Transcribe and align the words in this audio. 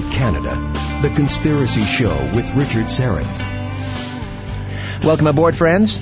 Canada. 0.00 0.54
The 1.02 1.10
Conspiracy 1.14 1.82
Show 1.82 2.14
with 2.34 2.54
Richard 2.54 2.86
Syrett. 2.86 3.26
Welcome 5.04 5.26
aboard, 5.26 5.54
friends. 5.54 5.98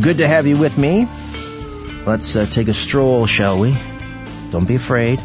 Good 0.00 0.18
to 0.18 0.26
have 0.26 0.46
you 0.46 0.56
with 0.56 0.76
me. 0.76 1.06
Let's 2.04 2.34
uh, 2.34 2.46
take 2.46 2.68
a 2.68 2.74
stroll, 2.74 3.26
shall 3.26 3.60
we? 3.60 3.78
Don't 4.50 4.66
be 4.66 4.74
afraid. 4.74 5.20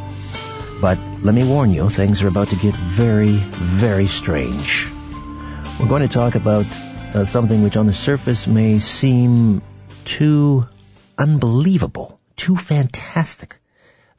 But 0.79 1.00
let 1.23 1.33
me 1.33 1.43
warn 1.43 1.71
you, 1.71 1.89
things 1.89 2.21
are 2.21 2.28
about 2.28 2.50
to 2.50 2.55
get 2.55 2.75
very, 2.75 3.36
very 3.36 4.07
strange. 4.07 4.88
We're 5.79 5.88
going 5.88 6.02
to 6.02 6.07
talk 6.07 6.36
about 6.36 6.66
uh, 7.13 7.25
something 7.25 7.63
which 7.63 7.77
on 7.77 7.88
the 7.88 7.93
surface 7.93 8.47
may 8.47 8.79
seem 8.79 9.61
too 10.05 10.68
unbelievable, 11.18 12.19
too 12.36 12.55
fantastic 12.55 13.57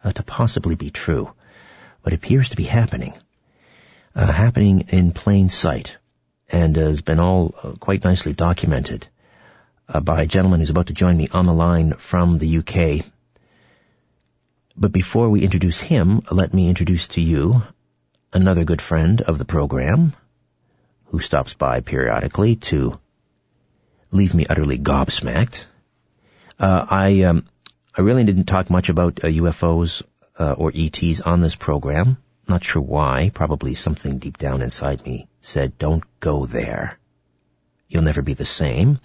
uh, 0.03 0.13
to 0.13 0.23
possibly 0.23 0.75
be 0.75 0.91
true, 0.91 1.33
but 2.03 2.13
appears 2.13 2.51
to 2.51 2.57
be 2.57 2.65
happening. 2.65 3.15
Uh, 4.15 4.31
happening 4.31 4.89
in 4.89 5.11
plain 5.13 5.49
sight 5.49 5.97
and 6.51 6.77
has 6.77 7.01
been 7.01 7.19
all 7.19 7.55
uh, 7.63 7.73
quite 7.81 8.05
nicely 8.05 8.35
documented 8.35 9.07
uh, 9.89 10.01
by 10.01 10.21
a 10.21 10.27
gentleman 10.27 10.61
who's 10.61 10.69
about 10.69 10.89
to 10.89 10.93
join 10.93 11.17
me 11.17 11.29
on 11.33 11.47
the 11.47 11.55
line 11.55 11.95
from 11.95 12.37
the 12.37 12.59
UK. 12.59 13.07
But 14.77 14.93
before 14.93 15.31
we 15.31 15.43
introduce 15.43 15.81
him, 15.81 16.23
let 16.31 16.53
me 16.53 16.69
introduce 16.69 17.09
to 17.09 17.23
you 17.23 17.63
another 18.33 18.65
good 18.65 18.83
friend 18.83 19.21
of 19.23 19.39
the 19.39 19.45
program 19.45 20.15
who 21.07 21.21
stops 21.21 21.55
by 21.55 21.81
periodically 21.81 22.57
to 22.57 22.99
leave 24.11 24.35
me 24.35 24.47
utterly 24.49 24.79
gobsmacked. 24.79 25.65
Uh, 26.59 26.87
I 26.89 27.23
um, 27.23 27.47
I 27.97 28.03
really 28.03 28.25
didn't 28.25 28.45
talk 28.45 28.71
much 28.71 28.89
about 28.89 29.25
uh, 29.25 29.29
UFOs 29.29 30.03
uh, 30.39 30.53
or 30.53 30.73
ETs 30.75 31.21
on 31.21 31.41
this 31.41 31.57
program. 31.57 32.19
Not 32.49 32.65
sure 32.65 32.83
why. 32.83 33.31
Probably 33.33 33.75
something 33.75 34.19
deep 34.19 34.39
down 34.39 34.63
inside 34.63 35.05
me 35.05 35.29
said, 35.41 35.79
"Don't 35.79 36.05
go 36.21 36.47
there. 36.47 36.99
You'll 37.89 38.03
never 38.03 38.23
be 38.23 38.35
the 38.35 38.45
same." 38.45 38.99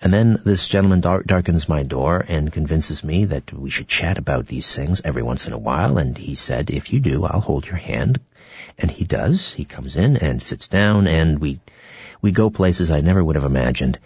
And 0.00 0.12
then 0.12 0.38
this 0.44 0.68
gentleman 0.68 1.00
darkens 1.00 1.66
my 1.66 1.82
door 1.82 2.22
and 2.28 2.52
convinces 2.52 3.02
me 3.02 3.24
that 3.26 3.52
we 3.52 3.70
should 3.70 3.88
chat 3.88 4.18
about 4.18 4.46
these 4.46 4.74
things 4.74 5.00
every 5.02 5.22
once 5.22 5.46
in 5.46 5.54
a 5.54 5.58
while. 5.58 5.96
And 5.96 6.18
he 6.18 6.34
said, 6.34 6.68
if 6.68 6.92
you 6.92 7.00
do, 7.00 7.24
I'll 7.24 7.40
hold 7.40 7.66
your 7.66 7.76
hand. 7.76 8.20
And 8.78 8.90
he 8.90 9.04
does. 9.04 9.54
He 9.54 9.64
comes 9.64 9.96
in 9.96 10.18
and 10.18 10.42
sits 10.42 10.68
down 10.68 11.06
and 11.06 11.38
we, 11.38 11.60
we 12.20 12.32
go 12.32 12.50
places 12.50 12.90
I 12.90 13.00
never 13.00 13.24
would 13.24 13.36
have 13.36 13.46
imagined. 13.46 13.98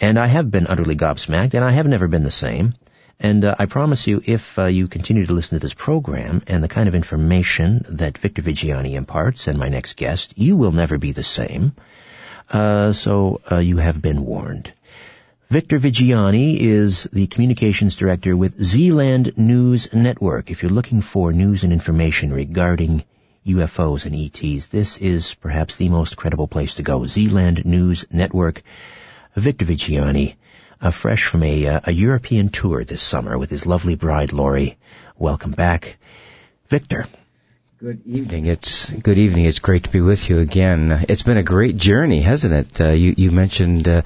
And 0.00 0.18
I 0.18 0.26
have 0.26 0.50
been 0.50 0.66
utterly 0.66 0.96
gobsmacked 0.96 1.54
and 1.54 1.64
I 1.64 1.70
have 1.70 1.86
never 1.86 2.08
been 2.08 2.24
the 2.24 2.30
same. 2.32 2.74
And 3.20 3.44
uh, 3.44 3.56
I 3.58 3.66
promise 3.66 4.06
you, 4.06 4.22
if 4.24 4.58
uh, 4.58 4.66
you 4.66 4.86
continue 4.86 5.26
to 5.26 5.32
listen 5.32 5.58
to 5.58 5.62
this 5.62 5.74
program 5.74 6.42
and 6.46 6.62
the 6.62 6.68
kind 6.68 6.88
of 6.88 6.94
information 6.94 7.84
that 7.88 8.16
Victor 8.18 8.42
Viggiani 8.42 8.94
imparts 8.94 9.48
and 9.48 9.58
my 9.58 9.68
next 9.68 9.96
guest, 9.96 10.34
you 10.36 10.56
will 10.56 10.70
never 10.70 10.98
be 10.98 11.12
the 11.12 11.24
same. 11.24 11.72
Uh, 12.50 12.92
so 12.92 13.40
uh, 13.50 13.58
you 13.58 13.78
have 13.78 14.00
been 14.00 14.24
warned. 14.24 14.72
Victor 15.50 15.78
Viggiani 15.78 16.58
is 16.58 17.08
the 17.12 17.26
communications 17.26 17.96
director 17.96 18.36
with 18.36 18.62
Zealand 18.62 19.32
News 19.36 19.92
Network. 19.92 20.50
If 20.50 20.62
you're 20.62 20.70
looking 20.70 21.00
for 21.00 21.32
news 21.32 21.64
and 21.64 21.72
information 21.72 22.32
regarding 22.32 23.02
UFOs 23.46 24.04
and 24.06 24.14
ETs, 24.14 24.66
this 24.66 24.98
is 24.98 25.34
perhaps 25.34 25.76
the 25.76 25.88
most 25.88 26.16
credible 26.16 26.46
place 26.46 26.74
to 26.74 26.82
go. 26.82 27.04
Zealand 27.06 27.64
News 27.64 28.04
Network. 28.12 28.62
Victor 29.34 29.64
Viggiani, 29.64 30.34
uh, 30.80 30.90
fresh 30.90 31.24
from 31.24 31.42
a, 31.42 31.66
uh, 31.66 31.80
a 31.84 31.92
European 31.92 32.48
tour 32.48 32.84
this 32.84 33.02
summer 33.02 33.36
with 33.36 33.50
his 33.50 33.66
lovely 33.66 33.94
bride 33.94 34.32
Lori. 34.32 34.76
Welcome 35.16 35.52
back. 35.52 35.98
Victor. 36.68 37.06
Good 37.80 38.08
evening. 38.08 38.46
It's 38.46 38.90
good 38.90 39.18
evening. 39.18 39.44
It's 39.44 39.60
great 39.60 39.84
to 39.84 39.90
be 39.90 40.00
with 40.00 40.28
you 40.28 40.40
again. 40.40 41.06
It's 41.08 41.22
been 41.22 41.36
a 41.36 41.44
great 41.44 41.76
journey, 41.76 42.20
hasn't 42.20 42.52
it? 42.52 42.80
Uh, 42.80 42.88
you 42.90 43.14
you 43.16 43.30
mentioned 43.30 43.86
uh, 43.86 44.02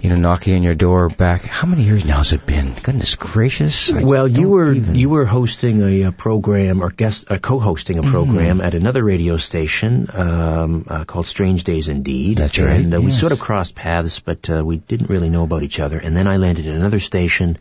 you 0.00 0.10
know, 0.10 0.14
knocking 0.14 0.54
on 0.54 0.62
your 0.62 0.76
door 0.76 1.08
back. 1.08 1.42
How 1.42 1.66
many 1.66 1.82
years 1.82 2.04
now 2.04 2.18
has 2.18 2.32
it 2.32 2.46
been? 2.46 2.74
Goodness 2.80 3.16
gracious! 3.16 3.92
I 3.92 4.04
well, 4.04 4.28
you 4.28 4.48
were 4.48 4.72
even... 4.72 4.94
you 4.94 5.08
were 5.08 5.26
hosting 5.26 5.82
a, 5.82 6.02
a, 6.02 6.12
program 6.12 6.80
or 6.80 6.90
guest 6.90 7.28
uh, 7.28 7.38
co-hosting 7.38 7.98
a 7.98 8.02
mm-hmm. 8.02 8.12
program 8.12 8.58
mm. 8.58 8.64
at 8.64 8.74
another 8.74 9.02
radio 9.02 9.36
station 9.36 10.06
um, 10.12 10.84
uh, 10.86 11.04
called 11.04 11.26
Strange 11.26 11.64
Days 11.64 11.88
Indeed. 11.88 12.38
That's 12.38 12.56
right. 12.56 12.78
And 12.78 12.94
uh, 12.94 12.98
yes. 12.98 13.04
we 13.04 13.10
sort 13.10 13.32
of 13.32 13.40
crossed 13.40 13.74
paths, 13.74 14.20
but 14.20 14.48
uh, 14.48 14.64
we 14.64 14.76
didn't 14.76 15.10
really 15.10 15.28
know 15.28 15.42
about 15.42 15.64
each 15.64 15.80
other. 15.80 15.98
And 15.98 16.16
then 16.16 16.28
I 16.28 16.36
landed 16.36 16.68
at 16.68 16.76
another 16.76 17.00
station, 17.00 17.58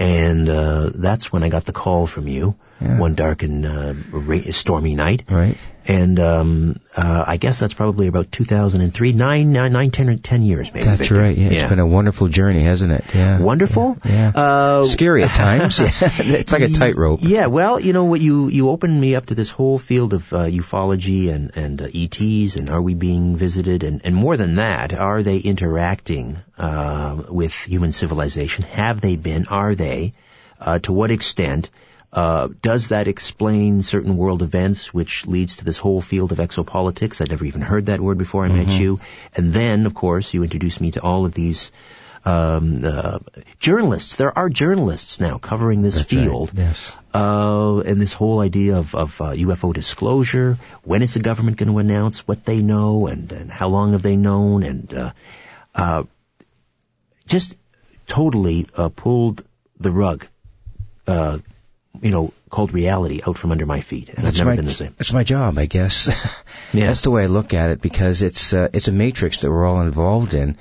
and 0.00 0.48
uh, 0.48 0.90
that's 0.92 1.32
when 1.32 1.44
I 1.44 1.48
got 1.48 1.64
the 1.64 1.72
call 1.72 2.08
from 2.08 2.26
you 2.26 2.56
yeah. 2.80 2.98
one 2.98 3.14
dark 3.14 3.42
and 3.42 3.66
uh, 3.66 3.94
stormy 4.50 4.94
night. 4.94 5.24
Right. 5.28 5.56
And 5.86 6.20
um, 6.20 6.80
uh, 6.96 7.24
I 7.26 7.36
guess 7.36 7.58
that's 7.58 7.74
probably 7.74 8.06
about 8.06 8.30
2003, 8.30 9.12
nine, 9.12 9.50
nine, 9.52 9.72
nine, 9.72 9.90
ten, 9.90 10.18
ten 10.18 10.42
years 10.42 10.72
maybe. 10.72 10.84
That's 10.84 11.00
Victor. 11.00 11.16
right. 11.16 11.36
Yeah, 11.36 11.48
yeah, 11.48 11.60
it's 11.60 11.68
been 11.68 11.78
a 11.78 11.86
wonderful 11.86 12.28
journey, 12.28 12.62
hasn't 12.62 12.92
it? 12.92 13.04
Yeah. 13.14 13.40
Wonderful. 13.40 13.96
Yeah. 14.04 14.32
yeah. 14.34 14.40
Uh, 14.40 14.84
Scary 14.84 15.24
at 15.24 15.30
times. 15.30 15.80
it's 15.80 16.52
like 16.52 16.62
a 16.62 16.68
tightrope. 16.68 17.20
Yeah. 17.22 17.46
Well, 17.46 17.80
you 17.80 17.92
know 17.92 18.04
what? 18.04 18.20
You 18.20 18.48
you 18.48 18.68
opened 18.68 19.00
me 19.00 19.14
up 19.16 19.26
to 19.26 19.34
this 19.34 19.50
whole 19.50 19.78
field 19.78 20.12
of 20.12 20.32
uh, 20.32 20.44
ufology 20.44 21.32
and 21.32 21.50
and 21.56 21.80
uh, 21.80 21.88
ETs, 21.92 22.56
and 22.56 22.70
are 22.70 22.82
we 22.82 22.94
being 22.94 23.36
visited? 23.36 23.82
And 23.82 24.02
and 24.04 24.14
more 24.14 24.36
than 24.36 24.56
that, 24.56 24.92
are 24.92 25.22
they 25.22 25.38
interacting 25.38 26.38
uh, 26.58 27.22
with 27.28 27.54
human 27.54 27.92
civilization? 27.92 28.64
Have 28.64 29.00
they 29.00 29.16
been? 29.16 29.46
Are 29.48 29.74
they? 29.74 30.12
Uh, 30.60 30.78
to 30.80 30.92
what 30.92 31.10
extent? 31.10 31.70
Uh, 32.12 32.48
does 32.60 32.88
that 32.88 33.06
explain 33.06 33.82
certain 33.82 34.16
world 34.16 34.42
events, 34.42 34.92
which 34.92 35.26
leads 35.26 35.56
to 35.56 35.64
this 35.64 35.78
whole 35.78 36.00
field 36.00 36.32
of 36.32 36.38
exopolitics? 36.38 37.20
I'd 37.20 37.30
never 37.30 37.44
even 37.44 37.60
heard 37.60 37.86
that 37.86 38.00
word 38.00 38.18
before 38.18 38.44
I 38.44 38.48
mm-hmm. 38.48 38.68
met 38.68 38.80
you. 38.80 38.98
And 39.36 39.52
then, 39.52 39.86
of 39.86 39.94
course, 39.94 40.34
you 40.34 40.42
introduced 40.42 40.80
me 40.80 40.90
to 40.92 41.02
all 41.02 41.24
of 41.24 41.34
these 41.34 41.70
um, 42.24 42.84
uh, 42.84 43.20
journalists. 43.60 44.16
There 44.16 44.36
are 44.36 44.48
journalists 44.48 45.20
now 45.20 45.38
covering 45.38 45.82
this 45.82 45.94
That's 45.94 46.06
field. 46.06 46.50
Right. 46.52 46.64
Yes. 46.64 46.96
Uh, 47.14 47.78
and 47.80 48.00
this 48.00 48.12
whole 48.12 48.40
idea 48.40 48.76
of, 48.76 48.94
of 48.94 49.20
uh, 49.20 49.32
UFO 49.32 49.72
disclosure. 49.72 50.58
When 50.82 51.02
is 51.02 51.14
the 51.14 51.20
government 51.20 51.58
going 51.58 51.70
to 51.70 51.78
announce 51.78 52.26
what 52.26 52.44
they 52.44 52.60
know, 52.60 53.06
and, 53.06 53.30
and 53.32 53.50
how 53.50 53.68
long 53.68 53.92
have 53.92 54.02
they 54.02 54.16
known, 54.16 54.64
and 54.64 54.94
uh, 54.94 55.12
uh, 55.76 56.02
just 57.26 57.54
totally 58.08 58.66
uh, 58.76 58.88
pulled 58.88 59.44
the 59.78 59.92
rug 59.92 60.26
you 62.00 62.10
know, 62.10 62.32
called 62.48 62.72
reality 62.72 63.20
out 63.26 63.38
from 63.38 63.52
under 63.52 63.66
my 63.66 63.80
feet, 63.80 64.08
and 64.08 64.24
that's 64.24 64.40
I've 64.40 64.46
never 64.46 64.50
my, 64.50 64.56
been 64.56 64.64
the 64.66 64.72
same. 64.72 64.94
It's 64.98 65.12
my 65.12 65.24
job, 65.24 65.58
I 65.58 65.66
guess. 65.66 66.08
yeah. 66.72 66.86
That's 66.86 67.02
the 67.02 67.10
way 67.10 67.24
I 67.24 67.26
look 67.26 67.54
at 67.54 67.70
it 67.70 67.80
because 67.80 68.22
it's 68.22 68.52
uh, 68.52 68.68
it's 68.72 68.88
a 68.88 68.92
matrix 68.92 69.40
that 69.40 69.50
we're 69.50 69.66
all 69.66 69.80
involved 69.80 70.34
in, 70.34 70.56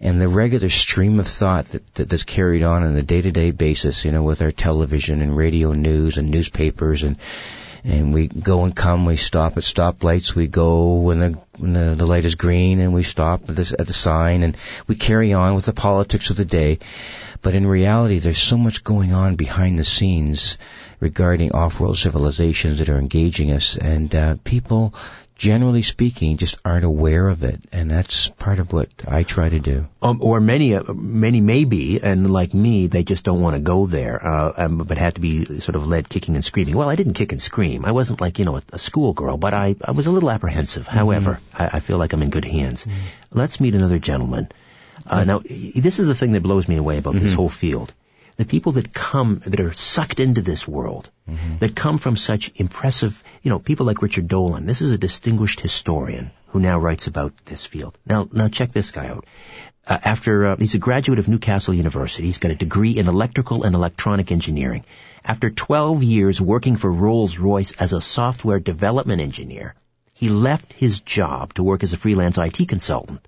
and 0.00 0.20
the 0.20 0.28
regular 0.28 0.70
stream 0.70 1.20
of 1.20 1.28
thought 1.28 1.66
that, 1.66 1.94
that 1.94 2.08
that's 2.08 2.24
carried 2.24 2.62
on 2.62 2.82
on 2.82 2.96
a 2.96 3.02
day 3.02 3.22
to 3.22 3.30
day 3.30 3.50
basis, 3.50 4.04
you 4.04 4.12
know, 4.12 4.22
with 4.22 4.42
our 4.42 4.52
television 4.52 5.20
and 5.22 5.36
radio 5.36 5.72
news 5.72 6.18
and 6.18 6.30
newspapers 6.30 7.02
and 7.02 7.18
and 7.84 8.14
we 8.14 8.28
go 8.28 8.64
and 8.64 8.74
come. 8.74 9.04
We 9.04 9.16
stop 9.16 9.58
at 9.58 9.62
stoplights. 9.62 10.34
We 10.34 10.46
go 10.46 10.94
when 10.94 11.18
the 11.18 11.38
when 11.58 11.72
the, 11.74 11.94
the 11.94 12.06
light 12.06 12.24
is 12.24 12.34
green, 12.34 12.80
and 12.80 12.94
we 12.94 13.02
stop 13.02 13.50
at 13.50 13.72
at 13.72 13.86
the 13.86 13.92
sign, 13.92 14.42
and 14.42 14.56
we 14.86 14.94
carry 14.94 15.34
on 15.34 15.54
with 15.54 15.66
the 15.66 15.74
politics 15.74 16.30
of 16.30 16.36
the 16.36 16.46
day. 16.46 16.78
But 17.44 17.54
in 17.54 17.66
reality, 17.66 18.18
there's 18.18 18.38
so 18.38 18.58
much 18.58 18.82
going 18.82 19.12
on 19.12 19.36
behind 19.36 19.78
the 19.78 19.84
scenes 19.84 20.58
regarding 20.98 21.52
off-world 21.52 21.98
civilizations 21.98 22.78
that 22.80 22.88
are 22.88 22.98
engaging 22.98 23.52
us, 23.52 23.76
and 23.76 24.12
uh, 24.14 24.36
people 24.42 24.94
generally 25.36 25.82
speaking, 25.82 26.36
just 26.36 26.56
aren't 26.64 26.84
aware 26.84 27.28
of 27.28 27.42
it, 27.42 27.60
and 27.72 27.90
that's 27.90 28.28
part 28.28 28.58
of 28.58 28.72
what 28.72 28.88
I 29.06 29.24
try 29.24 29.48
to 29.48 29.58
do. 29.58 29.88
Um, 30.00 30.18
or 30.22 30.40
many, 30.40 30.74
uh, 30.74 30.92
many 30.92 31.40
may 31.40 31.64
be, 31.64 32.00
and 32.00 32.32
like 32.32 32.54
me, 32.54 32.86
they 32.86 33.02
just 33.02 33.24
don't 33.24 33.40
want 33.40 33.56
to 33.56 33.60
go 33.60 33.86
there, 33.86 34.24
uh, 34.24 34.52
um, 34.56 34.78
but 34.78 34.96
had 34.96 35.16
to 35.16 35.20
be 35.20 35.60
sort 35.60 35.76
of 35.76 35.86
led 35.86 36.08
kicking 36.08 36.36
and 36.36 36.44
screaming. 36.44 36.76
Well, 36.76 36.88
I 36.88 36.96
didn't 36.96 37.14
kick 37.14 37.32
and 37.32 37.42
scream. 37.42 37.84
I 37.84 37.92
wasn't 37.92 38.20
like 38.20 38.38
you 38.38 38.44
know 38.44 38.56
a, 38.56 38.62
a 38.72 38.78
schoolgirl, 38.78 39.36
but 39.36 39.54
I, 39.54 39.74
I 39.84 39.90
was 39.90 40.06
a 40.06 40.12
little 40.12 40.30
apprehensive. 40.30 40.86
Mm-hmm. 40.86 40.96
However, 40.96 41.40
I, 41.52 41.70
I, 41.74 41.80
feel 41.80 41.98
like 41.98 42.12
I'm 42.12 42.22
in 42.22 42.30
good 42.30 42.44
hands. 42.44 42.86
Mm-hmm. 42.86 43.38
Let's 43.38 43.60
meet 43.60 43.74
another 43.74 43.98
gentleman. 43.98 44.48
Uh, 45.06 45.24
now, 45.24 45.38
this 45.40 45.98
is 45.98 46.08
the 46.08 46.14
thing 46.14 46.32
that 46.32 46.42
blows 46.42 46.68
me 46.68 46.76
away 46.76 46.98
about 46.98 47.14
mm-hmm. 47.14 47.24
this 47.24 47.34
whole 47.34 47.48
field 47.48 47.92
the 48.36 48.44
people 48.44 48.72
that 48.72 48.92
come, 48.92 49.40
that 49.46 49.60
are 49.60 49.72
sucked 49.72 50.18
into 50.18 50.42
this 50.42 50.66
world, 50.66 51.08
mm-hmm. 51.28 51.58
that 51.58 51.76
come 51.76 51.98
from 51.98 52.16
such 52.16 52.50
impressive, 52.56 53.22
you 53.42 53.50
know, 53.50 53.58
people 53.58 53.86
like 53.86 54.02
Richard 54.02 54.26
Dolan. 54.26 54.66
This 54.66 54.82
is 54.82 54.90
a 54.90 54.98
distinguished 54.98 55.60
historian 55.60 56.30
who 56.48 56.60
now 56.60 56.78
writes 56.78 57.06
about 57.06 57.32
this 57.44 57.64
field. 57.64 57.96
Now, 58.06 58.28
now 58.32 58.48
check 58.48 58.72
this 58.72 58.90
guy 58.90 59.08
out. 59.08 59.26
Uh, 59.86 59.98
after 60.04 60.46
uh, 60.46 60.56
he's 60.56 60.74
a 60.74 60.78
graduate 60.78 61.18
of 61.18 61.28
Newcastle 61.28 61.74
University, 61.74 62.24
he's 62.24 62.38
got 62.38 62.50
a 62.50 62.56
degree 62.56 62.96
in 62.96 63.06
electrical 63.06 63.64
and 63.64 63.74
electronic 63.74 64.32
engineering. 64.32 64.84
After 65.24 65.50
12 65.50 66.02
years 66.02 66.40
working 66.40 66.76
for 66.76 66.90
Rolls-Royce 66.90 67.72
as 67.76 67.92
a 67.92 68.00
software 68.00 68.60
development 68.60 69.20
engineer, 69.20 69.74
he 70.14 70.28
left 70.28 70.72
his 70.72 71.00
job 71.00 71.54
to 71.54 71.62
work 71.62 71.82
as 71.82 71.92
a 71.92 71.96
freelance 71.96 72.38
IT 72.38 72.66
consultant. 72.68 73.20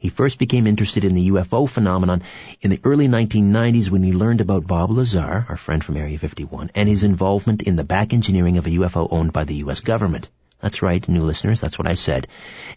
He 0.00 0.08
first 0.08 0.38
became 0.38 0.66
interested 0.66 1.04
in 1.04 1.12
the 1.12 1.28
UFO 1.28 1.68
phenomenon 1.68 2.22
in 2.62 2.70
the 2.70 2.80
early 2.84 3.06
1990s 3.06 3.90
when 3.90 4.02
he 4.02 4.14
learned 4.14 4.40
about 4.40 4.66
Bob 4.66 4.90
Lazar, 4.90 5.44
our 5.46 5.58
friend 5.58 5.84
from 5.84 5.98
Area 5.98 6.16
51, 6.16 6.70
and 6.74 6.88
his 6.88 7.04
involvement 7.04 7.60
in 7.60 7.76
the 7.76 7.84
back 7.84 8.14
engineering 8.14 8.56
of 8.56 8.66
a 8.66 8.70
UFO 8.70 9.08
owned 9.10 9.34
by 9.34 9.44
the 9.44 9.56
U.S. 9.56 9.80
government. 9.80 10.30
That's 10.60 10.80
right, 10.80 11.06
new 11.06 11.22
listeners, 11.22 11.60
that's 11.60 11.78
what 11.78 11.86
I 11.86 11.94
said. 11.94 12.28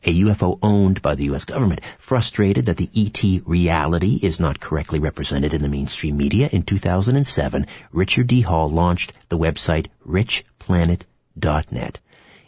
A 0.04 0.22
UFO 0.24 0.60
owned 0.62 1.02
by 1.02 1.16
the 1.16 1.26
US 1.32 1.46
government. 1.46 1.80
Frustrated 1.98 2.66
that 2.66 2.76
the 2.76 2.90
ET 2.94 3.24
reality 3.46 4.20
is 4.22 4.42
not 4.42 4.60
correctly 4.60 5.00
represented 5.00 5.54
in 5.54 5.62
the 5.62 5.70
mainstream 5.70 6.18
media, 6.18 6.50
in 6.52 6.64
2007, 6.64 7.68
Richard 7.94 8.28
D. 8.28 8.42
Hall 8.42 8.70
launched 8.70 9.14
the 9.30 9.38
website 9.38 9.88
richplanet.net. 10.06 12.00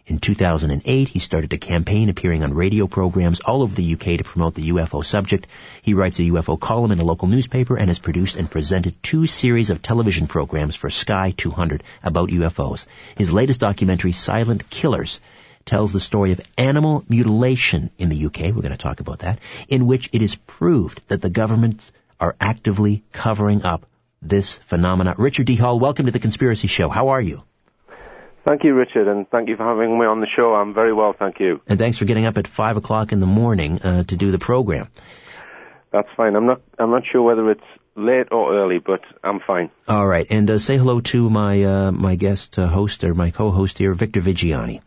In 0.08 0.20
2008, 0.20 1.08
he 1.08 1.18
started 1.18 1.52
a 1.54 1.58
campaign 1.58 2.10
appearing 2.10 2.44
on 2.44 2.54
radio 2.54 2.86
programs 2.86 3.40
all 3.40 3.64
over 3.64 3.74
the 3.74 3.94
UK 3.94 4.20
to 4.20 4.24
promote 4.24 4.54
the 4.54 4.70
UFO 4.70 5.04
subject. 5.04 5.48
He 5.82 5.96
writes 5.96 6.20
a 6.20 6.30
UFO 6.30 6.60
column 6.60 6.92
in 6.92 7.00
a 7.00 7.04
local 7.04 7.28
newspaper 7.28 7.76
and 7.76 7.90
has 7.90 7.98
produced 7.98 8.38
and 8.38 8.50
presented 8.50 9.02
two 9.02 9.26
series 9.26 9.72
of 9.72 9.82
television 9.82 10.28
programs 10.28 10.76
for 10.76 10.92
Sky 10.92 11.34
200 11.36 11.84
about 12.04 12.30
UFOs. 12.30 12.86
His 13.18 13.34
latest 13.34 13.60
documentary, 13.60 14.12
Silent 14.12 14.70
Killers, 14.70 15.22
tells 15.66 15.92
the 15.92 16.00
story 16.00 16.34
of 16.34 16.42
animal 16.56 17.04
mutilation 17.10 17.90
in 17.98 18.10
the 18.10 18.26
UK, 18.28 18.54
we're 18.54 18.62
going 18.62 18.70
to 18.70 18.78
talk 18.78 19.00
about 19.00 19.20
that, 19.20 19.40
in 19.70 19.88
which 19.88 20.12
it 20.14 20.22
is 20.22 20.36
proved 20.36 21.02
that 21.08 21.24
the 21.24 21.32
governments 21.32 21.92
are 22.20 22.36
actively 22.40 23.04
covering 23.12 23.64
up 23.64 23.88
this 24.22 24.54
phenomena. 24.68 25.16
Richard 25.18 25.48
D. 25.48 25.56
Hall, 25.56 25.80
welcome 25.80 26.06
to 26.06 26.12
the 26.12 26.20
Conspiracy 26.20 26.68
Show. 26.68 26.90
How 26.90 27.08
are 27.08 27.22
you? 27.22 27.42
Thank 28.46 28.64
you, 28.64 28.76
Richard, 28.76 29.08
and 29.08 29.28
thank 29.30 29.50
you 29.50 29.58
for 29.58 29.64
having 29.64 29.98
me 29.98 30.06
on 30.06 30.22
the 30.22 30.28
show. 30.36 30.54
I'm 30.54 30.76
very 30.76 30.94
well, 30.94 31.16
thank 31.18 31.40
you. 31.40 31.62
And 31.66 31.80
thanks 31.80 31.98
for 31.98 32.06
getting 32.06 32.26
up 32.26 32.38
at 32.38 32.48
five 32.48 32.78
o'clock 32.78 33.12
in 33.12 33.20
the 33.20 33.26
morning 33.26 33.82
uh, 33.82 34.04
to 34.04 34.16
do 34.16 34.30
the 34.30 34.38
program. 34.38 34.88
That's 35.92 36.08
fine. 36.16 36.36
I'm 36.36 36.46
not. 36.46 36.62
I'm 36.78 36.92
not 36.92 37.04
sure 37.12 37.24
whether 37.24 37.50
it's 37.50 37.64
late 37.96 38.28
or 38.32 38.56
early, 38.56 38.78
but 38.78 39.02
I'm 39.24 39.40
fine. 39.40 39.72
All 39.88 40.06
right, 40.06 40.28
and 40.30 40.50
uh, 40.50 40.60
say 40.60 40.78
hello 40.78 41.02
to 41.02 41.30
my 41.30 41.64
uh, 41.64 41.92
my 41.92 42.16
guest 42.16 42.60
uh, 42.60 42.68
host 42.68 43.04
or 43.04 43.16
my 43.16 43.32
co-host 43.32 43.80
here, 43.80 43.94
Victor 43.96 44.22
Viggiani. 44.22 44.82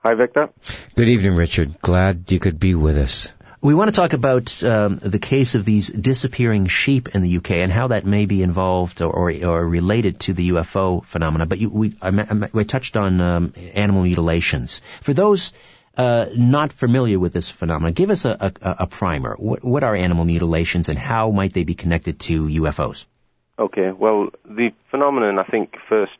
Hi, 0.00 0.14
Victor. 0.14 0.50
Good 0.94 1.08
evening, 1.08 1.36
Richard. 1.36 1.80
Glad 1.80 2.30
you 2.32 2.38
could 2.38 2.58
be 2.58 2.74
with 2.74 2.98
us. 2.98 3.32
We 3.62 3.74
want 3.74 3.88
to 3.88 4.00
talk 4.00 4.14
about 4.14 4.64
um, 4.64 4.96
the 4.96 5.18
case 5.18 5.54
of 5.54 5.66
these 5.66 5.88
disappearing 5.88 6.66
sheep 6.68 7.14
in 7.14 7.20
the 7.20 7.36
UK 7.36 7.50
and 7.50 7.70
how 7.70 7.88
that 7.88 8.06
may 8.06 8.24
be 8.24 8.42
involved 8.42 9.02
or, 9.02 9.10
or, 9.10 9.30
or 9.44 9.68
related 9.68 10.20
to 10.20 10.32
the 10.32 10.48
UFO 10.50 11.04
phenomena. 11.04 11.44
But 11.44 11.58
you, 11.58 11.68
we, 11.68 11.94
I, 12.00 12.48
I, 12.54 12.62
touched 12.62 12.96
on 12.96 13.20
um, 13.20 13.52
animal 13.74 14.04
mutilations. 14.04 14.80
For 15.02 15.12
those 15.12 15.52
uh, 15.94 16.26
not 16.34 16.72
familiar 16.72 17.18
with 17.18 17.34
this 17.34 17.50
phenomenon, 17.50 17.92
give 17.92 18.08
us 18.08 18.24
a, 18.24 18.50
a, 18.62 18.76
a 18.80 18.86
primer. 18.86 19.34
What, 19.36 19.62
what, 19.62 19.84
are 19.84 19.94
animal 19.94 20.24
mutilations 20.24 20.88
and 20.88 20.98
how 20.98 21.30
might 21.30 21.52
they 21.52 21.64
be 21.64 21.74
connected 21.74 22.18
to 22.20 22.46
UFOs? 22.46 23.04
Okay, 23.58 23.90
well, 23.90 24.30
the 24.46 24.70
phenomenon 24.90 25.38
I 25.38 25.44
think 25.44 25.76
first 25.86 26.16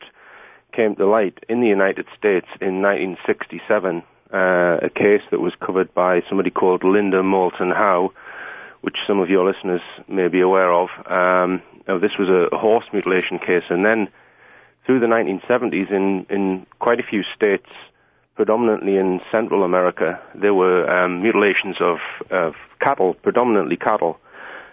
came 0.76 0.94
to 0.96 1.06
light 1.06 1.38
in 1.48 1.62
the 1.62 1.68
United 1.68 2.04
States 2.18 2.48
in 2.60 2.82
1967 2.82 4.02
uh, 4.32 4.78
a 4.82 4.90
case 4.90 5.22
that 5.30 5.40
was 5.40 5.52
covered 5.64 5.92
by 5.94 6.20
somebody 6.28 6.50
called 6.50 6.84
Linda 6.84 7.22
Moulton 7.22 7.70
Howe, 7.70 8.12
which 8.80 8.96
some 9.06 9.20
of 9.20 9.28
your 9.28 9.44
listeners 9.44 9.82
may 10.08 10.28
be 10.28 10.40
aware 10.40 10.72
of. 10.72 10.88
Um, 11.06 11.62
this 12.00 12.12
was 12.18 12.28
a 12.28 12.56
horse 12.56 12.84
mutilation 12.92 13.38
case, 13.38 13.64
and 13.68 13.84
then 13.84 14.08
through 14.86 15.00
the 15.00 15.06
1970s, 15.06 15.90
in 15.90 16.26
in 16.30 16.66
quite 16.78 17.00
a 17.00 17.02
few 17.02 17.22
states, 17.34 17.68
predominantly 18.36 18.96
in 18.96 19.20
Central 19.30 19.64
America, 19.64 20.20
there 20.34 20.54
were 20.54 20.88
um, 20.88 21.22
mutilations 21.22 21.76
of, 21.80 21.98
of 22.30 22.54
cattle, 22.80 23.14
predominantly 23.14 23.76
cattle, 23.76 24.18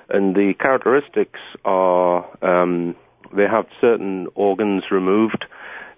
and 0.09 0.35
the 0.35 0.53
characteristics 0.59 1.39
are 1.65 2.25
um, 2.41 2.95
they 3.35 3.43
have 3.43 3.65
certain 3.81 4.27
organs 4.35 4.83
removed 4.89 5.45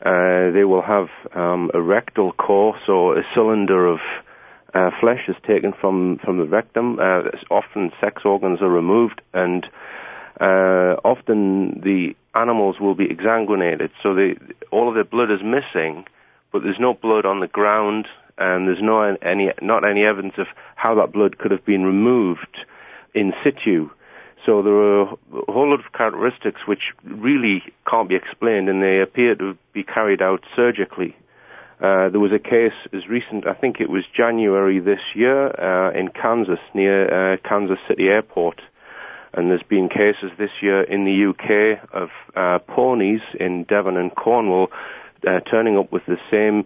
uh, 0.05 0.51
they 0.51 0.63
will 0.63 0.81
have 0.81 1.07
um, 1.35 1.69
a 1.73 1.81
rectal 1.81 2.31
course 2.33 2.81
or 2.87 3.19
a 3.19 3.23
cylinder 3.35 3.87
of 3.87 3.99
uh, 4.73 4.91
flesh 5.01 5.21
is 5.27 5.35
taken 5.47 5.73
from, 5.79 6.19
from 6.23 6.37
the 6.37 6.45
rectum. 6.45 6.99
Uh, 6.99 7.23
often 7.49 7.91
sex 7.99 8.21
organs 8.23 8.61
are 8.61 8.69
removed 8.69 9.21
and 9.33 9.65
uh, 10.39 10.95
often 11.03 11.81
the 11.83 12.15
animals 12.33 12.77
will 12.79 12.95
be 12.95 13.07
exsanguinated. 13.07 13.89
So 14.01 14.15
they, 14.15 14.35
all 14.71 14.87
of 14.87 14.95
their 14.95 15.03
blood 15.03 15.31
is 15.31 15.41
missing, 15.43 16.05
but 16.51 16.63
there's 16.63 16.79
no 16.79 16.93
blood 16.93 17.25
on 17.25 17.39
the 17.39 17.47
ground 17.47 18.07
and 18.37 18.67
there's 18.67 18.81
no 18.81 19.01
any, 19.21 19.49
not 19.61 19.83
any 19.83 20.05
evidence 20.05 20.35
of 20.37 20.47
how 20.75 20.95
that 20.95 21.11
blood 21.11 21.37
could 21.39 21.51
have 21.51 21.65
been 21.65 21.83
removed 21.83 22.57
in 23.13 23.33
situ. 23.43 23.89
So 24.49 24.63
there 24.63 24.73
are 24.73 25.01
a 25.03 25.51
whole 25.51 25.69
lot 25.69 25.79
of 25.79 25.93
characteristics 25.93 26.61
which 26.67 26.81
really 27.03 27.61
can't 27.87 28.09
be 28.09 28.15
explained, 28.15 28.67
and 28.67 28.81
they 28.81 28.99
appear 28.99 29.35
to 29.35 29.55
be 29.73 29.83
carried 29.83 30.23
out 30.23 30.43
surgically. 30.55 31.15
Uh, 31.79 32.09
there 32.09 32.19
was 32.19 32.31
a 32.33 32.39
case 32.39 32.73
as 32.91 33.07
recent, 33.07 33.45
I 33.45 33.53
think 33.53 33.79
it 33.79 33.91
was 33.91 34.05
January 34.17 34.79
this 34.79 35.05
year, 35.13 35.49
uh, 35.53 35.91
in 35.91 36.07
Kansas, 36.07 36.57
near 36.73 37.33
uh, 37.33 37.37
Kansas 37.47 37.77
City 37.87 38.07
Airport. 38.07 38.59
And 39.35 39.51
there's 39.51 39.61
been 39.69 39.87
cases 39.87 40.31
this 40.39 40.49
year 40.63 40.81
in 40.81 41.05
the 41.05 41.29
UK 41.29 41.87
of 41.93 42.09
uh, 42.35 42.57
ponies 42.73 43.21
in 43.39 43.65
Devon 43.65 43.97
and 43.97 44.09
Cornwall 44.15 44.69
uh, 45.27 45.41
turning 45.41 45.77
up 45.77 45.91
with 45.91 46.07
the 46.07 46.17
same 46.31 46.65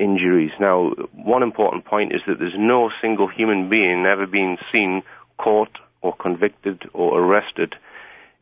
injuries. 0.00 0.50
Now, 0.58 0.90
one 1.12 1.44
important 1.44 1.84
point 1.84 2.12
is 2.12 2.22
that 2.26 2.40
there's 2.40 2.58
no 2.58 2.90
single 3.00 3.28
human 3.28 3.68
being 3.68 4.04
ever 4.04 4.26
been 4.26 4.58
seen 4.72 5.04
caught 5.38 5.70
or 6.02 6.14
convicted 6.14 6.88
or 6.92 7.18
arrested 7.20 7.74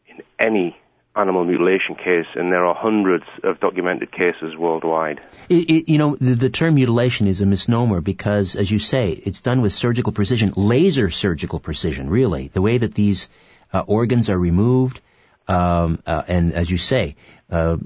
in 0.06 0.22
any 0.38 0.76
animal 1.18 1.44
mutilation 1.44 1.96
case, 1.96 2.26
and 2.36 2.52
there 2.52 2.64
are 2.64 2.74
hundreds 2.74 3.24
of 3.42 3.58
documented 3.60 4.12
cases 4.12 4.56
worldwide. 4.56 5.20
It, 5.48 5.70
it, 5.70 5.88
you 5.90 5.98
know, 5.98 6.16
the, 6.16 6.34
the, 6.34 6.50
term 6.50 6.76
mutilation 6.76 7.26
is 7.26 7.40
a 7.40 7.46
misnomer 7.46 8.00
because, 8.00 8.54
as 8.54 8.70
you 8.70 8.78
say, 8.78 9.10
it's 9.10 9.40
done 9.40 9.60
with 9.60 9.72
surgical 9.72 10.12
precision, 10.12 10.52
laser 10.56 11.10
surgical 11.10 11.58
precision, 11.58 12.08
really. 12.08 12.48
The 12.48 12.62
way 12.62 12.78
that 12.78 12.94
these 12.94 13.28
uh, 13.72 13.80
organs 13.80 14.30
are 14.30 14.38
removed, 14.38 15.00
um, 15.48 16.00
uh, 16.06 16.22
and 16.28 16.52
as 16.52 16.70
you 16.70 16.78
say, 16.78 17.16
uh, 17.50 17.76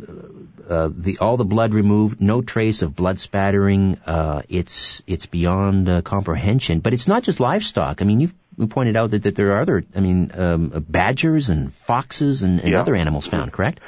uh 0.69 0.91
the 0.93 1.19
all 1.21 1.37
the 1.37 1.45
blood 1.45 1.75
removed, 1.75 2.21
no 2.21 2.43
trace 2.43 2.83
of 2.83 2.95
blood 2.95 3.19
spattering. 3.21 3.99
Uh, 4.05 4.43
it's 4.49 5.03
it's 5.07 5.27
beyond 5.27 5.89
uh, 5.89 6.03
comprehension. 6.03 6.81
But 6.81 6.93
it's 6.93 7.09
not 7.09 7.23
just 7.23 7.41
livestock. 7.41 8.03
I 8.03 8.05
mean, 8.05 8.21
you've 8.21 8.35
we 8.57 8.67
pointed 8.67 8.97
out 8.97 9.11
that, 9.11 9.23
that 9.23 9.35
there 9.35 9.53
are 9.53 9.61
other, 9.61 9.85
I 9.95 10.01
mean, 10.01 10.31
um, 10.35 10.85
badgers 10.89 11.51
and 11.51 11.73
foxes 11.73 12.43
and, 12.43 12.61
and 12.61 12.73
yeah. 12.73 12.81
other 12.81 12.95
animals 12.95 13.27
found, 13.27 13.53
correct? 13.53 13.81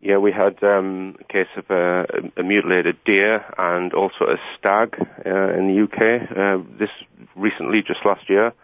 Yeah, 0.00 0.16
we 0.16 0.32
had 0.32 0.62
um, 0.62 1.16
a 1.20 1.24
case 1.24 1.48
of 1.56 1.68
a, 1.68 2.06
a, 2.38 2.42
mutilated 2.42 2.96
deer 3.04 3.44
and 3.58 3.92
also 3.92 4.24
a 4.24 4.36
stag 4.58 4.96
uh, 4.98 5.58
in 5.58 5.68
the 5.68 5.82
UK. 5.84 6.30
Uh, 6.30 6.78
this 6.78 6.88
recently, 7.36 7.82
just 7.86 8.00
last 8.06 8.30
year, 8.30 8.54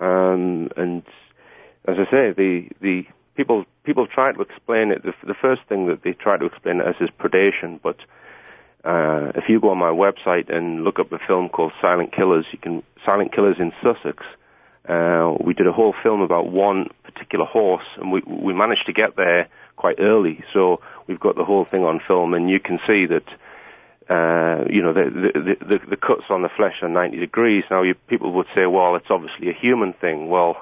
um, 0.00 0.70
and 0.78 1.02
as 1.86 1.96
I 1.98 2.10
say, 2.10 2.32
the 2.34 2.68
the 2.80 3.02
people 3.36 3.66
people 3.84 4.06
try 4.06 4.32
to 4.32 4.40
explain 4.40 4.92
it. 4.92 5.02
The, 5.02 5.12
the 5.26 5.34
first 5.34 5.60
thing 5.68 5.88
that 5.88 6.02
they 6.02 6.14
try 6.14 6.38
to 6.38 6.46
explain 6.46 6.80
it 6.80 6.86
as 6.86 6.94
is 7.02 7.10
predation, 7.20 7.78
but 7.82 7.96
uh, 8.82 9.32
if 9.34 9.44
you 9.50 9.60
go 9.60 9.70
on 9.70 9.78
my 9.78 9.90
website 9.90 10.50
and 10.50 10.84
look 10.84 10.98
up 10.98 11.12
a 11.12 11.18
film 11.18 11.50
called 11.50 11.72
Silent 11.82 12.14
Killers, 12.16 12.46
you 12.50 12.58
can 12.58 12.82
Silent 13.04 13.34
Killers 13.34 13.56
in 13.58 13.72
Sussex 13.82 14.24
uh, 14.88 15.34
we 15.40 15.54
did 15.54 15.66
a 15.66 15.72
whole 15.72 15.94
film 16.02 16.20
about 16.20 16.50
one 16.50 16.90
particular 17.04 17.44
horse, 17.44 17.86
and 17.96 18.10
we 18.12 18.22
we 18.26 18.52
managed 18.52 18.86
to 18.86 18.92
get 18.92 19.16
there 19.16 19.48
quite 19.76 20.00
early. 20.00 20.44
So 20.52 20.80
we've 21.06 21.20
got 21.20 21.36
the 21.36 21.44
whole 21.44 21.64
thing 21.64 21.84
on 21.84 22.00
film, 22.06 22.34
and 22.34 22.50
you 22.50 22.60
can 22.60 22.78
see 22.86 23.06
that. 23.06 23.24
Uh, 24.10 24.66
you 24.68 24.82
know, 24.82 24.92
the, 24.92 25.04
the, 25.32 25.64
the, 25.64 25.80
the 25.90 25.96
cuts 25.96 26.24
on 26.28 26.42
the 26.42 26.48
flesh 26.54 26.74
are 26.82 26.88
90 26.88 27.18
degrees. 27.18 27.62
Now, 27.70 27.82
you, 27.82 27.94
people 28.08 28.32
would 28.32 28.48
say, 28.54 28.66
well, 28.66 28.96
it's 28.96 29.06
obviously 29.08 29.48
a 29.48 29.54
human 29.54 29.92
thing. 29.94 30.28
Well, 30.28 30.56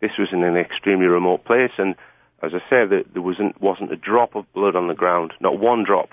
this 0.00 0.12
was 0.18 0.28
in 0.32 0.44
an 0.44 0.56
extremely 0.56 1.06
remote 1.06 1.44
place, 1.44 1.72
and 1.78 1.96
as 2.42 2.52
I 2.54 2.60
said, 2.68 2.90
there 2.90 3.22
wasn't, 3.22 3.60
wasn't 3.60 3.92
a 3.92 3.96
drop 3.96 4.36
of 4.36 4.44
blood 4.52 4.76
on 4.76 4.86
the 4.86 4.94
ground, 4.94 5.32
not 5.40 5.58
one 5.58 5.82
drop. 5.82 6.10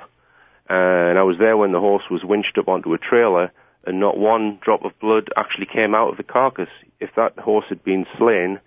Uh, 0.70 1.12
and 1.12 1.20
I 1.20 1.24
was 1.24 1.38
there 1.38 1.58
when 1.58 1.74
the 1.74 1.80
horse 1.82 2.04
was 2.10 2.24
winched 2.24 2.58
up 2.58 2.70
onto 2.70 2.94
a 2.94 2.98
trailer, 2.98 3.52
and 3.86 4.00
not 4.00 4.18
one 4.18 4.60
drop 4.64 4.86
of 4.86 4.98
blood 5.00 5.30
actually 5.36 5.66
came 5.66 5.96
out 5.96 6.10
of 6.10 6.18
the 6.18 6.24
carcass. 6.24 6.70
If 7.00 7.10
that 7.16 7.38
horse 7.40 7.66
had 7.70 7.84
been 7.84 8.06
slain, 8.18 8.60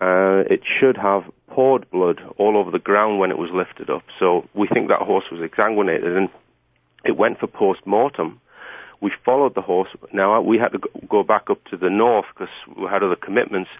uh, 0.00 0.42
it 0.50 0.60
should 0.78 0.96
have 0.96 1.24
poured 1.48 1.90
blood 1.90 2.20
all 2.36 2.56
over 2.56 2.70
the 2.70 2.78
ground 2.78 3.18
when 3.18 3.30
it 3.30 3.38
was 3.38 3.50
lifted 3.52 3.90
up. 3.90 4.02
So 4.18 4.48
we 4.54 4.68
think 4.68 4.88
that 4.88 5.00
horse 5.00 5.24
was 5.30 5.40
exsanguinated, 5.40 6.16
and 6.16 6.28
it 7.04 7.16
went 7.16 7.40
for 7.40 7.46
post-mortem. 7.46 8.40
We 9.00 9.12
followed 9.24 9.54
the 9.54 9.60
horse. 9.60 9.88
Now 10.12 10.40
we 10.40 10.58
had 10.58 10.72
to 10.72 10.80
go 11.08 11.22
back 11.22 11.50
up 11.50 11.62
to 11.70 11.76
the 11.76 11.90
north 11.90 12.26
because 12.34 12.52
we 12.76 12.84
had 12.84 13.02
other 13.02 13.16
commitments. 13.16 13.70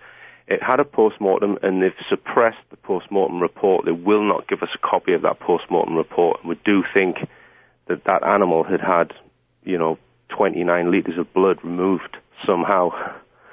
It 0.46 0.62
had 0.62 0.78
a 0.78 0.84
post-mortem, 0.84 1.58
and 1.62 1.82
they've 1.82 1.92
suppressed 2.08 2.58
the 2.70 2.76
post-mortem 2.76 3.40
report. 3.40 3.86
They 3.86 3.92
will 3.92 4.22
not 4.22 4.46
give 4.46 4.62
us 4.62 4.68
a 4.74 4.86
copy 4.86 5.14
of 5.14 5.22
that 5.22 5.40
post-mortem 5.40 5.96
report. 5.96 6.40
And 6.40 6.50
we 6.50 6.60
do 6.64 6.82
think 6.92 7.16
that 7.88 8.04
that 8.04 8.22
animal 8.22 8.62
had 8.62 8.80
had, 8.80 9.12
you 9.62 9.78
know, 9.78 9.98
29 10.36 10.90
liters 10.90 11.18
of 11.18 11.32
blood 11.32 11.58
removed 11.62 12.16
somehow. 12.46 12.90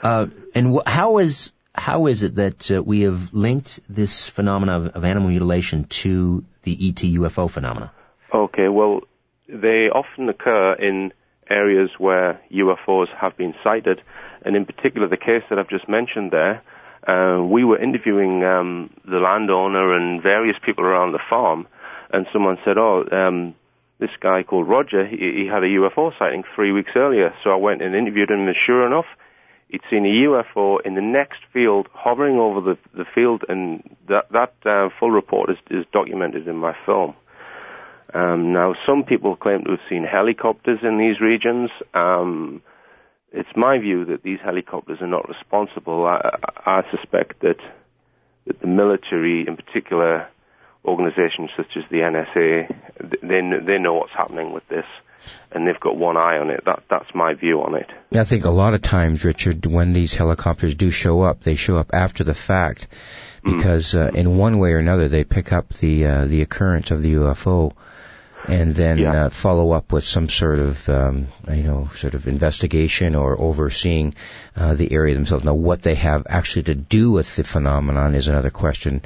Uh, 0.02 0.28
and 0.56 0.76
wh- 0.76 0.88
how 0.90 1.18
is 1.20 1.52
how 1.74 2.08
is 2.08 2.24
it 2.24 2.36
that 2.36 2.72
uh, 2.72 2.84
we 2.84 3.02
have 3.02 3.34
linked 3.34 3.80
this 3.90 4.28
phenomenon 4.28 4.88
of, 4.88 4.96
of, 4.96 5.04
animal 5.06 5.30
mutilation 5.30 5.86
to 5.86 6.44
the 6.64 6.74
ET 6.74 6.96
UFO 6.96 7.50
phenomena? 7.50 7.92
Okay, 8.34 8.68
well, 8.68 9.02
they 9.48 9.90
often 9.94 10.28
occur 10.28 10.74
in 10.74 11.14
areas 11.50 11.90
where 11.98 12.42
UFOs 12.52 13.08
have 13.16 13.38
been 13.38 13.54
sighted, 13.64 14.02
and 14.44 14.56
in 14.56 14.66
particular 14.66 15.08
the 15.08 15.18
case 15.18 15.44
that 15.50 15.60
I've 15.60 15.70
just 15.70 15.88
mentioned 15.88 16.32
there. 16.32 16.62
Uh, 17.08 17.42
we 17.44 17.64
were 17.64 17.82
interviewing 17.82 18.44
um, 18.44 18.92
the 19.06 19.18
landowner 19.18 19.96
and 19.96 20.22
various 20.22 20.56
people 20.64 20.86
around 20.86 21.14
the 21.14 21.20
farm, 21.30 21.68
and 22.12 22.28
someone 22.32 22.58
said, 22.64 22.78
"Oh, 22.78 23.04
um, 23.12 23.56
this 24.02 24.10
guy 24.20 24.44
called 24.44 24.68
Roger, 24.68 25.08
he, 25.08 25.16
he 25.16 25.48
had 25.48 25.64
a 25.64 25.72
UFO 25.80 26.12
sighting 26.20 26.44
three 26.54 26.74
weeks 26.74 26.92
earlier." 26.96 27.34
So 27.44 27.52
I 27.52 27.56
went 27.56 27.82
and 27.82 27.96
interviewed 27.96 28.30
him, 28.30 28.46
and 28.48 28.56
sure 28.66 28.86
enough, 28.86 29.06
he'd 29.70 29.82
seen 29.90 30.06
a 30.06 30.28
UFO 30.28 30.80
in 30.84 30.96
the 30.96 31.02
next 31.02 31.40
field 31.54 31.88
hovering 31.94 32.38
over 32.38 32.60
the 32.60 32.78
the 32.94 33.06
field, 33.16 33.44
and 33.48 33.96
that 34.10 34.26
that 34.32 34.54
uh, 34.66 34.90
full 35.00 35.12
report 35.12 35.50
is, 35.50 35.58
is 35.70 35.86
documented 35.94 36.48
in 36.48 36.58
my 36.58 36.76
film. 36.86 37.14
Um, 38.14 38.52
now, 38.52 38.76
some 38.86 39.04
people 39.04 39.38
claim 39.38 39.64
to 39.64 39.72
have 39.72 39.80
seen 39.90 40.04
helicopters 40.04 40.80
in 40.84 40.98
these 40.98 41.22
regions. 41.22 41.70
Um, 41.94 42.62
it's 43.32 43.56
my 43.56 43.78
view 43.78 44.04
that 44.06 44.24
these 44.24 44.40
helicopters 44.44 45.00
are 45.00 45.08
not 45.08 45.30
responsible. 45.30 46.06
I, 46.06 46.20
I 46.66 46.82
suspect 46.92 47.42
that 47.42 47.60
that 48.48 48.60
the 48.60 48.68
military, 48.68 49.46
in 49.48 49.56
particular, 49.56 50.28
organizations 50.86 51.50
such 51.56 51.78
as 51.78 51.84
the 51.90 51.98
NSA, 51.98 52.76
they 53.22 53.66
they 53.66 53.78
know 53.78 53.96
what's 53.96 54.14
happening 54.14 54.54
with 54.54 54.68
this, 54.68 54.86
and 55.52 55.68
they've 55.68 55.80
got 55.80 55.96
one 55.96 56.18
eye 56.18 56.38
on 56.38 56.50
it. 56.50 56.64
That 56.66 56.84
that's 56.90 57.14
my 57.14 57.34
view 57.34 57.62
on 57.62 57.76
it. 57.76 57.90
I 58.14 58.24
think 58.24 58.46
a 58.46 58.50
lot 58.50 58.74
of 58.74 58.82
times, 58.82 59.24
Richard, 59.24 59.66
when 59.66 59.94
these 59.94 60.14
helicopters 60.14 60.76
do 60.76 60.92
show 60.92 61.22
up, 61.22 61.42
they 61.42 61.56
show 61.56 61.78
up 61.78 61.94
after 61.94 62.24
the 62.24 62.34
fact, 62.34 62.88
mm. 63.44 63.56
because 63.56 63.96
uh, 63.96 64.12
in 64.14 64.38
one 64.38 64.60
way 64.60 64.74
or 64.74 64.80
another 64.80 65.08
they 65.08 65.24
pick 65.24 65.52
up 65.52 65.70
the 65.76 66.06
uh, 66.06 66.26
the 66.26 66.42
occurrence 66.42 66.92
of 66.92 67.02
the 67.02 67.14
UFO 67.14 67.74
and 68.48 68.74
then 68.74 68.98
yeah. 68.98 69.26
uh, 69.26 69.30
follow 69.30 69.72
up 69.72 69.92
with 69.92 70.04
some 70.04 70.30
sort 70.30 70.60
of 70.60 70.90
um, 70.90 71.28
you 71.48 71.64
know 71.64 71.88
sort 71.94 72.14
of 72.14 72.28
investigation 72.28 73.16
or 73.16 73.40
overseeing 73.40 74.16
uh, 74.56 74.74
the 74.74 74.92
area 74.92 75.14
themselves. 75.14 75.44
Now, 75.44 75.54
what 75.54 75.82
they 75.82 75.96
have 75.96 76.26
actually 76.30 76.64
to 76.64 76.76
do 76.76 77.12
with 77.12 77.36
the 77.36 77.44
phenomenon 77.44 78.16
is 78.16 78.28
another 78.28 78.50
question 78.50 79.02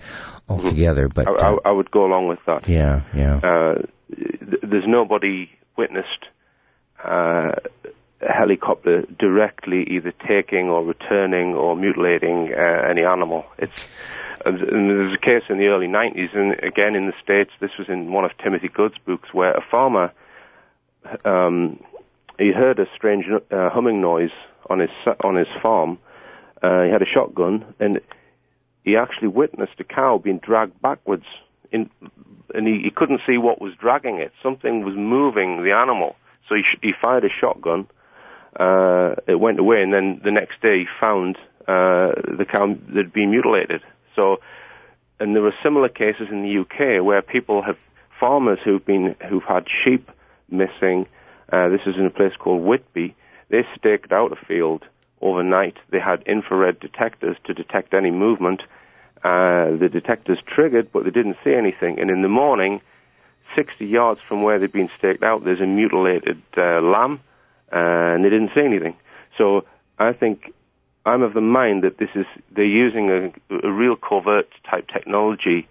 altogether. 0.50 1.08
But 1.08 1.28
I, 1.28 1.32
uh, 1.32 1.58
I, 1.66 1.72
would 1.72 1.92
go 1.92 2.06
along 2.06 2.28
with 2.28 2.40
that. 2.46 2.68
Yeah, 2.68 3.02
yeah. 3.14 3.38
Uh, 3.38 3.82
there's 4.64 4.88
nobody 4.88 5.50
witnessed 5.78 6.26
uh, 7.04 7.52
a 8.22 8.32
helicopter 8.32 9.04
directly 9.20 9.84
either 9.84 10.14
taking 10.28 10.70
or 10.70 10.84
returning 10.84 11.54
or 11.54 11.76
mutilating 11.76 12.54
uh, 12.54 12.88
any 12.90 13.04
animal. 13.04 13.46
It's 13.58 13.82
and 14.46 14.60
there 14.62 14.98
was 14.98 15.16
a 15.16 15.18
case 15.18 15.42
in 15.50 15.58
the 15.58 15.66
early 15.68 15.88
90s, 15.88 16.36
and 16.36 16.52
again 16.64 16.96
in 16.96 17.08
the 17.08 17.14
States, 17.24 17.50
this 17.60 17.72
was 17.80 17.90
in 17.90 18.12
one 18.12 18.26
of 18.26 18.32
Timothy 18.38 18.68
Good's 18.68 18.98
books, 19.04 19.34
where 19.34 19.52
a 19.52 19.62
farmer, 19.72 20.12
um, 21.26 21.84
he 22.38 22.52
heard 22.52 22.80
a 22.80 22.86
strange 22.96 23.26
uh, 23.28 23.70
humming 23.72 24.02
noise 24.02 24.30
on 24.70 24.80
his, 24.80 24.92
on 25.24 25.36
his 25.36 25.48
farm. 25.64 25.98
Uh, 26.62 26.84
he 26.84 26.92
had 26.92 27.02
a 27.02 27.08
shotgun, 27.08 27.66
and 27.80 28.00
he 28.86 28.96
actually 28.96 29.28
witnessed 29.28 29.74
a 29.80 29.84
cow 29.84 30.22
being 30.24 30.38
dragged 30.38 30.80
backwards, 30.82 31.26
in, 31.72 31.90
and 32.54 32.68
he, 32.68 32.84
he 32.84 32.92
couldn't 32.92 33.22
see 33.28 33.38
what 33.38 33.60
was 33.60 33.74
dragging 33.82 34.20
it. 34.20 34.32
Something 34.42 34.86
was 34.86 34.94
moving 34.96 35.64
the 35.64 35.72
animal. 35.72 36.16
So 36.48 36.56
he, 36.56 36.62
sh- 36.62 36.80
he 36.82 36.92
fired 37.02 37.26
a 37.26 37.30
shotgun. 37.42 37.88
Uh, 38.58 39.16
it 39.28 39.40
went 39.40 39.60
away, 39.60 39.82
and 39.82 39.92
then 39.92 40.22
the 40.24 40.32
next 40.32 40.62
day 40.62 40.80
he 40.80 40.86
found 41.02 41.36
uh, 41.68 42.14
the 42.38 42.46
cow 42.50 42.78
that 42.90 42.96
had 42.96 43.12
been 43.12 43.32
mutilated. 43.32 43.82
So, 44.16 44.38
and 45.20 45.36
there 45.36 45.46
are 45.46 45.54
similar 45.64 45.90
cases 45.90 46.28
in 46.32 46.44
the 46.44 46.60
UK 46.62 47.04
where 47.04 47.22
people 47.22 47.64
have 47.64 47.78
farmers 48.20 48.60
who've 48.64 48.86
been 48.86 49.16
who've 49.28 49.44
had 49.44 49.66
sheep 49.84 50.10
missing. 50.50 51.08
Uh, 51.52 51.70
this 51.70 51.82
is 51.86 51.96
in 51.98 52.06
a 52.06 52.10
place 52.12 52.34
called 52.40 52.62
Whitby. 52.62 53.16
They 53.50 53.66
staked 53.78 54.12
out 54.12 54.32
a 54.32 54.46
field 54.46 54.84
overnight. 55.22 55.76
They 55.92 56.00
had 56.00 56.24
infrared 56.26 56.80
detectors 56.80 57.38
to 57.46 57.54
detect 57.54 57.94
any 57.94 58.12
movement. 58.12 58.62
Uh, 59.26 59.76
the 59.78 59.90
detectors 59.90 60.38
triggered, 60.46 60.92
but 60.92 61.04
they 61.04 61.10
didn't 61.10 61.38
see 61.44 61.52
anything. 61.52 62.00
And 62.00 62.12
in 62.12 62.22
the 62.22 62.30
morning, 62.30 62.80
60 63.56 63.84
yards 63.84 64.20
from 64.30 64.44
where 64.44 64.60
they'd 64.60 64.72
been 64.72 64.92
staked 65.00 65.24
out, 65.24 65.44
there's 65.44 65.62
a 65.62 65.66
mutilated 65.66 66.44
uh, 66.56 66.80
lamb, 66.82 67.22
uh, 67.74 68.14
and 68.14 68.24
they 68.24 68.30
didn't 68.30 68.52
see 68.54 68.62
anything. 68.62 68.96
So 69.40 69.66
I 69.98 70.14
think 70.14 70.54
I'm 71.08 71.24
of 71.24 71.34
the 71.34 71.42
mind 71.42 71.84
that 71.86 71.98
this 71.98 72.10
is 72.14 72.28
they're 72.52 72.66
using 72.66 73.10
a, 73.50 73.66
a 73.68 73.72
real 73.72 73.96
covert 73.96 74.48
type 74.70 74.88
technology 74.94 75.68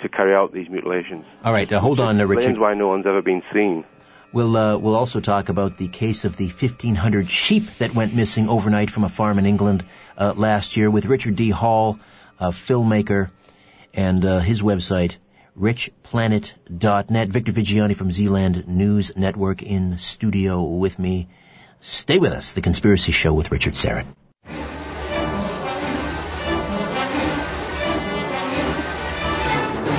to 0.00 0.08
carry 0.10 0.34
out 0.34 0.52
these 0.52 0.68
mutilations. 0.68 1.24
All 1.42 1.54
right, 1.54 1.72
uh, 1.72 1.80
hold 1.80 2.00
on, 2.00 2.20
uh, 2.20 2.26
Richard. 2.26 2.58
why 2.58 2.74
no 2.74 2.88
one's 2.88 3.06
ever 3.06 3.22
been 3.22 3.42
seen. 3.50 3.84
We'll 4.30 4.56
uh, 4.56 4.76
we'll 4.76 4.94
also 4.94 5.20
talk 5.20 5.48
about 5.48 5.78
the 5.78 5.88
case 5.88 6.26
of 6.26 6.36
the 6.36 6.48
1,500 6.48 7.30
sheep 7.30 7.64
that 7.78 7.94
went 7.94 8.14
missing 8.14 8.46
overnight 8.48 8.90
from 8.90 9.04
a 9.04 9.08
farm 9.08 9.38
in 9.38 9.46
England 9.46 9.86
uh, 10.18 10.34
last 10.36 10.76
year 10.76 10.90
with 10.90 11.06
Richard 11.06 11.36
D. 11.36 11.48
Hall, 11.48 11.98
filmmaker, 12.48 13.30
and 13.94 14.24
uh, 14.24 14.40
his 14.40 14.62
website 14.62 15.16
richplanet.net. 15.58 17.28
Victor 17.28 17.52
Viggiani 17.52 17.94
from 17.94 18.10
Zealand 18.10 18.66
News 18.68 19.16
Network 19.16 19.62
in 19.62 19.98
studio 19.98 20.62
with 20.62 20.98
me. 20.98 21.28
Stay 21.80 22.18
with 22.18 22.32
us. 22.32 22.52
The 22.52 22.60
Conspiracy 22.60 23.12
Show 23.12 23.32
with 23.32 23.50
Richard 23.50 23.74
Syrett. 23.74 24.06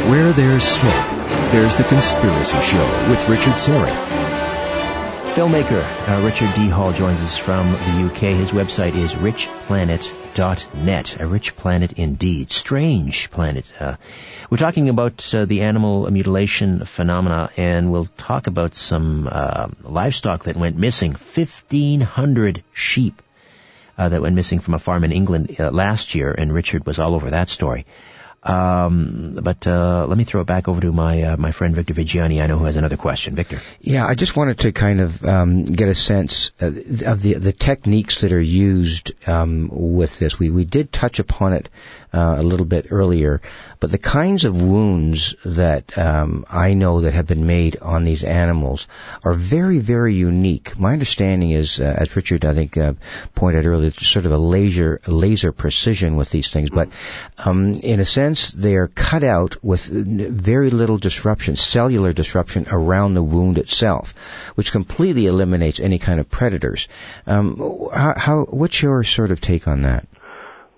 Where 0.10 0.34
there's 0.34 0.64
smoke, 0.64 1.52
there's 1.52 1.76
the 1.76 1.84
Conspiracy 1.84 2.62
Show 2.62 3.10
with 3.10 3.30
Richard 3.30 3.54
Syrett. 3.54 4.31
Filmmaker 5.32 5.82
uh, 6.10 6.22
Richard 6.26 6.54
D. 6.56 6.68
Hall 6.68 6.92
joins 6.92 7.22
us 7.22 7.38
from 7.38 7.72
the 7.72 8.08
UK. 8.08 8.36
His 8.36 8.52
website 8.52 8.96
is 8.96 9.14
richplanet.net. 9.14 11.22
A 11.22 11.26
rich 11.26 11.56
planet 11.56 11.94
indeed. 11.94 12.52
Strange 12.52 13.32
planet. 13.32 13.64
Uh, 13.80 13.96
we're 14.50 14.58
talking 14.58 14.90
about 14.90 15.34
uh, 15.34 15.46
the 15.46 15.62
animal 15.62 16.12
mutilation 16.12 16.84
phenomena, 16.84 17.50
and 17.56 17.94
we'll 17.94 18.10
talk 18.18 18.48
about 18.48 18.76
some 18.76 19.30
uh, 19.32 19.70
livestock 19.84 20.44
that 20.44 20.58
went 20.58 20.78
missing. 20.78 21.12
1,500 21.12 22.62
sheep 22.74 23.22
uh, 23.98 24.10
that 24.10 24.22
went 24.22 24.36
missing 24.36 24.60
from 24.60 24.74
a 24.74 24.80
farm 24.80 25.06
in 25.06 25.14
England 25.14 25.56
uh, 25.62 25.72
last 25.72 26.14
year, 26.14 26.36
and 26.38 26.54
Richard 26.54 26.86
was 26.86 27.00
all 27.00 27.16
over 27.16 27.30
that 27.30 27.48
story. 27.48 27.86
Um, 28.44 29.38
but 29.42 29.68
uh, 29.68 30.08
let 30.08 30.18
me 30.18 30.24
throw 30.24 30.42
it 30.42 30.48
back 30.48 30.68
over 30.68 30.82
to 30.82 30.92
my 30.92 31.22
uh, 31.22 31.38
my 31.38 31.52
friend 31.52 31.76
Victor 31.76 31.94
Viggiani. 31.94 32.42
I 32.42 32.48
know 32.48 32.58
who 32.58 32.66
has 32.66 32.76
another 32.76 32.98
question. 32.98 33.36
Victor. 33.36 33.60
Yeah, 33.82 34.08
I 34.08 34.16
just 34.16 34.36
wanted 34.36 34.60
to 34.60 34.72
kind 34.72 35.00
of 35.00 35.24
um, 35.24 35.66
get 35.66 35.90
a 35.90 35.96
sense 35.96 36.52
uh, 36.60 36.68
of 36.68 37.22
the 37.22 37.36
the 37.36 37.54
techniques 37.54 38.22
that 38.22 38.34
are 38.34 38.42
used 38.42 39.14
um, 39.28 39.70
with 39.72 40.18
this. 40.18 40.40
We 40.40 40.50
we 40.50 40.66
did 40.66 40.92
touch 40.92 41.20
upon 41.20 41.54
it 41.54 41.70
uh, 42.14 42.36
a 42.40 42.44
little 42.44 42.66
bit 42.66 42.88
earlier, 42.90 43.42
but 43.80 43.92
the 43.92 44.00
kinds 44.00 44.44
of 44.44 44.60
wounds 44.62 45.36
that 45.46 45.98
um, 45.98 46.46
I 46.50 46.74
know 46.74 47.02
that 47.02 47.14
have 47.14 47.28
been 47.28 47.46
made 47.46 47.78
on 47.78 48.06
these 48.06 48.24
animals 48.24 48.88
are 49.24 49.34
very, 49.34 49.80
very 49.80 50.16
unique. 50.16 50.78
My 50.80 50.94
understanding 50.94 51.52
is, 51.52 51.80
uh, 51.80 51.96
as 51.98 52.16
Richard 52.16 52.44
I 52.44 52.54
think 52.54 52.76
uh, 52.76 52.94
pointed 53.36 53.66
earlier, 53.66 53.92
sort 53.92 54.26
of 54.26 54.32
a 54.32 54.38
laser 54.38 55.00
laser 55.06 55.52
precision 55.52 56.16
with 56.16 56.32
these 56.32 56.50
things. 56.50 56.70
But 56.70 56.90
um, 57.46 57.74
in 57.74 58.00
a 58.00 58.06
sense, 58.06 58.31
they 58.38 58.76
are 58.76 58.88
cut 58.88 59.24
out 59.24 59.64
with 59.64 59.86
very 59.86 60.70
little 60.70 60.98
disruption, 60.98 61.56
cellular 61.56 62.14
disruption 62.14 62.68
around 62.72 63.14
the 63.14 63.24
wound 63.24 63.58
itself, 63.58 64.14
which 64.56 64.72
completely 64.72 65.28
eliminates 65.28 65.80
any 65.80 66.00
kind 66.00 66.20
of 66.20 66.30
predators. 66.30 66.88
Um, 67.26 67.90
how, 67.94 68.14
how, 68.18 68.44
what's 68.46 68.82
your 68.82 69.04
sort 69.04 69.32
of 69.32 69.42
take 69.42 69.68
on 69.68 69.84
that? 69.84 70.08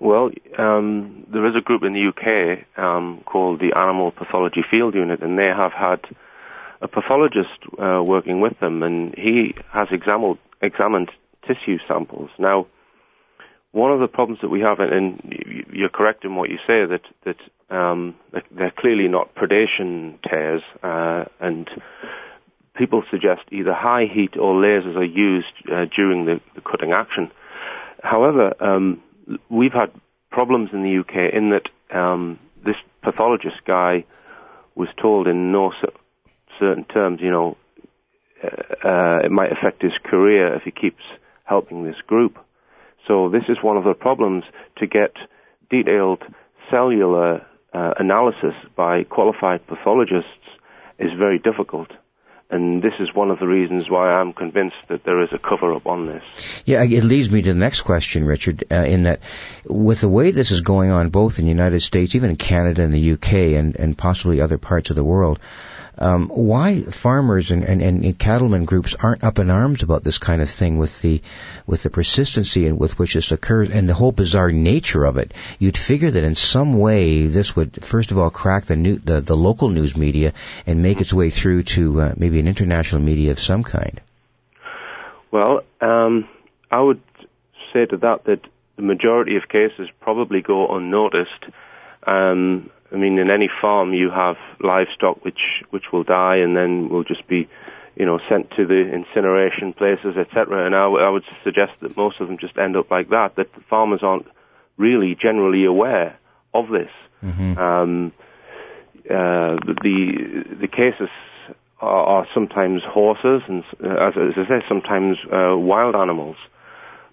Well, 0.00 0.30
um, 0.58 1.26
there 1.32 1.46
is 1.46 1.54
a 1.56 1.60
group 1.60 1.82
in 1.82 1.92
the 1.94 2.08
UK 2.08 2.78
um, 2.78 3.22
called 3.24 3.60
the 3.60 3.72
Animal 3.76 4.10
Pathology 4.10 4.62
Field 4.70 4.94
Unit, 4.94 5.22
and 5.22 5.38
they 5.38 5.46
have 5.46 5.72
had 5.72 6.00
a 6.82 6.88
pathologist 6.88 7.48
uh, 7.78 8.02
working 8.04 8.40
with 8.40 8.58
them, 8.60 8.82
and 8.82 9.14
he 9.14 9.54
has 9.72 9.88
examined, 9.90 10.38
examined 10.60 11.10
tissue 11.46 11.78
samples. 11.88 12.30
Now, 12.38 12.66
one 13.74 13.90
of 13.90 13.98
the 13.98 14.06
problems 14.06 14.40
that 14.40 14.50
we 14.50 14.60
have, 14.60 14.78
and 14.78 15.20
you're 15.72 15.88
correct 15.88 16.24
in 16.24 16.36
what 16.36 16.48
you 16.48 16.58
say, 16.58 16.86
that 16.86 17.02
that 17.24 17.76
um, 17.76 18.14
they're 18.52 18.72
clearly 18.78 19.08
not 19.08 19.34
predation 19.34 20.16
tears, 20.22 20.62
uh, 20.84 21.24
and 21.40 21.68
people 22.76 23.02
suggest 23.10 23.42
either 23.50 23.74
high 23.74 24.06
heat 24.06 24.36
or 24.36 24.54
lasers 24.54 24.96
are 24.96 25.04
used 25.04 25.52
uh, 25.72 25.86
during 25.94 26.24
the, 26.24 26.40
the, 26.54 26.60
cutting 26.60 26.92
action. 26.92 27.32
However, 28.00 28.54
um, 28.60 29.02
we've 29.48 29.72
had 29.72 29.90
problems 30.30 30.70
in 30.72 30.82
the 30.84 30.98
UK 31.00 31.34
in 31.34 31.50
that 31.50 31.68
um, 31.96 32.38
this 32.64 32.76
pathologist 33.02 33.64
guy 33.66 34.04
was 34.76 34.88
told 35.00 35.26
in 35.26 35.50
no 35.50 35.72
certain 36.60 36.84
terms, 36.84 37.20
you 37.20 37.30
know, 37.30 37.56
uh, 38.42 38.88
uh, 38.88 39.18
it 39.24 39.32
might 39.32 39.50
affect 39.50 39.82
his 39.82 39.94
career 40.04 40.54
if 40.54 40.62
he 40.62 40.70
keeps 40.70 41.02
helping 41.44 41.84
this 41.84 42.00
group. 42.06 42.38
So 43.06 43.28
this 43.28 43.44
is 43.48 43.58
one 43.62 43.76
of 43.76 43.84
the 43.84 43.94
problems 43.94 44.44
to 44.78 44.86
get 44.86 45.14
detailed 45.70 46.22
cellular 46.70 47.46
uh, 47.72 47.94
analysis 47.98 48.54
by 48.76 49.04
qualified 49.04 49.66
pathologists 49.66 50.28
is 50.98 51.10
very 51.18 51.38
difficult. 51.38 51.90
And 52.50 52.82
this 52.82 52.92
is 53.00 53.12
one 53.12 53.30
of 53.30 53.40
the 53.40 53.46
reasons 53.46 53.90
why 53.90 54.12
I'm 54.12 54.32
convinced 54.32 54.76
that 54.88 55.02
there 55.02 55.22
is 55.22 55.30
a 55.32 55.38
cover 55.38 55.74
up 55.74 55.86
on 55.86 56.06
this. 56.06 56.62
Yeah, 56.64 56.84
it 56.84 57.02
leads 57.02 57.30
me 57.30 57.42
to 57.42 57.52
the 57.52 57.58
next 57.58 57.80
question, 57.80 58.24
Richard, 58.24 58.64
uh, 58.70 58.84
in 58.84 59.04
that 59.04 59.20
with 59.68 60.02
the 60.02 60.08
way 60.08 60.30
this 60.30 60.50
is 60.50 60.60
going 60.60 60.90
on 60.90 61.08
both 61.08 61.38
in 61.38 61.46
the 61.46 61.50
United 61.50 61.80
States, 61.80 62.14
even 62.14 62.30
in 62.30 62.36
Canada 62.36 62.82
and 62.82 62.94
the 62.94 63.12
UK 63.12 63.32
and, 63.58 63.74
and 63.76 63.98
possibly 63.98 64.40
other 64.40 64.58
parts 64.58 64.90
of 64.90 64.96
the 64.96 65.02
world, 65.02 65.40
um, 65.98 66.28
why 66.28 66.82
farmers 66.82 67.50
and, 67.50 67.64
and, 67.64 67.82
and 67.82 68.18
cattlemen 68.18 68.64
groups 68.64 68.94
aren't 68.94 69.24
up 69.24 69.38
in 69.38 69.50
arms 69.50 69.82
about 69.82 70.02
this 70.02 70.18
kind 70.18 70.42
of 70.42 70.50
thing 70.50 70.78
with 70.78 71.00
the 71.02 71.22
with 71.66 71.82
the 71.82 71.90
persistency 71.90 72.66
and 72.66 72.78
with 72.78 72.98
which 72.98 73.14
this 73.14 73.32
occurs 73.32 73.70
and 73.70 73.88
the 73.88 73.94
whole 73.94 74.12
bizarre 74.12 74.50
nature 74.52 75.04
of 75.04 75.16
it. 75.16 75.32
You'd 75.58 75.78
figure 75.78 76.10
that 76.10 76.24
in 76.24 76.34
some 76.34 76.78
way 76.78 77.26
this 77.26 77.54
would 77.54 77.84
first 77.84 78.10
of 78.10 78.18
all 78.18 78.30
crack 78.30 78.64
the 78.64 78.76
new, 78.76 78.96
the, 78.96 79.20
the 79.20 79.36
local 79.36 79.68
news 79.68 79.96
media 79.96 80.32
and 80.66 80.82
make 80.82 81.00
its 81.00 81.12
way 81.12 81.30
through 81.30 81.64
to 81.64 82.00
uh, 82.00 82.14
maybe 82.16 82.40
an 82.40 82.48
international 82.48 83.02
media 83.02 83.30
of 83.30 83.38
some 83.38 83.62
kind. 83.62 84.00
Well, 85.30 85.62
um, 85.80 86.28
I 86.70 86.80
would 86.80 87.02
say 87.72 87.86
to 87.86 87.96
that 87.98 88.24
that 88.24 88.40
the 88.76 88.82
majority 88.82 89.36
of 89.36 89.48
cases 89.48 89.88
probably 90.00 90.42
go 90.42 90.76
unnoticed. 90.76 91.44
Um, 92.06 92.70
I 92.94 92.96
mean, 92.96 93.18
in 93.18 93.28
any 93.30 93.50
farm, 93.60 93.92
you 93.92 94.10
have 94.10 94.36
livestock 94.60 95.24
which 95.24 95.62
which 95.70 95.92
will 95.92 96.04
die 96.04 96.36
and 96.36 96.56
then 96.56 96.88
will 96.88 97.02
just 97.02 97.26
be, 97.26 97.48
you 97.96 98.06
know, 98.06 98.20
sent 98.28 98.50
to 98.52 98.64
the 98.64 98.92
incineration 98.92 99.72
places, 99.72 100.16
etc. 100.16 100.64
And 100.64 100.76
I, 100.76 100.84
w- 100.84 101.04
I 101.04 101.10
would 101.10 101.24
suggest 101.42 101.72
that 101.80 101.96
most 101.96 102.20
of 102.20 102.28
them 102.28 102.38
just 102.38 102.56
end 102.56 102.76
up 102.76 102.90
like 102.90 103.08
that. 103.10 103.34
That 103.36 103.52
the 103.54 103.62
farmers 103.68 104.00
aren't 104.02 104.26
really 104.76 105.16
generally 105.20 105.64
aware 105.64 106.16
of 106.52 106.68
this. 106.68 106.90
Mm-hmm. 107.24 107.58
Um, 107.58 108.12
uh, 109.10 109.56
the 109.82 110.44
the 110.60 110.68
cases 110.68 111.10
are, 111.80 112.06
are 112.06 112.28
sometimes 112.32 112.82
horses 112.84 113.42
and, 113.48 113.64
uh, 113.82 114.08
as, 114.08 114.14
as 114.16 114.32
I 114.36 114.48
say, 114.48 114.64
sometimes 114.68 115.18
uh, 115.32 115.56
wild 115.56 115.96
animals. 115.96 116.36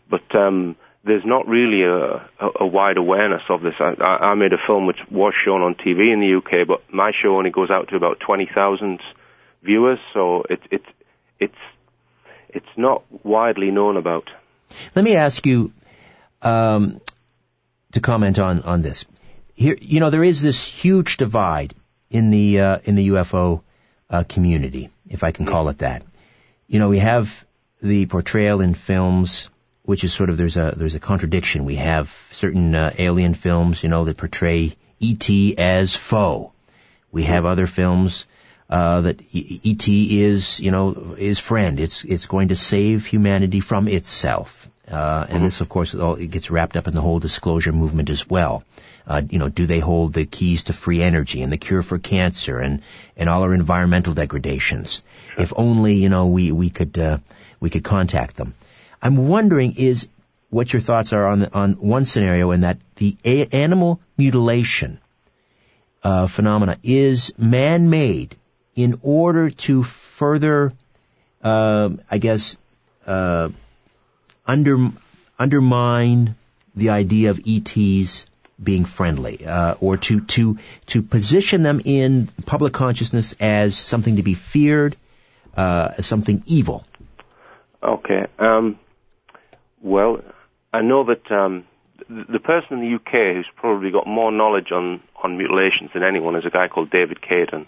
But 0.09 0.35
um, 0.35 0.75
there's 1.03 1.25
not 1.25 1.48
really 1.48 1.84
a, 1.84 2.29
a, 2.60 2.65
wide 2.65 2.98
awareness 2.98 3.41
of 3.50 3.62
this. 3.62 3.74
I, 3.79 3.93
I, 4.03 4.36
made 4.36 4.53
a 4.53 4.58
film 4.67 4.86
which 4.86 5.00
was 5.10 5.34
shown 5.43 5.62
on 5.62 5.74
TV 5.74 6.13
in 6.13 6.20
the 6.20 6.36
UK, 6.38 6.67
but 6.67 6.93
my 6.93 7.12
show 7.22 7.38
only 7.38 7.50
goes 7.50 7.72
out 7.72 7.89
to 7.89 7.96
about 7.96 8.20
20,000 8.20 9.00
viewers, 9.63 10.00
so 10.13 10.43
it, 10.50 10.62
it, 10.70 10.84
it's, 11.39 11.55
it's 12.50 12.77
not 12.77 13.03
widely 13.24 13.72
known 13.72 13.98
about. 13.98 14.29
Let 14.96 15.03
me 15.03 15.15
ask 15.15 15.46
you 15.46 15.74
um, 16.41 17.01
to 17.93 18.00
comment 18.00 18.38
on, 18.38 18.62
on 18.62 18.81
this. 18.81 19.05
Here, 19.55 19.77
you 19.81 20.00
know, 20.00 20.10
there 20.10 20.24
is 20.24 20.41
this 20.41 20.63
huge 20.63 21.17
divide 21.17 21.74
in 22.10 22.29
the 22.29 22.60
uh, 22.60 22.77
in 22.84 22.96
the 22.96 23.10
UFO 23.10 23.62
uh, 24.10 24.24
community, 24.27 24.89
if 25.08 25.24
I 25.24 25.31
can 25.31 25.46
call 25.46 25.70
it 25.70 25.79
that. 25.79 26.03
You 26.67 26.79
know, 26.79 26.89
we 26.89 27.00
have 27.00 27.46
the 27.81 28.05
portrayal 28.08 28.62
in 28.62 28.74
films 28.74 29.50
which 29.83 30.03
is 30.03 30.13
sort 30.13 30.29
of 30.29 30.38
there's 30.38 30.57
a 30.57 30.73
there's 30.75 30.95
a 30.95 31.00
contradiction. 31.00 31.65
We 31.65 31.75
have 31.75 32.09
certain 32.31 32.75
uh, 32.75 32.93
alien 32.97 33.33
films, 33.33 33.83
you 33.83 33.89
know, 33.89 34.05
that 34.05 34.17
portray 34.17 34.73
ET 35.01 35.29
as 35.57 35.93
foe. 35.93 36.51
We 37.11 37.23
have 37.23 37.45
other 37.45 37.67
films 37.67 38.25
uh, 38.69 39.01
that 39.01 39.21
ET 39.33 39.88
is, 39.88 40.59
you 40.59 40.71
know, 40.71 41.15
is 41.17 41.39
friend. 41.39 41.79
It's 41.79 42.05
it's 42.05 42.25
going 42.25 42.50
to 42.50 42.55
save 42.55 43.05
humanity 43.05 43.59
from 43.59 43.88
itself. 43.88 44.69
Uh, 44.89 45.25
and 45.27 45.35
mm-hmm. 45.35 45.43
this, 45.45 45.61
of 45.61 45.69
course, 45.69 45.95
all, 45.95 46.15
it 46.15 46.31
gets 46.31 46.51
wrapped 46.51 46.75
up 46.75 46.88
in 46.88 46.93
the 46.93 47.01
whole 47.01 47.19
disclosure 47.19 47.71
movement 47.71 48.09
as 48.09 48.29
well. 48.29 48.63
Uh, 49.07 49.21
you 49.29 49.39
know, 49.39 49.47
do 49.47 49.65
they 49.65 49.79
hold 49.79 50.13
the 50.13 50.25
keys 50.25 50.65
to 50.65 50.74
free 50.74 51.01
energy 51.01 51.41
and 51.41 51.51
the 51.51 51.57
cure 51.57 51.81
for 51.81 51.98
cancer 51.98 52.59
and 52.59 52.81
and 53.17 53.29
all 53.29 53.44
our 53.44 53.53
environmental 53.53 54.13
degradations? 54.13 55.03
Sure. 55.33 55.44
If 55.44 55.53
only, 55.55 55.96
you 55.96 56.09
know, 56.09 56.27
we 56.27 56.51
we 56.51 56.70
could 56.70 56.98
uh, 56.98 57.17
we 57.59 57.70
could 57.70 57.83
contact 57.83 58.35
them. 58.35 58.53
I'm 59.01 59.27
wondering 59.27 59.75
is 59.77 60.07
what 60.50 60.72
your 60.74 60.81
thoughts 60.81 61.14
are 61.14 61.25
on 61.25 61.46
on 61.53 61.74
one 61.74 62.05
scenario 62.05 62.51
in 62.51 62.61
that 62.61 62.77
the 62.96 63.18
a- 63.24 63.48
animal 63.48 64.00
mutilation 64.18 65.00
uh, 66.03 66.27
phenomena 66.27 66.77
is 66.83 67.33
man-made 67.37 68.35
in 68.75 69.00
order 69.01 69.50
to 69.50 69.83
further, 69.83 70.74
uh, 71.44 71.90
I 72.09 72.18
guess, 72.18 72.57
uh, 73.05 73.50
under, 74.48 74.92
undermine 75.37 76.35
the 76.75 76.90
idea 76.90 77.29
of 77.31 77.40
ETs 77.46 78.25
being 78.61 78.85
friendly, 78.85 79.46
uh, 79.46 79.75
or 79.81 79.98
to 79.98 80.22
to 80.22 80.57
to 80.85 81.01
position 81.01 81.64
them 81.64 81.81
in 81.83 82.27
public 82.46 82.74
consciousness 82.74 83.35
as 83.40 83.75
something 83.75 84.18
to 84.18 84.24
be 84.24 84.35
feared, 84.35 84.96
uh, 85.57 85.90
as 85.98 86.05
something 86.05 86.44
evil. 86.46 86.85
Okay. 87.81 88.27
Um, 88.37 88.79
well, 89.81 90.22
I 90.74 90.81
know 90.81 91.03
that 91.05 91.31
um, 91.31 91.65
the 92.09 92.39
person 92.39 92.79
in 92.79 92.81
the 92.81 92.96
UK 92.96 93.35
who's 93.35 93.50
probably 93.55 93.91
got 93.91 94.07
more 94.07 94.31
knowledge 94.31 94.72
on, 94.72 95.01
on 95.24 95.37
mutilations 95.37 95.91
than 95.94 96.03
anyone 96.03 96.35
is 96.35 96.46
a 96.46 96.50
guy 96.50 96.67
called 96.67 96.89
David 96.89 97.22
Cayton. 97.22 97.67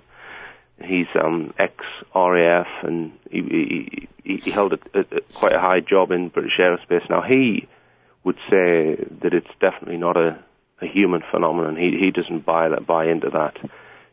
He's 0.83 1.07
um, 1.21 1.53
ex-RAF 1.57 2.67
and 2.83 3.11
he, 3.29 4.07
he, 4.23 4.39
he 4.39 4.51
held 4.51 4.73
a, 4.73 4.79
a, 4.99 5.21
quite 5.33 5.53
a 5.53 5.59
high 5.59 5.79
job 5.79 6.11
in 6.11 6.29
British 6.29 6.57
aerospace. 6.59 7.09
Now 7.09 7.21
he 7.21 7.67
would 8.23 8.37
say 8.49 8.95
that 9.21 9.33
it's 9.33 9.51
definitely 9.59 9.97
not 9.97 10.17
a, 10.17 10.39
a 10.81 10.87
human 10.87 11.21
phenomenon. 11.31 11.75
He, 11.75 11.97
he 11.99 12.11
doesn't 12.11 12.45
buy 12.45 12.69
that, 12.69 12.87
buy 12.87 13.05
into 13.05 13.29
that, 13.29 13.57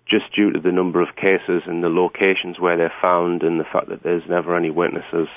just 0.09 0.35
due 0.35 0.53
to 0.53 0.61
the 0.61 0.73
number 0.73 1.01
of 1.01 1.17
cases 1.17 1.63
and 1.67 1.83
the 1.83 1.89
locations 1.89 2.59
where 2.59 2.77
they're 2.77 2.93
found 3.01 3.43
and 3.43 3.59
the 3.59 3.65
fact 3.65 3.89
that 3.89 4.03
there's 4.03 4.29
never 4.29 4.57
any 4.57 4.71
witnesses 4.71 5.29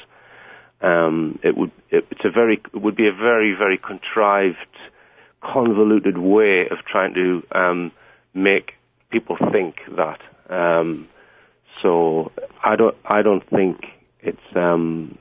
um, 0.83 1.39
it 1.43 1.55
would 1.55 1.71
it, 1.89 2.05
it's 2.11 2.25
a 2.25 2.29
very 2.29 2.61
it 2.73 2.81
would 2.81 2.95
be 2.95 3.07
a 3.07 3.13
very 3.13 3.55
very 3.57 3.77
contrived, 3.77 4.57
convoluted 5.41 6.17
way 6.17 6.67
of 6.69 6.79
trying 6.85 7.13
to 7.13 7.43
um, 7.51 7.91
make 8.33 8.73
people 9.09 9.37
think 9.51 9.77
that. 9.95 10.19
Um, 10.49 11.07
so 11.81 12.31
I 12.63 12.75
don't 12.75 12.97
I 13.05 13.21
don't 13.21 13.47
think 13.49 13.85
it's 14.19 14.55
um, 14.55 15.17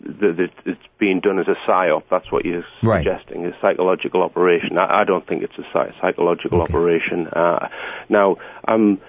that 0.00 0.50
it's 0.64 0.80
being 0.98 1.20
done 1.20 1.38
as 1.38 1.48
a 1.48 1.56
psyop. 1.66 2.04
That's 2.10 2.30
what 2.30 2.44
you're 2.44 2.64
right. 2.82 3.02
suggesting, 3.02 3.46
a 3.46 3.52
psychological 3.60 4.22
operation. 4.22 4.78
I, 4.78 5.00
I, 5.00 5.04
don't 5.04 5.26
think 5.26 5.42
it's 5.42 5.58
a 5.58 5.64
psy 5.72 5.90
psychological 6.00 6.62
okay. 6.62 6.72
operation. 6.72 7.28
Uh, 7.28 7.68
now, 8.08 8.36
I'm 8.66 9.00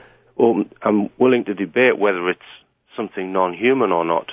I'm 0.82 1.10
willing 1.18 1.46
to 1.46 1.54
debate 1.54 1.98
whether 1.98 2.30
it's 2.30 2.42
something 2.96 3.32
non-human 3.32 3.92
or 3.92 4.06
not. 4.06 4.32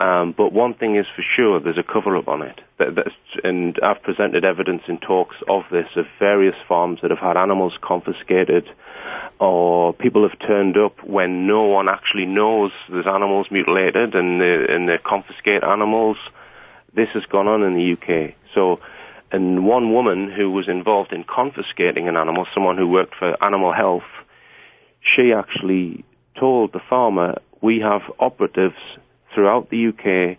Um, 0.00 0.32
but 0.34 0.50
one 0.50 0.72
thing 0.72 0.96
is 0.96 1.04
for 1.14 1.22
sure, 1.36 1.60
there's 1.60 1.76
a 1.76 1.82
cover-up 1.82 2.26
on 2.26 2.40
it. 2.40 2.58
That, 2.78 3.12
and 3.44 3.78
I've 3.82 4.02
presented 4.02 4.46
evidence 4.46 4.82
in 4.88 4.96
talks 4.96 5.36
of 5.46 5.64
this, 5.70 5.88
of 5.94 6.06
various 6.18 6.54
farms 6.66 7.00
that 7.02 7.10
have 7.10 7.20
had 7.20 7.36
animals 7.36 7.74
confiscated, 7.82 8.66
or 9.38 9.92
people 9.92 10.26
have 10.26 10.38
turned 10.38 10.78
up 10.78 11.04
when 11.04 11.46
no 11.46 11.64
one 11.64 11.90
actually 11.90 12.24
knows 12.24 12.72
there's 12.88 13.06
animals 13.06 13.48
mutilated, 13.50 14.14
and 14.14 14.40
they, 14.40 14.66
and 14.70 14.88
they 14.88 14.96
confiscate 15.04 15.62
animals. 15.62 16.16
This 16.94 17.08
has 17.12 17.24
gone 17.26 17.46
on 17.46 17.62
in 17.62 17.74
the 17.74 17.92
UK. 17.92 18.34
So, 18.54 18.80
and 19.30 19.66
one 19.66 19.92
woman 19.92 20.30
who 20.30 20.50
was 20.50 20.66
involved 20.66 21.12
in 21.12 21.24
confiscating 21.24 22.08
an 22.08 22.16
animal, 22.16 22.46
someone 22.54 22.78
who 22.78 22.88
worked 22.88 23.16
for 23.16 23.36
animal 23.44 23.74
health, 23.74 24.08
she 25.02 25.34
actually 25.34 26.06
told 26.38 26.72
the 26.72 26.80
farmer, 26.88 27.34
we 27.60 27.80
have 27.80 28.00
operatives 28.18 28.78
throughout 29.34 29.70
the 29.70 29.88
UK 29.88 30.38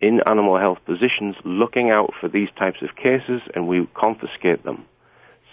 in 0.00 0.20
animal 0.26 0.58
health 0.58 0.78
positions 0.84 1.36
looking 1.44 1.90
out 1.90 2.12
for 2.20 2.28
these 2.28 2.48
types 2.58 2.78
of 2.82 2.94
cases 2.96 3.40
and 3.54 3.66
we 3.66 3.88
confiscate 3.94 4.64
them. 4.64 4.84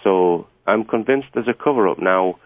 So 0.02 0.46
I'm 0.66 0.84
convinced 0.84 1.28
there's 1.34 1.48
a 1.48 1.54
cover 1.54 1.88
up. 1.88 1.98
Now, 1.98 2.38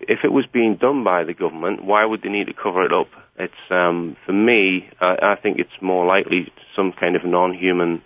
if 0.00 0.20
it 0.24 0.32
was 0.32 0.46
being 0.52 0.76
done 0.76 1.04
by 1.04 1.24
the 1.24 1.34
government, 1.34 1.84
why 1.84 2.04
would 2.04 2.22
they 2.22 2.28
need 2.28 2.48
to 2.48 2.54
cover 2.54 2.84
it 2.84 2.92
up? 2.92 3.08
It's, 3.38 3.54
um, 3.70 4.16
for 4.26 4.32
me, 4.32 4.88
I, 5.00 5.16
I 5.22 5.36
think 5.40 5.58
it's 5.58 5.80
more 5.80 6.04
likely 6.06 6.52
some 6.74 6.92
kind 6.92 7.14
of 7.14 7.24
non-human, 7.24 8.02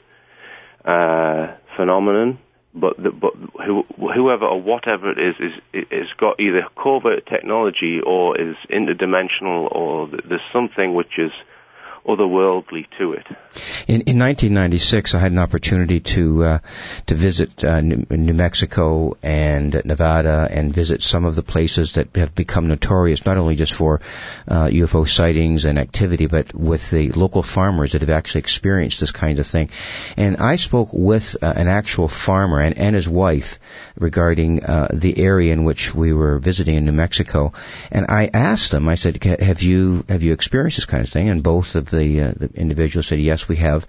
uh, 0.85 1.55
phenomenon 1.77 2.39
but 2.75 2.97
the, 3.03 3.11
but 3.11 3.33
who, 3.65 3.85
whoever 3.99 4.47
or 4.47 4.61
whatever 4.61 5.11
it 5.11 5.19
is 5.19 5.35
is 5.41 5.85
is 5.91 6.09
got 6.19 6.39
either 6.39 6.67
covert 6.81 7.27
technology 7.27 8.01
or 8.05 8.41
is 8.41 8.57
interdimensional 8.71 9.71
or 9.75 10.09
there's 10.09 10.41
something 10.53 10.95
which 10.95 11.19
is 11.19 11.33
otherworldly 12.07 12.87
to 12.99 13.13
it. 13.13 13.27
In, 13.87 14.03
in 14.03 14.19
1996, 14.19 15.15
I 15.15 15.19
had 15.19 15.33
an 15.33 15.39
opportunity 15.39 16.01
to 16.01 16.45
uh, 16.45 16.59
to 17.07 17.15
visit 17.15 17.65
uh, 17.65 17.81
New, 17.81 18.07
New, 18.11 18.35
Mexico 18.35 19.17
and 19.23 19.83
Nevada 19.85 20.49
and 20.51 20.73
visit 20.73 21.03
some 21.03 21.25
of 21.25 21.35
the 21.35 21.43
places 21.43 21.95
that 21.95 22.15
have 22.17 22.35
become 22.35 22.69
notorious, 22.69 23.27
not 23.27 23.37
only 23.37 23.57
just 23.57 23.75
for 23.75 24.01
uh, 24.49 24.67
UFO 24.67 25.07
sightings 25.07 25.65
and 25.65 25.79
activity, 25.79 26.27
but 26.27 26.55
with 26.55 26.91
the 26.91 27.11
local 27.11 27.43
farmers 27.43 27.93
that 27.93 28.03
have 28.03 28.11
actually 28.11 28.41
experienced 28.41 29.01
this 29.01 29.11
kind 29.11 29.39
of 29.39 29.47
thing. 29.47 29.71
And 30.17 30.37
I 30.39 30.57
spoke 30.57 30.91
with 30.93 31.37
uh, 31.43 31.53
an 31.55 31.69
actual 31.69 32.09
farmer 32.09 32.61
and, 32.61 32.79
and 32.79 32.95
his 32.95 33.09
wife 33.09 33.59
regarding 33.99 34.65
uh, 34.65 34.89
the 34.93 35.19
area 35.19 35.53
in 35.53 35.65
which 35.65 35.95
we 35.95 36.13
were 36.13 36.39
visiting 36.39 36.77
in 36.77 36.85
New 36.85 36.93
Mexico, 36.93 37.53
and 37.91 38.07
I 38.09 38.31
asked 38.33 38.71
them. 38.71 38.89
I 38.89 38.95
said, 38.95 39.23
"Have 39.23 39.63
you 39.63 40.05
have 40.09 40.23
you 40.23 40.33
experienced 40.33 40.77
this 40.77 40.87
kind 40.87 41.03
of 41.03 41.11
thing?" 41.11 41.29
And 41.29 41.43
both 41.43 41.75
of 41.75 41.90
the, 41.91 42.21
uh, 42.21 42.33
the 42.37 42.51
individuals 42.55 43.07
said, 43.07 43.21
"Yes, 43.21 43.49
we 43.49 43.57
have." 43.57 43.87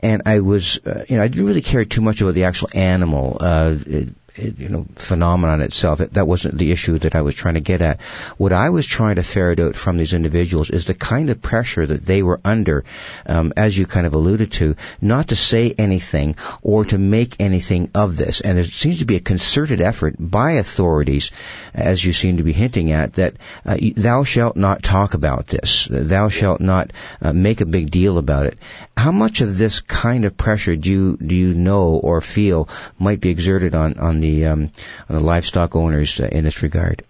And 0.00 0.22
I 0.26 0.40
was, 0.40 0.78
uh, 0.86 1.04
you 1.08 1.16
know, 1.16 1.22
I 1.22 1.28
didn't 1.28 1.46
really 1.46 1.62
care 1.62 1.84
too 1.84 2.00
much 2.00 2.20
about 2.20 2.34
the 2.34 2.44
actual 2.44 2.68
animal. 2.74 3.38
Uh, 3.40 3.74
it, 3.86 4.08
you 4.36 4.68
know 4.68 4.86
phenomenon 4.96 5.60
itself. 5.60 5.98
That 5.98 6.26
wasn't 6.26 6.58
the 6.58 6.72
issue 6.72 6.98
that 6.98 7.14
I 7.14 7.22
was 7.22 7.34
trying 7.34 7.54
to 7.54 7.60
get 7.60 7.80
at. 7.80 8.00
What 8.36 8.52
I 8.52 8.70
was 8.70 8.86
trying 8.86 9.16
to 9.16 9.22
ferret 9.22 9.60
out 9.60 9.76
from 9.76 9.96
these 9.96 10.12
individuals 10.12 10.70
is 10.70 10.86
the 10.86 10.94
kind 10.94 11.30
of 11.30 11.40
pressure 11.40 11.86
that 11.86 12.04
they 12.04 12.22
were 12.22 12.40
under, 12.44 12.84
um, 13.26 13.52
as 13.56 13.76
you 13.76 13.86
kind 13.86 14.06
of 14.06 14.14
alluded 14.14 14.52
to, 14.52 14.76
not 15.00 15.28
to 15.28 15.36
say 15.36 15.74
anything 15.78 16.36
or 16.62 16.84
to 16.86 16.98
make 16.98 17.36
anything 17.40 17.90
of 17.94 18.16
this. 18.16 18.40
And 18.40 18.56
there 18.56 18.64
seems 18.64 18.98
to 18.98 19.04
be 19.04 19.16
a 19.16 19.20
concerted 19.20 19.80
effort 19.80 20.16
by 20.18 20.52
authorities, 20.52 21.30
as 21.72 22.04
you 22.04 22.12
seem 22.12 22.38
to 22.38 22.42
be 22.42 22.52
hinting 22.52 22.90
at, 22.90 23.14
that 23.14 23.34
uh, 23.64 23.76
thou 23.96 24.24
shalt 24.24 24.56
not 24.56 24.82
talk 24.82 25.14
about 25.14 25.46
this. 25.46 25.88
Thou 25.90 26.28
shalt 26.28 26.60
not 26.60 26.92
uh, 27.22 27.32
make 27.32 27.60
a 27.60 27.66
big 27.66 27.90
deal 27.90 28.18
about 28.18 28.46
it. 28.46 28.58
How 28.96 29.12
much 29.12 29.40
of 29.40 29.58
this 29.58 29.80
kind 29.80 30.24
of 30.24 30.36
pressure 30.36 30.76
do 30.76 30.90
you 30.90 31.16
do 31.16 31.34
you 31.34 31.54
know 31.54 31.90
or 31.90 32.20
feel 32.20 32.68
might 32.98 33.20
be 33.20 33.30
exerted 33.30 33.74
on 33.74 33.98
on 33.98 34.23
the 34.24 34.46
um, 34.46 34.70
on 35.08 35.16
the 35.16 35.22
livestock 35.22 35.76
owners 35.76 36.20
uh, 36.20 36.28
in 36.30 36.44
this 36.44 36.62
regard? 36.62 37.02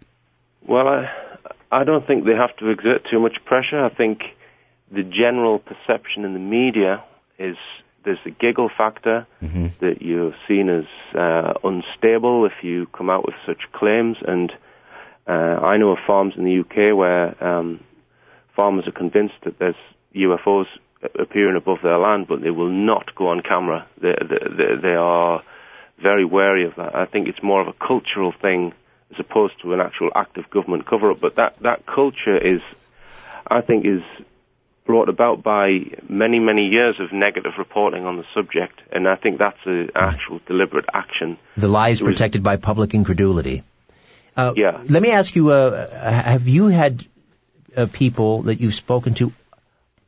Well, 0.67 0.89
I 0.89 1.11
I 1.71 1.85
don't 1.85 2.07
think 2.07 2.25
they 2.25 2.35
have 2.35 2.57
to 2.59 2.71
exert 2.71 3.07
too 3.11 3.21
much 3.21 3.37
pressure. 3.45 3.85
I 3.85 3.89
think 3.91 4.23
the 4.91 5.03
general 5.03 5.59
perception 5.59 6.25
in 6.25 6.33
the 6.33 6.39
media 6.59 7.03
is 7.39 7.57
there's 8.05 8.19
the 8.25 8.31
giggle 8.31 8.71
factor 8.77 9.27
mm-hmm. 9.43 9.69
that 9.81 10.03
you're 10.03 10.35
seen 10.47 10.69
as 10.69 10.85
uh, 11.19 11.55
unstable 11.65 12.45
if 12.47 12.63
you 12.63 12.87
come 12.87 13.11
out 13.11 13.25
with 13.27 13.35
such 13.47 13.63
claims. 13.73 14.19
And 14.27 14.53
uh, 15.27 15.57
I 15.73 15.79
know 15.79 15.91
of 15.91 15.99
farms 16.07 16.35
in 16.37 16.45
the 16.45 16.61
UK 16.61 16.97
where 16.97 17.43
um, 17.43 17.81
farmers 18.55 18.87
are 18.87 18.93
convinced 18.93 19.35
that 19.45 19.59
there's 19.59 19.75
UFOs 20.15 20.67
appearing 21.19 21.57
above 21.57 21.79
their 21.83 21.99
land, 21.99 22.27
but 22.29 22.43
they 22.43 22.51
will 22.51 22.71
not 22.71 23.15
go 23.15 23.29
on 23.29 23.41
camera. 23.41 23.87
They, 24.01 24.15
they, 24.21 24.81
they 24.83 24.95
are 24.95 25.43
very 26.05 26.25
wary 26.25 26.65
of 26.67 26.77
that. 26.77 26.95
I 26.95 27.07
think 27.07 27.27
it's 27.29 27.43
more 27.43 27.61
of 27.61 27.69
a 27.69 27.73
cultural 27.73 28.33
thing 28.45 28.73
as 29.13 29.19
opposed 29.19 29.55
to 29.63 29.73
an 29.73 29.81
actual 29.81 30.11
active 30.15 30.49
government 30.51 30.87
cover-up. 30.87 31.21
But 31.21 31.37
that 31.37 31.59
that 31.63 31.87
culture 31.87 32.39
is, 32.55 32.63
I 33.59 33.61
think, 33.63 33.87
is 33.87 34.03
brought 34.85 35.09
about 35.09 35.43
by 35.43 35.67
many 36.09 36.39
many 36.39 36.67
years 36.69 36.97
of 37.01 37.13
negative 37.13 37.55
reporting 37.59 38.05
on 38.05 38.17
the 38.19 38.27
subject, 38.35 38.81
and 38.93 39.09
I 39.09 39.17
think 39.17 39.39
that's 39.39 39.65
an 39.65 39.91
actual 39.95 40.41
deliberate 40.47 40.87
action. 40.93 41.39
The 41.57 41.69
lies 41.69 42.01
protected 42.01 42.43
by 42.43 42.57
public 42.57 42.95
incredulity. 42.95 43.63
Uh, 44.37 44.53
yeah. 44.57 44.83
Let 44.89 45.03
me 45.03 45.13
ask 45.13 45.35
you: 45.37 45.51
uh, 45.51 46.33
Have 46.35 46.47
you 46.49 46.67
had 46.67 47.07
uh, 47.77 47.87
people 47.91 48.43
that 48.43 48.61
you've 48.61 48.75
spoken 48.75 49.15
to 49.15 49.33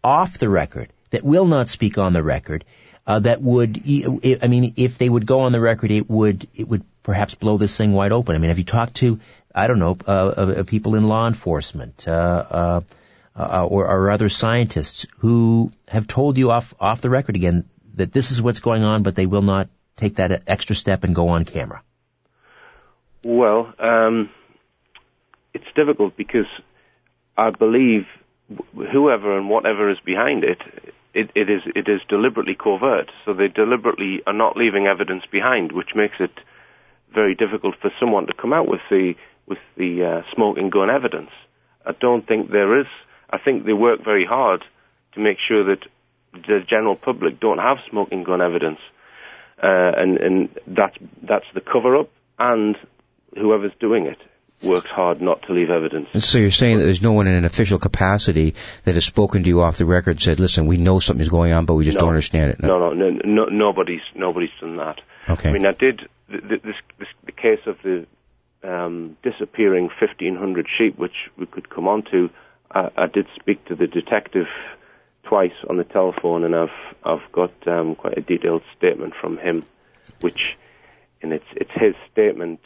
off 0.05 0.39
the 0.39 0.49
record 0.49 0.89
that 1.11 1.25
will 1.25 1.47
not 1.47 1.69
speak 1.69 1.99
on 1.99 2.13
the 2.13 2.23
record 2.23 2.65
uh, 3.07 3.21
that 3.21 3.41
would, 3.41 3.83
I 3.87 4.49
mean, 4.49 4.75
if 4.77 4.99
they 4.99 5.09
would 5.09 5.27
go 5.27 5.41
on 5.41 5.53
the 5.53 5.61
record, 5.61 5.91
it 5.93 6.11
would, 6.11 6.49
it 6.55 6.67
would 6.69 6.85
perhaps 7.03 7.35
blow 7.35 7.57
this 7.57 7.77
thing 7.77 7.93
wide 7.93 8.13
open. 8.13 8.35
I 8.35 8.39
mean, 8.39 8.49
have 8.49 8.59
you 8.59 8.65
talked 8.65 8.97
to, 8.97 9.21
I 9.55 9.69
don't 9.69 9.79
know, 9.79 9.97
uh, 10.07 10.11
uh, 10.11 10.63
people 10.65 10.97
in 10.97 11.07
law 11.07 11.29
enforcement, 11.29 12.07
uh, 12.09 12.11
uh, 12.11 12.81
uh, 13.39 13.65
or, 13.65 13.87
or 13.87 14.11
other 14.11 14.29
scientists 14.29 15.07
who 15.19 15.71
have 15.87 16.07
told 16.07 16.37
you 16.37 16.51
off, 16.51 16.75
off 16.81 17.01
the 17.01 17.11
record 17.11 17.37
again 17.37 17.69
that 17.95 18.13
this 18.13 18.33
is 18.33 18.43
what's 18.43 18.61
going 18.61 18.83
on, 18.83 19.03
but 19.05 19.15
they 19.15 19.27
will 19.27 19.43
not 19.43 19.69
take 19.95 20.17
that 20.17 20.43
extra 20.47 20.75
step 20.75 21.05
and 21.05 21.15
go 21.15 21.29
on 21.29 21.45
camera? 21.45 21.83
Well, 23.23 23.73
um, 23.79 24.31
it's 25.55 25.67
difficult 25.77 26.17
because 26.17 26.47
I 27.37 27.51
believe 27.51 28.07
whoever 28.75 29.39
and 29.39 29.49
whatever 29.49 29.91
is 29.91 29.99
behind 30.05 30.45
it 30.45 30.59
it, 31.17 31.31
it 31.35 31.49
is 31.49 31.63
it 31.75 31.89
is 31.89 32.01
deliberately 32.09 32.55
covert. 32.55 33.11
So 33.25 33.33
they 33.33 33.49
deliberately 33.49 34.23
are 34.27 34.35
not 34.35 34.57
leaving 34.57 34.87
evidence 34.87 35.25
behind, 35.33 35.73
which 35.73 35.91
makes 35.97 36.17
it 36.21 36.33
very 37.15 37.35
difficult 37.35 37.75
for 37.81 37.91
someone 37.99 38.27
to 38.27 38.35
come 38.35 38.53
out 38.53 38.69
with 38.69 38.83
the 38.91 39.15
with 39.49 39.59
the 39.77 40.05
uh, 40.05 40.35
smoking 40.35 40.71
gun 40.71 40.91
evidence. 40.91 41.31
I 41.87 41.93
don't 41.99 42.27
think 42.27 42.51
there 42.51 42.79
is. 42.79 42.87
I 43.31 43.39
think 43.39 43.65
they 43.65 43.73
work 43.73 44.05
very 44.05 44.27
hard 44.27 44.63
to 45.15 45.21
make 45.21 45.39
sure 45.49 45.65
that 45.65 45.87
the 46.33 46.61
general 46.69 46.97
public 46.97 47.41
don't 47.41 47.59
have 47.59 47.79
smoking 47.91 48.23
gun 48.23 48.43
evidence, 48.43 48.81
uh, 49.63 49.93
and 49.97 50.19
and 50.19 50.49
that's 50.67 50.97
that's 51.27 51.47
the 51.55 51.63
cover 51.63 51.97
up 51.97 52.11
and 52.39 52.77
whoever's 53.35 53.73
doing 53.81 54.05
it 54.07 54.19
works 54.63 54.89
hard 54.89 55.21
not 55.21 55.43
to 55.43 55.53
leave 55.53 55.71
evidence. 55.71 56.09
And 56.13 56.23
so 56.23 56.39
you're 56.39 56.51
saying 56.51 56.79
that 56.79 56.85
there's 56.85 57.03
no 57.03 57.13
one 57.13 57.27
in 57.27 57.35
an 57.35 57.45
official 57.45 57.79
capacity 57.79 58.55
that 58.85 58.95
has 58.95 59.05
spoken 59.05 59.43
to 59.43 59.49
you 59.49 59.63
off 59.63 59.77
the 59.77 59.85
record 59.85 60.13
and 60.13 60.23
said, 60.23 60.41
"Listen, 60.41 60.67
we 60.67 60.77
know 60.77 60.99
something's 60.99 61.29
going 61.29 61.53
on, 61.53 61.67
but 61.67 61.75
we 61.75 61.85
just 61.85 61.97
no. 61.97 62.03
don't 62.03 62.11
understand 62.11 62.53
it." 62.53 62.61
No, 62.61 62.79
no, 62.79 62.93
no, 62.93 63.11
no, 63.25 63.45
nobody's 63.47 64.03
nobody's 64.15 64.51
done 64.61 64.77
that. 64.77 65.01
Okay. 65.29 65.51
I 65.51 65.53
mean, 65.53 65.67
I 65.67 65.73
did 65.73 66.09
this, 66.29 66.75
this 66.99 67.09
the 67.25 67.33
case 67.33 67.61
of 67.67 67.77
the 67.83 68.07
um, 68.63 69.17
disappearing 69.23 69.85
1,500 70.01 70.67
sheep, 70.77 70.99
which 70.99 71.31
we 71.37 71.47
could 71.47 71.69
come 71.69 71.87
on 71.89 72.03
to. 72.11 72.31
I, 72.71 72.91
I 72.97 73.07
did 73.07 73.27
speak 73.39 73.65
to 73.67 73.77
the 73.77 73.87
detective 73.87 74.47
twice 75.25 75.53
on 75.69 75.77
the 75.77 75.85
telephone, 75.85 76.45
and 76.45 76.55
I've 76.55 76.69
I've 77.05 77.33
got 77.33 77.53
um, 77.67 77.95
quite 77.95 78.19
a 78.19 78.23
detailed 78.23 78.63
statement 78.77 79.15
from 79.21 79.39
him, 79.39 79.65
which, 80.21 80.57
and 81.23 81.33
it's 81.33 81.47
it's 81.53 81.71
his 81.75 81.95
statement 82.13 82.61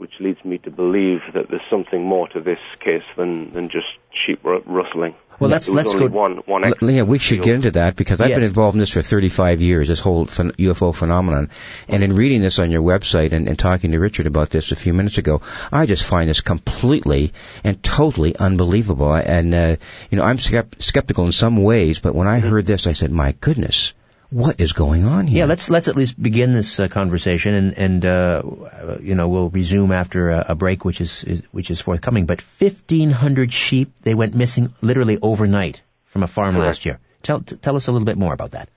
which 0.00 0.14
leads 0.18 0.42
me 0.46 0.56
to 0.56 0.70
believe 0.70 1.20
that 1.34 1.50
there's 1.50 1.60
something 1.68 2.02
more 2.02 2.26
to 2.26 2.40
this 2.40 2.58
case 2.78 3.02
than, 3.18 3.52
than 3.52 3.68
just 3.68 3.86
sheep 4.26 4.40
rustling. 4.42 5.14
Well, 5.38 5.50
let's 5.50 5.68
let's 5.68 5.94
go. 5.94 6.06
One, 6.06 6.36
one 6.46 6.64
L- 6.64 6.90
yeah, 6.90 7.02
we 7.02 7.18
should 7.18 7.42
get 7.42 7.54
into 7.54 7.70
that 7.72 7.96
because 7.96 8.22
I've 8.22 8.30
yes. 8.30 8.38
been 8.38 8.46
involved 8.46 8.76
in 8.76 8.78
this 8.78 8.92
for 8.92 9.02
35 9.02 9.60
years. 9.60 9.88
This 9.88 10.00
whole 10.00 10.24
ph- 10.24 10.54
UFO 10.56 10.94
phenomenon, 10.94 11.50
and 11.86 12.02
in 12.02 12.14
reading 12.14 12.40
this 12.40 12.58
on 12.58 12.70
your 12.70 12.80
website 12.80 13.32
and, 13.32 13.46
and, 13.46 13.58
talking 13.58 13.92
to 13.92 13.98
Richard 13.98 14.26
about 14.26 14.48
this 14.48 14.72
a 14.72 14.76
few 14.76 14.94
minutes 14.94 15.18
ago, 15.18 15.42
I 15.70 15.84
just 15.84 16.04
find 16.04 16.30
this 16.30 16.40
completely 16.40 17.32
and 17.62 17.82
totally 17.82 18.34
unbelievable. 18.36 19.12
And 19.12 19.54
uh, 19.54 19.76
you 20.10 20.16
know, 20.16 20.24
I'm 20.24 20.38
skeptical 20.38 21.26
in 21.26 21.32
some 21.32 21.62
ways, 21.62 22.00
but 22.00 22.14
when 22.14 22.26
I 22.26 22.40
mm-hmm. 22.40 22.48
heard 22.48 22.66
this, 22.66 22.86
I 22.86 22.94
said, 22.94 23.10
"My 23.10 23.32
goodness." 23.32 23.92
What 24.30 24.60
is 24.60 24.72
going 24.72 25.04
on 25.04 25.26
here? 25.26 25.40
Yeah, 25.40 25.44
let's 25.46 25.68
let's 25.70 25.88
at 25.88 25.96
least 25.96 26.20
begin 26.20 26.52
this 26.52 26.78
uh, 26.80 26.88
conversation, 26.88 27.54
and 27.54 27.78
and 27.78 28.04
uh, 28.04 28.42
you 29.00 29.14
know 29.14 29.28
we'll 29.28 29.50
resume 29.50 29.92
after 29.92 30.30
a, 30.30 30.46
a 30.50 30.54
break, 30.54 30.84
which 30.84 31.00
is, 31.00 31.24
is, 31.24 31.42
which 31.50 31.70
is 31.70 31.80
forthcoming. 31.80 32.26
But 32.26 32.40
fifteen 32.40 33.10
hundred 33.10 33.52
sheep 33.52 33.92
they 34.02 34.14
went 34.14 34.34
missing 34.34 34.72
literally 34.80 35.18
overnight 35.20 35.82
from 36.06 36.22
a 36.22 36.28
farm 36.28 36.54
Correct. 36.54 36.66
last 36.66 36.86
year. 36.86 37.00
Tell 37.22 37.40
t- 37.40 37.56
tell 37.56 37.76
us 37.76 37.88
a 37.88 37.92
little 37.92 38.06
bit 38.06 38.18
more 38.18 38.32
about 38.32 38.52
that. 38.52 38.68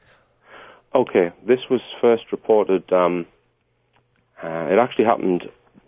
Okay, 0.93 1.31
this 1.45 1.59
was 1.69 1.81
first 2.01 2.31
reported. 2.31 2.91
Um, 2.91 3.25
uh, 4.43 4.67
it 4.71 4.77
actually 4.79 5.05
happened 5.05 5.43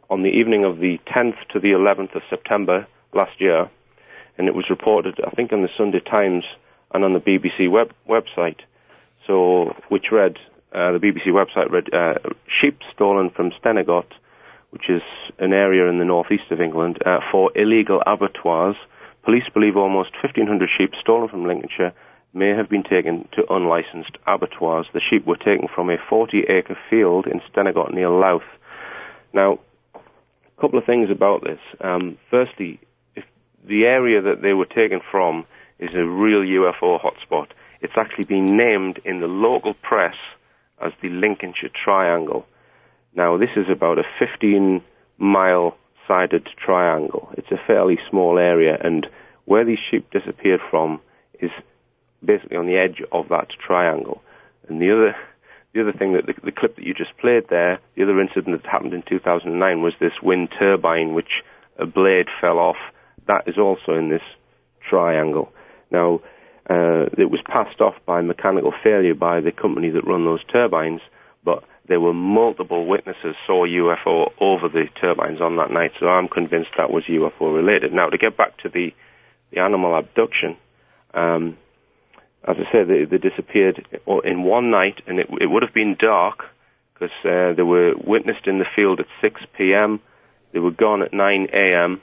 on 0.09 0.23
the 0.23 0.29
evening 0.29 0.63
of 0.63 0.77
the 0.77 0.99
10th 1.07 1.35
to 1.51 1.59
the 1.59 1.69
11th 1.69 2.15
of 2.15 2.21
September 2.29 2.87
last 3.13 3.41
year, 3.41 3.69
and 4.37 4.47
it 4.47 4.55
was 4.55 4.65
reported, 4.69 5.19
I 5.25 5.31
think, 5.31 5.51
in 5.51 5.61
the 5.61 5.69
Sunday 5.77 5.99
Times 5.99 6.43
and 6.93 7.03
on 7.03 7.13
the 7.13 7.19
BBC 7.19 7.69
web 7.69 7.91
website. 8.07 8.59
So, 9.27 9.75
which 9.89 10.05
read, 10.11 10.37
uh, 10.73 10.91
the 10.91 10.99
BBC 10.99 11.27
website 11.27 11.71
read, 11.71 11.93
uh, 11.93 12.15
sheep 12.61 12.79
stolen 12.93 13.29
from 13.29 13.51
Stenigot, 13.51 14.07
which 14.69 14.89
is 14.89 15.01
an 15.39 15.53
area 15.53 15.87
in 15.89 15.99
the 15.99 16.05
northeast 16.05 16.51
of 16.51 16.61
England, 16.61 16.99
uh, 17.05 17.19
for 17.31 17.51
illegal 17.55 18.01
abattoirs. 18.05 18.75
Police 19.23 19.45
believe 19.53 19.77
almost 19.77 20.11
1,500 20.21 20.69
sheep 20.77 20.93
stolen 20.99 21.29
from 21.29 21.45
Lincolnshire 21.45 21.93
may 22.33 22.49
have 22.49 22.69
been 22.69 22.83
taken 22.83 23.27
to 23.31 23.51
unlicensed 23.51 24.17
abattoirs. 24.27 24.87
The 24.93 25.01
sheep 25.09 25.25
were 25.25 25.37
taken 25.37 25.67
from 25.73 25.89
a 25.89 25.97
40-acre 25.97 26.77
field 26.89 27.25
in 27.25 27.41
Stenigot 27.49 27.93
near 27.93 28.09
Louth. 28.09 28.43
Now, 29.33 29.59
a 29.95 30.61
couple 30.61 30.77
of 30.77 30.85
things 30.85 31.09
about 31.09 31.43
this. 31.43 31.59
Um, 31.81 32.17
firstly, 32.29 32.79
if 33.15 33.23
the 33.65 33.85
area 33.85 34.21
that 34.21 34.41
they 34.41 34.53
were 34.53 34.65
taken 34.65 34.99
from 35.09 35.45
is 35.79 35.89
a 35.95 36.05
real 36.05 36.41
UFO 36.41 36.99
hotspot, 37.01 37.47
it's 37.85 37.97
actually 37.97 38.25
been 38.25 38.57
named 38.57 38.99
in 39.05 39.19
the 39.19 39.27
local 39.27 39.75
press 39.75 40.15
as 40.83 40.91
the 41.03 41.09
Lincolnshire 41.09 41.69
Triangle. 41.83 42.45
Now, 43.15 43.37
this 43.37 43.51
is 43.55 43.67
about 43.71 43.99
a 43.99 44.03
15 44.17 44.81
mile 45.19 45.77
sided 46.07 46.49
triangle. 46.57 47.29
It's 47.37 47.51
a 47.51 47.61
fairly 47.67 47.99
small 48.09 48.39
area, 48.39 48.75
and 48.81 49.05
where 49.45 49.63
these 49.63 49.77
sheep 49.89 50.09
disappeared 50.09 50.61
from 50.71 50.99
is 51.39 51.51
basically 52.23 52.57
on 52.57 52.65
the 52.65 52.77
edge 52.77 53.03
of 53.11 53.29
that 53.29 53.49
triangle. 53.65 54.21
And 54.67 54.81
the 54.81 54.91
other 54.91 55.15
the 55.73 55.81
other 55.81 55.93
thing 55.93 56.13
that 56.13 56.25
the, 56.25 56.33
the 56.43 56.51
clip 56.51 56.77
that 56.77 56.85
you 56.85 56.93
just 56.93 57.15
played 57.17 57.43
there, 57.49 57.79
the 57.95 58.03
other 58.03 58.19
incident 58.19 58.59
that 58.61 58.69
happened 58.69 58.93
in 58.93 59.03
2009 59.07 59.81
was 59.81 59.93
this 59.99 60.13
wind 60.23 60.49
turbine, 60.57 61.13
which 61.13 61.43
a 61.77 61.85
blade 61.85 62.27
fell 62.41 62.57
off. 62.57 62.77
That 63.27 63.43
is 63.45 63.57
also 63.59 63.93
in 63.93 64.09
this 64.09 64.23
triangle. 64.89 65.51
Now, 65.91 66.21
uh, 66.69 67.05
it 67.17 67.29
was 67.29 67.41
passed 67.45 67.79
off 67.79 67.95
by 68.05 68.21
mechanical 68.21 68.73
failure 68.83 69.13
by 69.13 69.39
the 69.39 69.51
company 69.51 69.89
that 69.91 70.07
run 70.07 70.25
those 70.25 70.43
turbines, 70.51 71.01
but 71.43 71.63
there 71.87 71.99
were 71.99 72.13
multiple 72.13 72.87
witnesses 72.87 73.35
saw 73.45 73.65
UFO 73.67 74.31
over 74.39 74.67
the 74.67 74.85
turbines 74.99 75.41
on 75.41 75.57
that 75.57 75.69
night, 75.71 75.91
so 75.99 76.07
I'm 76.07 76.27
convinced 76.27 76.71
that 76.77 76.89
was 76.89 77.03
UFO 77.03 77.53
related. 77.55 77.93
Now, 77.93 78.09
to 78.09 78.17
get 78.17 78.35
back 78.35 78.57
to 78.63 78.69
the, 78.69 78.93
the 79.51 79.59
animal 79.59 79.95
abduction, 79.95 80.57
um, 81.13 81.57
as 82.47 82.57
I 82.59 82.71
said, 82.71 82.87
they, 82.87 83.05
they, 83.05 83.17
disappeared 83.17 83.87
in 84.23 84.43
one 84.43 84.71
night, 84.71 85.01
and 85.05 85.19
it, 85.19 85.27
it 85.39 85.45
would 85.47 85.63
have 85.63 85.73
been 85.73 85.95
dark 85.99 86.45
because 86.93 87.13
uh, 87.23 87.53
they 87.53 87.63
were 87.63 87.93
witnessed 87.95 88.47
in 88.47 88.59
the 88.59 88.65
field 88.75 88.99
at 88.99 89.07
6 89.21 89.41
p.m. 89.57 89.99
They 90.51 90.59
were 90.59 90.71
gone 90.71 91.01
at 91.03 91.13
9 91.13 91.47
a.m., 91.53 92.01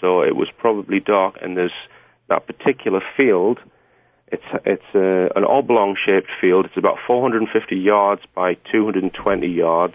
so 0.00 0.22
it 0.22 0.34
was 0.34 0.48
probably 0.58 1.00
dark, 1.00 1.36
and 1.40 1.56
there's 1.56 1.72
that 2.28 2.46
particular 2.46 3.00
field 3.16 3.58
it's 4.32 4.64
it's 4.64 4.94
a, 4.94 5.28
an 5.36 5.44
oblong-shaped 5.44 6.30
field. 6.40 6.64
It's 6.64 6.76
about 6.76 6.96
450 7.06 7.76
yards 7.76 8.22
by 8.34 8.54
220 8.72 9.46
yards. 9.46 9.94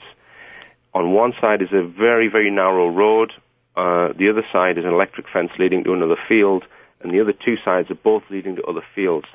On 0.94 1.12
one 1.12 1.34
side 1.42 1.64
is 1.64 1.74
a 1.74 1.84
very 1.84 2.28
very 2.28 2.52
narrow 2.52 2.88
road. 2.88 3.34
Uh, 3.76 4.14
the 4.14 4.30
other 4.30 4.46
side 4.54 4.78
is 4.78 4.86
an 4.86 4.94
electric 4.94 5.28
fence 5.28 5.52
leading 5.60 5.84
to 5.84 5.94
another 5.94 6.18
field, 6.28 6.64
and 7.02 7.12
the 7.12 7.20
other 7.20 7.34
two 7.34 7.58
sides 7.66 7.90
are 7.90 7.96
both 7.96 8.24
leading 8.30 8.56
to 8.56 8.64
other 8.64 8.84
fields. 8.96 9.28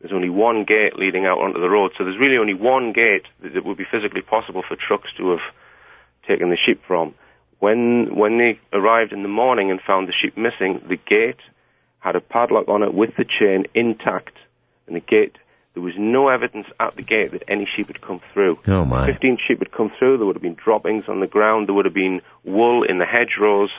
There's 0.00 0.12
only 0.12 0.30
one 0.30 0.64
gate 0.64 0.96
leading 0.96 1.26
out 1.26 1.38
onto 1.38 1.60
the 1.60 1.68
road, 1.68 1.92
so 1.96 2.04
there's 2.04 2.18
really 2.18 2.38
only 2.38 2.54
one 2.54 2.92
gate 2.92 3.26
that, 3.42 3.54
that 3.54 3.64
would 3.64 3.76
be 3.76 3.86
physically 3.90 4.22
possible 4.22 4.62
for 4.66 4.76
trucks 4.76 5.10
to 5.16 5.30
have 5.30 5.44
taken 6.26 6.50
the 6.50 6.56
sheep 6.56 6.82
from. 6.86 7.14
When 7.60 8.14
when 8.14 8.36
they 8.36 8.60
arrived 8.74 9.12
in 9.12 9.22
the 9.22 9.28
morning 9.28 9.70
and 9.70 9.80
found 9.80 10.06
the 10.06 10.12
sheep 10.12 10.36
missing, 10.36 10.82
the 10.86 10.96
gate 10.96 11.40
had 11.98 12.16
a 12.16 12.20
padlock 12.20 12.68
on 12.68 12.82
it 12.82 12.92
with 12.92 13.16
the 13.16 13.24
chain 13.24 13.64
intact 13.74 14.36
and 14.90 14.96
the 14.96 15.06
gate, 15.06 15.36
there 15.74 15.82
was 15.82 15.94
no 15.96 16.28
evidence 16.28 16.66
at 16.80 16.96
the 16.96 17.02
gate 17.02 17.30
that 17.30 17.44
any 17.46 17.66
sheep 17.76 17.86
had 17.86 18.00
come 18.00 18.20
through. 18.32 18.58
Oh 18.66 18.84
my! 18.84 19.06
Fifteen 19.06 19.38
sheep 19.46 19.60
had 19.60 19.70
come 19.70 19.92
through. 19.98 20.18
There 20.18 20.26
would 20.26 20.36
have 20.36 20.42
been 20.42 20.54
droppings 20.54 21.04
on 21.08 21.20
the 21.20 21.28
ground. 21.28 21.68
There 21.68 21.74
would 21.74 21.84
have 21.84 21.94
been 21.94 22.22
wool 22.44 22.82
in 22.82 22.98
the 22.98 23.06
hedgerows. 23.06 23.70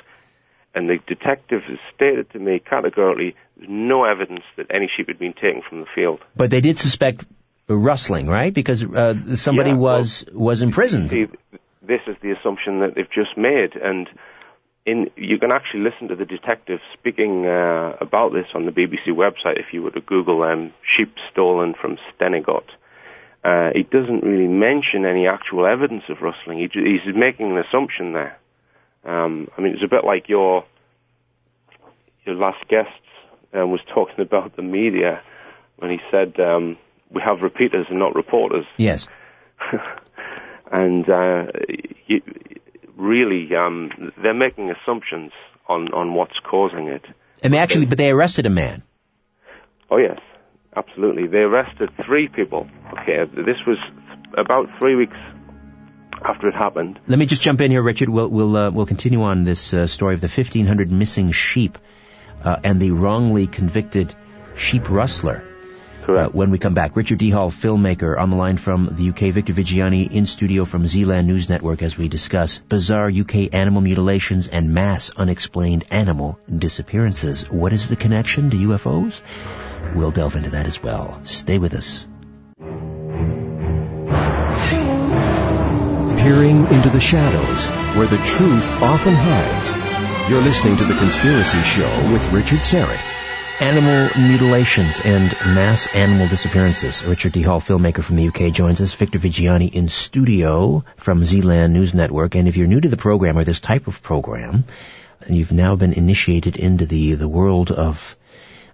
And 0.73 0.89
the 0.89 0.99
detective 1.05 1.63
has 1.63 1.79
stated 1.93 2.31
to 2.31 2.39
me 2.39 2.59
categorically, 2.59 3.35
there's 3.57 3.69
no 3.69 4.05
evidence 4.05 4.43
that 4.55 4.67
any 4.69 4.89
sheep 4.95 5.09
had 5.09 5.19
been 5.19 5.33
taken 5.33 5.61
from 5.67 5.81
the 5.81 5.85
field. 5.93 6.21
But 6.33 6.49
they 6.49 6.61
did 6.61 6.77
suspect 6.77 7.25
rustling, 7.67 8.27
right? 8.27 8.53
Because 8.53 8.81
uh, 8.85 9.35
somebody 9.35 9.71
yeah, 9.71 9.75
was 9.75 10.25
well, 10.31 10.43
was 10.43 10.61
imprisoned. 10.61 11.11
See, 11.11 11.27
this 11.81 11.99
is 12.07 12.15
the 12.21 12.31
assumption 12.31 12.79
that 12.79 12.95
they've 12.95 13.11
just 13.11 13.37
made, 13.37 13.75
and 13.75 14.07
in, 14.85 15.09
you 15.15 15.37
can 15.37 15.51
actually 15.51 15.81
listen 15.81 16.07
to 16.07 16.15
the 16.15 16.25
detective 16.25 16.79
speaking 16.93 17.45
uh, 17.45 17.97
about 18.01 18.33
this 18.33 18.53
on 18.55 18.65
the 18.65 18.71
BBC 18.71 19.09
website 19.09 19.59
if 19.59 19.73
you 19.73 19.83
were 19.83 19.91
to 19.91 20.01
Google 20.01 20.43
um, 20.43 20.73
sheep 20.97 21.15
stolen 21.31 21.75
from 21.79 21.97
Stenigot. 22.11 22.65
Uh, 23.43 23.71
he 23.73 23.83
doesn't 23.83 24.23
really 24.23 24.47
mention 24.47 25.05
any 25.05 25.27
actual 25.27 25.65
evidence 25.65 26.03
of 26.09 26.21
rustling. 26.21 26.59
He, 26.59 26.69
he's 26.73 27.15
making 27.15 27.51
an 27.51 27.57
assumption 27.57 28.13
there. 28.13 28.37
Um, 29.03 29.47
I 29.57 29.61
mean, 29.61 29.73
it's 29.73 29.83
a 29.83 29.87
bit 29.87 30.03
like 30.03 30.29
your 30.29 30.63
your 32.23 32.35
last 32.35 32.67
guest 32.67 32.89
uh, 33.55 33.65
was 33.65 33.79
talking 33.91 34.19
about 34.19 34.55
the 34.55 34.61
media 34.61 35.21
when 35.77 35.89
he 35.89 35.97
said 36.11 36.39
um, 36.39 36.77
we 37.09 37.19
have 37.21 37.41
repeaters 37.41 37.87
and 37.89 37.97
not 37.97 38.15
reporters. 38.15 38.65
Yes. 38.77 39.07
and 40.71 41.09
uh, 41.09 41.47
you, 42.05 42.21
really 43.01 43.49
um, 43.55 43.89
they're 44.21 44.33
making 44.33 44.71
assumptions 44.71 45.31
on, 45.67 45.93
on 45.93 46.13
what's 46.13 46.39
causing 46.39 46.87
it. 46.87 47.03
And 47.43 47.53
they 47.53 47.57
actually, 47.57 47.87
but 47.87 47.97
they 47.97 48.11
arrested 48.11 48.45
a 48.45 48.49
man. 48.49 48.83
Oh 49.89 49.97
yes, 49.97 50.19
absolutely. 50.75 51.27
They 51.27 51.39
arrested 51.39 51.89
three 52.05 52.27
people. 52.27 52.69
Okay, 52.93 53.25
this 53.33 53.57
was 53.65 53.77
about 54.37 54.67
three 54.77 54.95
weeks 54.95 55.17
after 56.23 56.47
it 56.47 56.53
happened. 56.53 56.99
Let 57.07 57.17
me 57.17 57.25
just 57.25 57.41
jump 57.41 57.61
in 57.61 57.71
here, 57.71 57.81
Richard. 57.81 58.09
We'll 58.09 58.29
we'll 58.29 58.55
uh, 58.55 58.69
we'll 58.69 58.85
continue 58.85 59.23
on 59.23 59.43
this 59.43 59.73
uh, 59.73 59.87
story 59.87 60.13
of 60.13 60.21
the 60.21 60.27
1,500 60.27 60.91
missing 60.91 61.31
sheep 61.31 61.77
uh, 62.43 62.57
and 62.63 62.79
the 62.79 62.91
wrongly 62.91 63.47
convicted 63.47 64.13
sheep 64.55 64.89
rustler. 64.89 65.50
Correct. 66.03 66.29
Uh, 66.29 66.31
when 66.31 66.51
we 66.51 66.57
come 66.57 66.73
back. 66.73 66.95
Richard 66.95 67.19
D. 67.19 67.29
Hall, 67.29 67.51
filmmaker, 67.51 68.19
on 68.19 68.29
the 68.29 68.35
line 68.35 68.57
from 68.57 68.89
the 68.91 69.09
UK. 69.09 69.33
Victor 69.33 69.53
Viggiani 69.53 70.11
in 70.11 70.25
studio 70.25 70.65
from 70.65 70.87
Zealand 70.87 71.27
News 71.27 71.47
Network 71.49 71.81
as 71.81 71.97
we 71.97 72.07
discuss 72.07 72.57
bizarre 72.57 73.09
UK 73.09 73.53
animal 73.53 73.81
mutilations 73.81 74.47
and 74.47 74.73
mass 74.73 75.11
unexplained 75.15 75.85
animal 75.91 76.39
disappearances. 76.55 77.49
What 77.49 77.73
is 77.73 77.87
the 77.87 77.95
connection 77.95 78.49
to 78.49 78.57
UFOs? 78.57 79.21
We'll 79.95 80.11
delve 80.11 80.35
into 80.35 80.51
that 80.51 80.65
as 80.65 80.81
well. 80.81 81.19
Stay 81.23 81.57
with 81.59 81.73
us. 81.73 82.07
Peering 86.21 86.67
into 86.67 86.89
the 86.89 86.99
shadows 86.99 87.67
where 87.97 88.07
the 88.07 88.17
truth 88.17 88.73
often 88.81 89.13
hides. 89.15 89.75
You're 90.29 90.41
listening 90.41 90.77
to 90.77 90.83
The 90.83 90.93
Conspiracy 90.95 91.61
Show 91.63 92.11
with 92.11 92.31
Richard 92.31 92.59
Syrett 92.59 93.20
animal 93.59 94.09
mutilations 94.17 95.01
and 95.03 95.31
mass 95.55 95.93
animal 95.95 96.27
disappearances. 96.27 97.03
Richard 97.03 97.33
D. 97.33 97.41
Hall, 97.41 97.59
filmmaker 97.59 98.03
from 98.03 98.15
the 98.15 98.27
UK, 98.27 98.53
joins 98.53 98.81
us. 98.81 98.93
Victor 98.93 99.19
Viggiani 99.19 99.73
in 99.73 99.89
studio 99.89 100.83
from 100.95 101.23
Zealand 101.23 101.73
News 101.73 101.93
Network. 101.93 102.35
And 102.35 102.47
if 102.47 102.57
you're 102.57 102.67
new 102.67 102.81
to 102.81 102.89
the 102.89 102.97
program 102.97 103.37
or 103.37 103.43
this 103.43 103.59
type 103.59 103.87
of 103.87 104.01
program, 104.01 104.63
and 105.21 105.35
you've 105.35 105.51
now 105.51 105.75
been 105.75 105.93
initiated 105.93 106.55
into 106.55 106.85
the, 106.85 107.15
the 107.15 107.27
world 107.27 107.71
of 107.71 108.15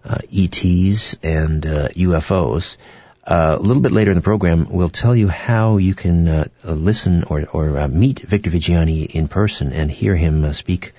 uh, 0.06 0.20
ETs 0.32 1.18
and 1.24 1.66
uh, 1.66 1.88
UFOs, 1.90 2.78
uh, 3.26 3.58
a 3.60 3.62
little 3.62 3.82
bit 3.82 3.92
later 3.92 4.12
in 4.12 4.18
the 4.18 4.24
program, 4.24 4.68
we'll 4.70 4.90
tell 4.90 5.16
you 5.16 5.28
how 5.28 5.78
you 5.78 5.96
can 5.96 6.28
uh, 6.28 6.48
listen 6.64 7.24
or, 7.24 7.46
or 7.52 7.78
uh, 7.78 7.88
meet 7.88 8.20
Victor 8.20 8.50
Viggiani 8.50 9.06
in 9.06 9.28
person 9.28 9.74
and 9.74 9.92
hear 9.92 10.16
him 10.16 10.46
uh, 10.46 10.54
speak 10.54 10.94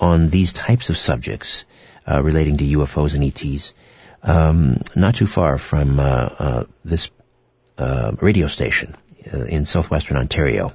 on 0.00 0.30
these 0.30 0.52
types 0.52 0.90
of 0.90 0.96
subjects 0.96 1.64
uh, 2.06 2.22
relating 2.22 2.56
to 2.58 2.64
UFOs 2.64 3.14
and 3.14 3.24
ETs, 3.24 3.74
um, 4.22 4.80
not 4.94 5.14
too 5.14 5.26
far 5.26 5.58
from 5.58 6.00
uh, 6.00 6.02
uh, 6.02 6.64
this 6.84 7.10
uh, 7.78 8.12
radio 8.20 8.46
station 8.46 8.96
uh, 9.32 9.44
in 9.44 9.64
southwestern 9.64 10.16
Ontario. 10.16 10.72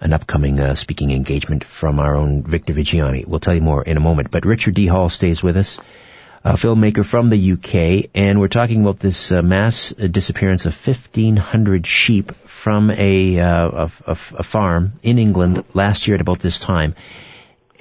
An 0.00 0.14
upcoming 0.14 0.58
uh, 0.58 0.74
speaking 0.74 1.10
engagement 1.10 1.62
from 1.62 2.00
our 2.00 2.16
own 2.16 2.42
Victor 2.42 2.72
Viggiani. 2.72 3.26
We'll 3.26 3.38
tell 3.38 3.54
you 3.54 3.60
more 3.60 3.82
in 3.82 3.98
a 3.98 4.00
moment. 4.00 4.30
But 4.30 4.46
Richard 4.46 4.74
D. 4.74 4.86
Hall 4.86 5.10
stays 5.10 5.42
with 5.42 5.58
us, 5.58 5.78
a 6.42 6.54
filmmaker 6.54 7.04
from 7.04 7.28
the 7.28 7.52
UK, 7.52 8.10
and 8.14 8.40
we're 8.40 8.48
talking 8.48 8.80
about 8.80 8.98
this 8.98 9.30
mass 9.30 9.90
disappearance 9.90 10.64
of 10.64 10.74
1,500 10.86 11.86
sheep 11.86 12.32
from 12.46 12.90
a, 12.90 13.36
a, 13.36 13.66
a, 13.66 13.90
a 14.06 14.14
farm 14.14 14.94
in 15.02 15.18
England 15.18 15.64
last 15.74 16.08
year 16.08 16.14
at 16.14 16.22
about 16.22 16.38
this 16.38 16.58
time. 16.58 16.94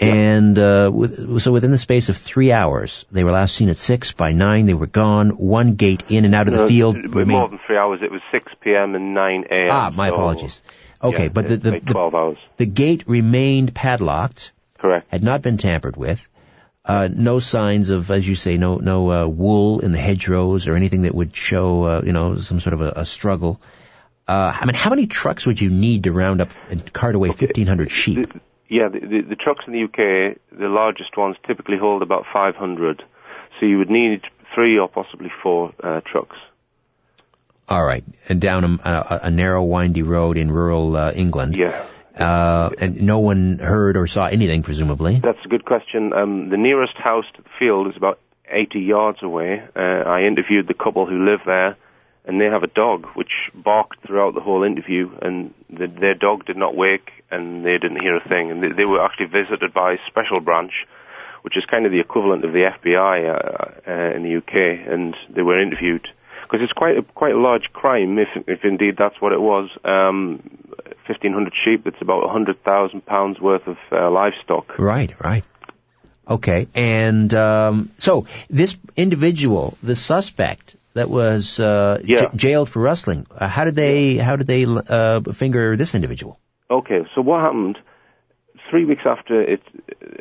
And 0.01 0.57
uh, 0.57 0.89
with, 0.93 1.41
so 1.41 1.51
within 1.51 1.71
the 1.71 1.77
space 1.77 2.07
of 2.09 2.17
three 2.17 2.51
hours, 2.51 3.05
they 3.12 3.23
were 3.23 3.31
last 3.31 3.55
seen 3.55 3.69
at 3.69 3.77
six. 3.77 4.13
By 4.13 4.31
nine, 4.31 4.65
they 4.65 4.73
were 4.73 4.88
gone. 4.88 5.31
One 5.31 5.75
gate 5.75 6.03
in 6.09 6.23
and 6.25 6.33
out 6.33 6.47
of 6.47 6.53
no, 6.53 6.63
the 6.63 6.69
field. 6.69 6.95
More 6.95 7.49
than 7.49 7.59
three 7.67 7.77
hours. 7.77 7.99
It 8.01 8.12
was 8.12 8.21
6 8.31 8.51
p.m. 8.62 8.95
and 8.95 9.13
9 9.13 9.45
a.m. 9.51 9.67
Ah, 9.69 9.89
my 9.93 10.09
so, 10.09 10.13
apologies. 10.13 10.62
Okay, 11.01 11.23
yeah, 11.23 11.29
but 11.29 11.47
the 11.47 11.57
the, 11.57 11.71
like 11.71 11.85
12 11.85 12.12
the, 12.12 12.17
hours. 12.17 12.38
the 12.57 12.65
gate 12.65 13.03
remained 13.07 13.73
padlocked. 13.73 14.53
Correct. 14.77 15.07
Had 15.09 15.23
not 15.23 15.41
been 15.41 15.57
tampered 15.57 15.97
with. 15.97 16.27
Uh, 16.85 17.09
no 17.12 17.39
signs 17.39 17.89
of, 17.89 18.09
as 18.09 18.27
you 18.27 18.35
say, 18.35 18.57
no 18.57 18.77
no 18.77 19.12
uh, 19.12 19.27
wool 19.27 19.79
in 19.81 19.91
the 19.91 19.97
hedgerows 19.97 20.67
or 20.67 20.75
anything 20.75 21.03
that 21.03 21.13
would 21.13 21.35
show, 21.35 21.83
uh, 21.83 22.01
you 22.05 22.13
know, 22.13 22.38
some 22.38 22.59
sort 22.59 22.73
of 22.73 22.81
a, 22.81 22.93
a 22.97 23.05
struggle. 23.05 23.62
Uh, 24.27 24.57
I 24.62 24.65
mean, 24.65 24.75
how 24.75 24.89
many 24.89 25.07
trucks 25.07 25.45
would 25.45 25.59
you 25.59 25.69
need 25.69 26.05
to 26.05 26.12
round 26.12 26.39
up 26.39 26.51
and 26.69 26.93
cart 26.93 27.15
away 27.15 27.29
okay. 27.29 27.47
1,500 27.47 27.91
sheep? 27.91 28.27
Yeah, 28.69 28.88
the, 28.88 28.99
the, 28.99 29.21
the, 29.29 29.36
trucks 29.36 29.65
in 29.65 29.73
the 29.73 29.84
UK, 29.84 30.38
the 30.58 30.67
largest 30.67 31.17
ones 31.17 31.36
typically 31.47 31.77
hold 31.77 32.03
about 32.03 32.25
500. 32.32 33.03
So 33.60 33.65
you 33.65 33.79
would 33.79 33.89
need 33.89 34.21
three 34.53 34.77
or 34.77 34.88
possibly 34.88 35.32
four 35.41 35.73
uh, 35.84 36.01
trucks. 36.05 36.38
All 37.67 37.84
right, 37.84 38.03
and 38.27 38.39
down 38.39 38.79
a, 38.84 39.19
a 39.23 39.32
narrow, 39.32 39.63
windy 39.63 40.01
road 40.01 40.38
in 40.38 40.51
rural 40.51 40.95
uh, 40.95 41.12
England. 41.12 41.55
Yeah. 41.55 41.86
Uh, 42.17 42.69
and 42.79 43.01
no 43.01 43.19
one 43.19 43.60
heard 43.60 43.95
or 43.95 44.08
saw 44.08 44.25
anything, 44.25 44.63
presumably. 44.63 45.19
That's 45.19 45.43
a 45.45 45.47
good 45.47 45.65
question. 45.65 46.12
Um, 46.13 46.49
the 46.49 46.58
nearest 46.58 46.95
house 46.95 47.25
to 47.36 47.41
the 47.41 47.49
field 47.60 47.88
is 47.88 47.95
about 47.95 48.19
80 48.49 48.79
yards 48.79 49.19
away. 49.21 49.63
Uh, 49.75 49.79
I 49.79 50.23
interviewed 50.23 50.67
the 50.67 50.73
couple 50.73 51.05
who 51.05 51.25
live 51.25 51.41
there 51.45 51.77
and 52.29 52.39
they 52.39 52.45
have 52.45 52.61
a 52.61 52.67
dog 52.67 53.07
which 53.15 53.49
barked 53.55 54.05
throughout 54.05 54.35
the 54.35 54.39
whole 54.39 54.61
interview, 54.61 55.09
and 55.19 55.51
the, 55.67 55.87
their 55.87 56.13
dog 56.13 56.45
did 56.45 56.57
not 56.57 56.75
wake, 56.75 57.09
and 57.31 57.65
they 57.65 57.79
didn't 57.79 57.99
hear 57.99 58.15
a 58.17 58.29
thing. 58.29 58.51
And 58.51 58.61
they, 58.61 58.67
they, 58.69 58.85
were 58.85 59.03
actually 59.03 59.25
visited 59.25 59.73
by 59.73 59.97
Special 60.05 60.39
Branch, 60.39 60.71
which 61.41 61.57
is 61.57 61.65
kind 61.65 61.87
of 61.87 61.91
the 61.91 61.99
equivalent 61.99 62.45
of 62.45 62.53
the 62.53 62.69
FBI 62.69 63.15
uh, 63.27 63.91
uh, 63.91 64.15
in 64.15 64.21
the 64.21 64.37
UK, 64.37 64.93
and 64.93 65.15
they 65.27 65.41
were 65.41 65.59
interviewed 65.59 66.07
because 66.43 66.61
it's 66.61 66.71
quite 66.71 66.99
a, 66.99 67.01
quite 67.01 67.33
a 67.33 67.39
large 67.39 67.73
crime 67.73 68.19
if 68.19 68.29
if 68.47 68.63
indeed 68.63 68.95
that's 68.95 69.19
what 69.19 69.31
it 69.33 69.41
was. 69.41 69.67
Um, 69.83 70.43
1,500 71.07 71.51
sheep. 71.65 71.87
It's 71.87 71.99
about 71.99 72.23
100,000 72.25 73.03
pounds 73.07 73.39
worth 73.39 73.65
of 73.65 73.77
uh, 73.91 74.11
livestock. 74.11 74.77
Right, 74.77 75.11
right. 75.19 75.43
Okay, 76.27 76.67
and 76.75 77.33
um, 77.33 77.89
so 77.97 78.27
this 78.51 78.77
individual, 78.95 79.75
the 79.81 79.95
suspect 79.95 80.75
that 80.93 81.10
was 81.10 81.60
uh, 81.60 81.99
Yeah. 82.04 82.21
j- 82.32 82.38
jailed 82.38 82.69
for 82.69 82.82
rustling, 82.82 83.28
uh, 83.36 83.47
how 83.47 83.65
did 83.65 83.75
they 83.75 84.17
how 84.17 84.36
did 84.36 84.47
they 84.47 84.65
uh, 84.65 85.21
finger 85.34 85.75
this 85.75 85.95
individual? 85.95 86.39
Okay, 86.69 87.02
so 87.15 87.21
what 87.21 87.41
happened? 87.41 87.78
Three 88.69 88.86
weeks 88.86 89.02
after 89.06 89.41
it, 89.41 89.62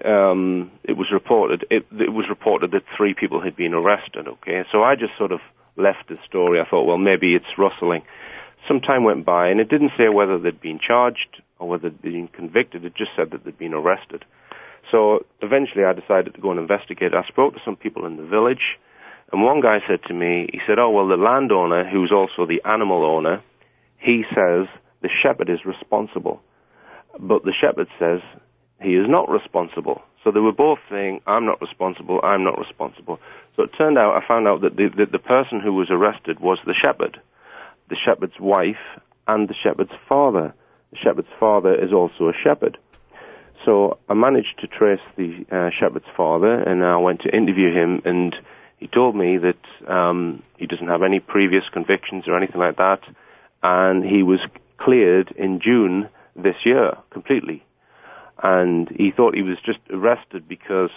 um, 0.05 0.71
it 0.85 0.97
was 0.97 1.09
reported. 1.13 1.67
It, 1.71 1.85
it 1.93 2.13
was 2.13 2.27
reported 2.31 2.71
that 2.71 2.83
three 2.97 3.15
people 3.15 3.41
had 3.43 3.57
been 3.57 3.75
arrested. 3.75 4.27
Okay, 4.29 4.63
so 4.73 4.83
I 4.83 4.95
just 4.95 5.13
sort 5.19 5.33
of 5.33 5.41
left 5.77 6.09
the 6.09 6.17
story. 6.27 6.59
I 6.61 6.65
thought, 6.69 6.85
well, 6.85 6.97
maybe 6.99 7.35
it's 7.35 7.59
rustling. 7.59 8.03
Some 8.67 8.81
time 8.81 9.05
went 9.05 9.25
by, 9.25 9.49
and 9.49 9.61
it 9.61 9.69
didn't 9.69 9.93
say 9.99 10.09
whether 10.09 10.39
they'd 10.39 10.61
been 10.61 10.79
charged 10.81 11.43
or 11.59 11.69
whether 11.69 11.91
they'd 11.91 12.03
been 12.03 12.29
convicted. 12.29 12.85
It 12.85 12.95
just 12.97 13.11
said 13.17 13.31
that 13.33 13.45
they'd 13.45 13.59
been 13.59 13.75
arrested. 13.75 14.25
So 14.91 15.27
eventually, 15.43 15.85
I 15.85 15.93
decided 15.93 16.35
to 16.35 16.41
go 16.41 16.51
and 16.51 16.59
investigate. 16.61 17.13
I 17.15 17.25
spoke 17.29 17.55
to 17.55 17.61
some 17.65 17.77
people 17.77 18.07
in 18.07 18.17
the 18.17 18.25
village, 18.25 18.79
and 19.33 19.43
one 19.43 19.61
guy 19.61 19.79
said 19.87 20.01
to 20.09 20.15
me, 20.15 20.49
he 20.53 20.61
said, 20.67 20.79
"Oh 20.79 20.91
well, 20.91 21.09
the 21.09 21.17
landowner, 21.17 21.89
who's 21.89 22.13
also 22.13 22.47
the 22.47 22.63
animal 22.65 23.05
owner, 23.05 23.43
he 23.99 24.25
says 24.35 24.67
the 25.03 25.11
shepherd 25.23 25.49
is 25.49 25.65
responsible." 25.65 26.41
but 27.19 27.45
the 27.45 27.53
shepherd 27.53 27.89
says 27.99 28.21
he 28.81 28.95
is 28.95 29.07
not 29.09 29.29
responsible. 29.29 30.03
So 30.23 30.31
they 30.31 30.41
were 30.41 30.53
both 30.53 30.79
saying, 30.91 31.21
I'm 31.27 31.47
not 31.47 31.61
responsible, 31.61 32.21
I'm 32.23 32.45
not 32.45 32.59
responsible. 32.59 33.19
So 33.57 33.65
it 33.65 33.71
turned 33.77 33.99
out, 33.99 34.21
I 34.21 34.27
found 34.27 34.47
out 34.47 34.61
that 34.63 34.77
the, 34.77 34.89
that 34.99 35.13
the 35.13 35.19
person 35.19 35.61
who 35.61 35.73
was 35.73 35.89
arrested 35.91 36.41
was 36.41 36.59
the 36.65 36.75
shepherd, 36.75 37.21
the 37.89 37.97
shepherd's 37.97 38.39
wife, 38.39 38.77
and 39.27 39.49
the 39.49 39.55
shepherd's 39.55 39.93
father. 40.09 40.55
The 40.93 40.99
shepherd's 40.99 41.29
father 41.39 41.75
is 41.75 41.93
also 41.93 42.29
a 42.29 42.33
shepherd. 42.33 42.79
So 43.65 43.99
I 44.09 44.15
managed 44.15 44.61
to 44.61 44.67
trace 44.67 45.01
the 45.17 45.45
uh, 45.51 45.71
shepherd's 45.79 46.07
father, 46.17 46.55
and 46.55 46.85
I 46.85 46.97
went 46.99 47.23
to 47.23 47.37
interview 47.37 47.73
him, 47.75 48.01
and 48.05 48.35
he 48.79 48.87
told 48.87 49.17
me 49.17 49.39
that 49.39 49.91
um, 49.93 50.43
he 50.57 50.67
doesn't 50.67 50.87
have 50.89 51.03
any 51.03 51.21
previous 51.21 51.65
convictions 51.73 52.25
or 52.27 52.37
anything 52.37 52.61
like 52.61 52.77
that, 52.77 53.01
and 53.63 54.05
he 54.05 54.23
was 54.23 54.41
cleared 54.79 55.33
in 55.37 55.61
June 55.61 56.09
this 56.37 56.57
year 56.65 56.97
completely. 57.11 57.65
And 58.41 58.89
he 58.89 59.11
thought 59.11 59.35
he 59.35 59.43
was 59.43 59.59
just 59.67 59.81
arrested 59.91 60.49
because 60.49 60.91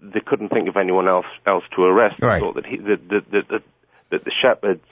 they 0.00 0.20
couldn't 0.20 0.50
think 0.50 0.68
of 0.68 0.76
anyone 0.76 1.08
else 1.08 1.26
else 1.46 1.64
to 1.74 1.82
arrest. 1.82 2.22
Right. 2.22 2.36
He 2.36 2.40
thought 2.40 2.54
that, 2.54 2.66
he, 2.66 2.76
that, 2.76 3.08
that, 3.08 3.30
that, 3.32 3.48
that, 3.48 3.62
that 4.10 4.24
the 4.24 4.32
shepherds 4.40 4.84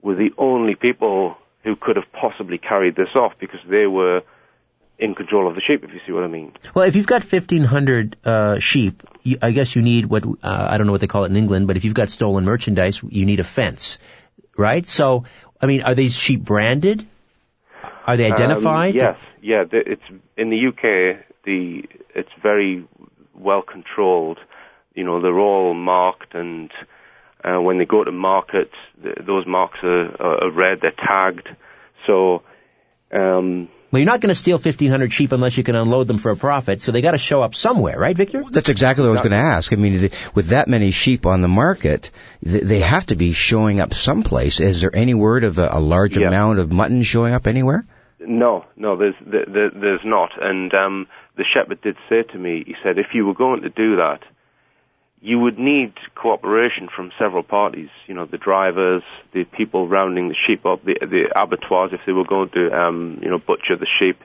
were 0.00 0.14
the 0.14 0.30
only 0.38 0.76
people 0.76 1.36
who 1.64 1.74
could 1.74 1.96
have 1.96 2.10
possibly 2.12 2.56
carried 2.56 2.94
this 2.94 3.16
off 3.16 3.32
because 3.40 3.60
they 3.68 3.86
were 3.86 4.22
in 4.98 5.14
control 5.14 5.48
of 5.48 5.54
the 5.54 5.60
sheep, 5.60 5.84
if 5.84 5.92
you 5.92 6.00
see 6.06 6.12
what 6.12 6.24
I 6.24 6.26
mean. 6.26 6.52
Well, 6.74 6.86
if 6.86 6.96
you've 6.96 7.06
got 7.06 7.22
1,500 7.22 8.16
uh, 8.24 8.58
sheep, 8.58 9.02
you, 9.22 9.38
I 9.40 9.52
guess 9.52 9.76
you 9.76 9.82
need 9.82 10.06
what, 10.06 10.24
uh, 10.24 10.32
I 10.42 10.76
don't 10.76 10.86
know 10.86 10.92
what 10.92 11.00
they 11.00 11.06
call 11.06 11.24
it 11.24 11.30
in 11.30 11.36
England, 11.36 11.66
but 11.68 11.76
if 11.76 11.84
you've 11.84 11.94
got 11.94 12.10
stolen 12.10 12.44
merchandise, 12.44 13.00
you 13.08 13.24
need 13.24 13.40
a 13.40 13.44
fence, 13.44 13.98
right? 14.56 14.86
So, 14.86 15.24
I 15.60 15.66
mean, 15.66 15.82
are 15.82 15.94
these 15.94 16.16
sheep 16.16 16.42
branded? 16.42 17.06
Are 18.06 18.16
they 18.16 18.30
identified? 18.30 18.92
Um, 18.92 18.96
yes, 18.96 19.20
yeah. 19.42 19.64
It's 19.70 20.02
in 20.36 20.50
the 20.50 20.68
UK. 20.68 21.24
The 21.44 21.82
it's 22.14 22.30
very 22.42 22.86
well 23.34 23.62
controlled. 23.62 24.38
You 24.94 25.04
know, 25.04 25.20
they're 25.20 25.38
all 25.38 25.74
marked, 25.74 26.34
and 26.34 26.70
uh, 27.44 27.60
when 27.60 27.78
they 27.78 27.84
go 27.84 28.02
to 28.02 28.10
market, 28.10 28.70
th 29.02 29.14
those 29.26 29.46
marks 29.46 29.78
are, 29.82 30.06
are, 30.20 30.44
are 30.44 30.50
red. 30.50 30.80
They're 30.80 31.06
tagged. 31.06 31.48
So, 32.06 32.42
um, 33.12 33.68
Well, 33.90 34.00
you're 34.00 34.06
not 34.06 34.20
going 34.20 34.28
to 34.28 34.34
steal 34.34 34.56
1,500 34.58 35.10
sheep 35.12 35.32
unless 35.32 35.56
you 35.56 35.64
can 35.64 35.74
unload 35.74 36.08
them 36.08 36.18
for 36.18 36.30
a 36.30 36.36
profit, 36.36 36.82
so 36.82 36.92
they 36.92 37.00
got 37.00 37.12
to 37.12 37.18
show 37.18 37.42
up 37.42 37.54
somewhere, 37.54 37.98
right, 37.98 38.14
Victor? 38.14 38.44
That's 38.50 38.68
exactly 38.68 39.02
what 39.02 39.08
I 39.08 39.12
was 39.12 39.20
going 39.22 39.30
to 39.30 39.36
ask. 39.38 39.72
I 39.72 39.76
mean, 39.76 39.98
the- 40.00 40.10
with 40.34 40.48
that 40.48 40.68
many 40.68 40.90
sheep 40.90 41.24
on 41.24 41.40
the 41.40 41.48
market, 41.48 42.10
th- 42.44 42.64
they 42.64 42.80
have 42.80 43.06
to 43.06 43.16
be 43.16 43.32
showing 43.32 43.80
up 43.80 43.94
someplace. 43.94 44.60
Is 44.60 44.82
there 44.82 44.94
any 44.94 45.14
word 45.14 45.42
of 45.44 45.56
a, 45.56 45.70
a 45.72 45.80
large 45.80 46.18
Yeah. 46.18 46.26
amount 46.28 46.58
of 46.58 46.70
mutton 46.70 47.02
showing 47.02 47.32
up 47.32 47.46
anywhere? 47.46 47.86
No, 48.20 48.66
no, 48.76 48.96
there's 48.96 49.14
there, 49.24 49.46
there, 49.46 49.70
there's 49.70 50.04
not. 50.04 50.30
And 50.38 50.74
um, 50.74 51.06
the 51.36 51.44
shepherd 51.54 51.80
did 51.80 51.96
say 52.10 52.24
to 52.24 52.38
me, 52.38 52.64
he 52.66 52.74
said, 52.82 52.98
if 52.98 53.06
you 53.14 53.24
were 53.26 53.34
going 53.34 53.62
to 53.62 53.70
do 53.70 53.96
that, 53.96 54.20
you 55.20 55.38
would 55.38 55.58
need 55.58 55.92
cooperation 56.14 56.88
from 56.94 57.10
several 57.18 57.42
parties. 57.42 57.88
You 58.06 58.14
know, 58.14 58.26
the 58.26 58.38
drivers, 58.38 59.02
the 59.32 59.44
people 59.44 59.88
rounding 59.88 60.28
the 60.28 60.36
sheep 60.46 60.64
up, 60.64 60.84
the 60.84 60.94
the 61.00 61.30
abattoirs 61.34 61.90
if 61.92 62.00
they 62.06 62.12
were 62.12 62.24
going 62.24 62.50
to, 62.50 62.72
um, 62.72 63.18
you 63.22 63.28
know, 63.28 63.38
butcher 63.38 63.76
the 63.76 63.86
sheep. 63.98 64.20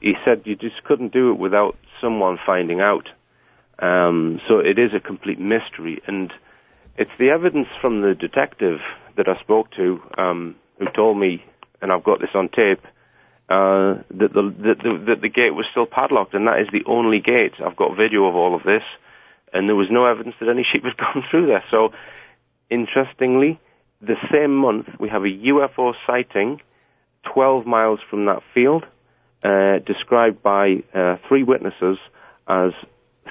He 0.00 0.14
said 0.24 0.42
you 0.44 0.56
just 0.56 0.82
couldn't 0.84 1.12
do 1.12 1.30
it 1.30 1.38
without 1.38 1.76
someone 2.00 2.38
finding 2.44 2.80
out. 2.80 3.08
Um, 3.78 4.40
so 4.46 4.58
it 4.58 4.78
is 4.78 4.92
a 4.94 5.00
complete 5.00 5.38
mystery, 5.38 6.02
and 6.06 6.32
it's 6.96 7.10
the 7.18 7.30
evidence 7.30 7.68
from 7.80 8.02
the 8.02 8.14
detective 8.14 8.80
that 9.16 9.26
I 9.26 9.40
spoke 9.40 9.70
to, 9.72 10.02
um, 10.18 10.56
who 10.78 10.86
told 10.94 11.18
me, 11.18 11.42
and 11.80 11.90
I've 11.90 12.04
got 12.04 12.20
this 12.20 12.30
on 12.34 12.50
tape, 12.50 12.84
uh, 13.48 14.04
that 14.10 14.32
the, 14.32 14.54
that 14.58 14.78
the 14.82 15.04
that 15.06 15.20
the 15.22 15.28
gate 15.30 15.54
was 15.54 15.66
still 15.70 15.86
padlocked, 15.86 16.34
and 16.34 16.46
that 16.46 16.60
is 16.60 16.68
the 16.72 16.84
only 16.86 17.20
gate. 17.20 17.54
I've 17.64 17.76
got 17.76 17.96
video 17.96 18.26
of 18.26 18.36
all 18.36 18.54
of 18.54 18.62
this, 18.64 18.82
and 19.52 19.68
there 19.68 19.76
was 19.76 19.88
no 19.90 20.06
evidence 20.06 20.34
that 20.40 20.48
any 20.48 20.66
sheep 20.70 20.84
had 20.84 20.96
gone 20.96 21.24
through 21.30 21.46
there. 21.46 21.64
So, 21.70 21.92
interestingly, 22.70 23.60
the 24.00 24.16
same 24.32 24.54
month 24.54 24.88
we 24.98 25.08
have 25.08 25.22
a 25.22 25.28
UFO 25.28 25.94
sighting 26.06 26.60
12 27.34 27.66
miles 27.66 28.00
from 28.08 28.26
that 28.26 28.42
field, 28.54 28.84
uh, 29.44 29.78
described 29.86 30.42
by 30.42 30.82
uh, 30.94 31.16
three 31.28 31.42
witnesses 31.42 31.98
as 32.48 32.72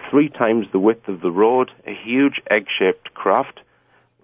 three 0.09 0.29
times 0.29 0.67
the 0.71 0.79
width 0.79 1.07
of 1.07 1.21
the 1.21 1.31
road, 1.31 1.71
a 1.85 1.93
huge 1.93 2.41
egg-shaped 2.49 3.13
craft. 3.13 3.59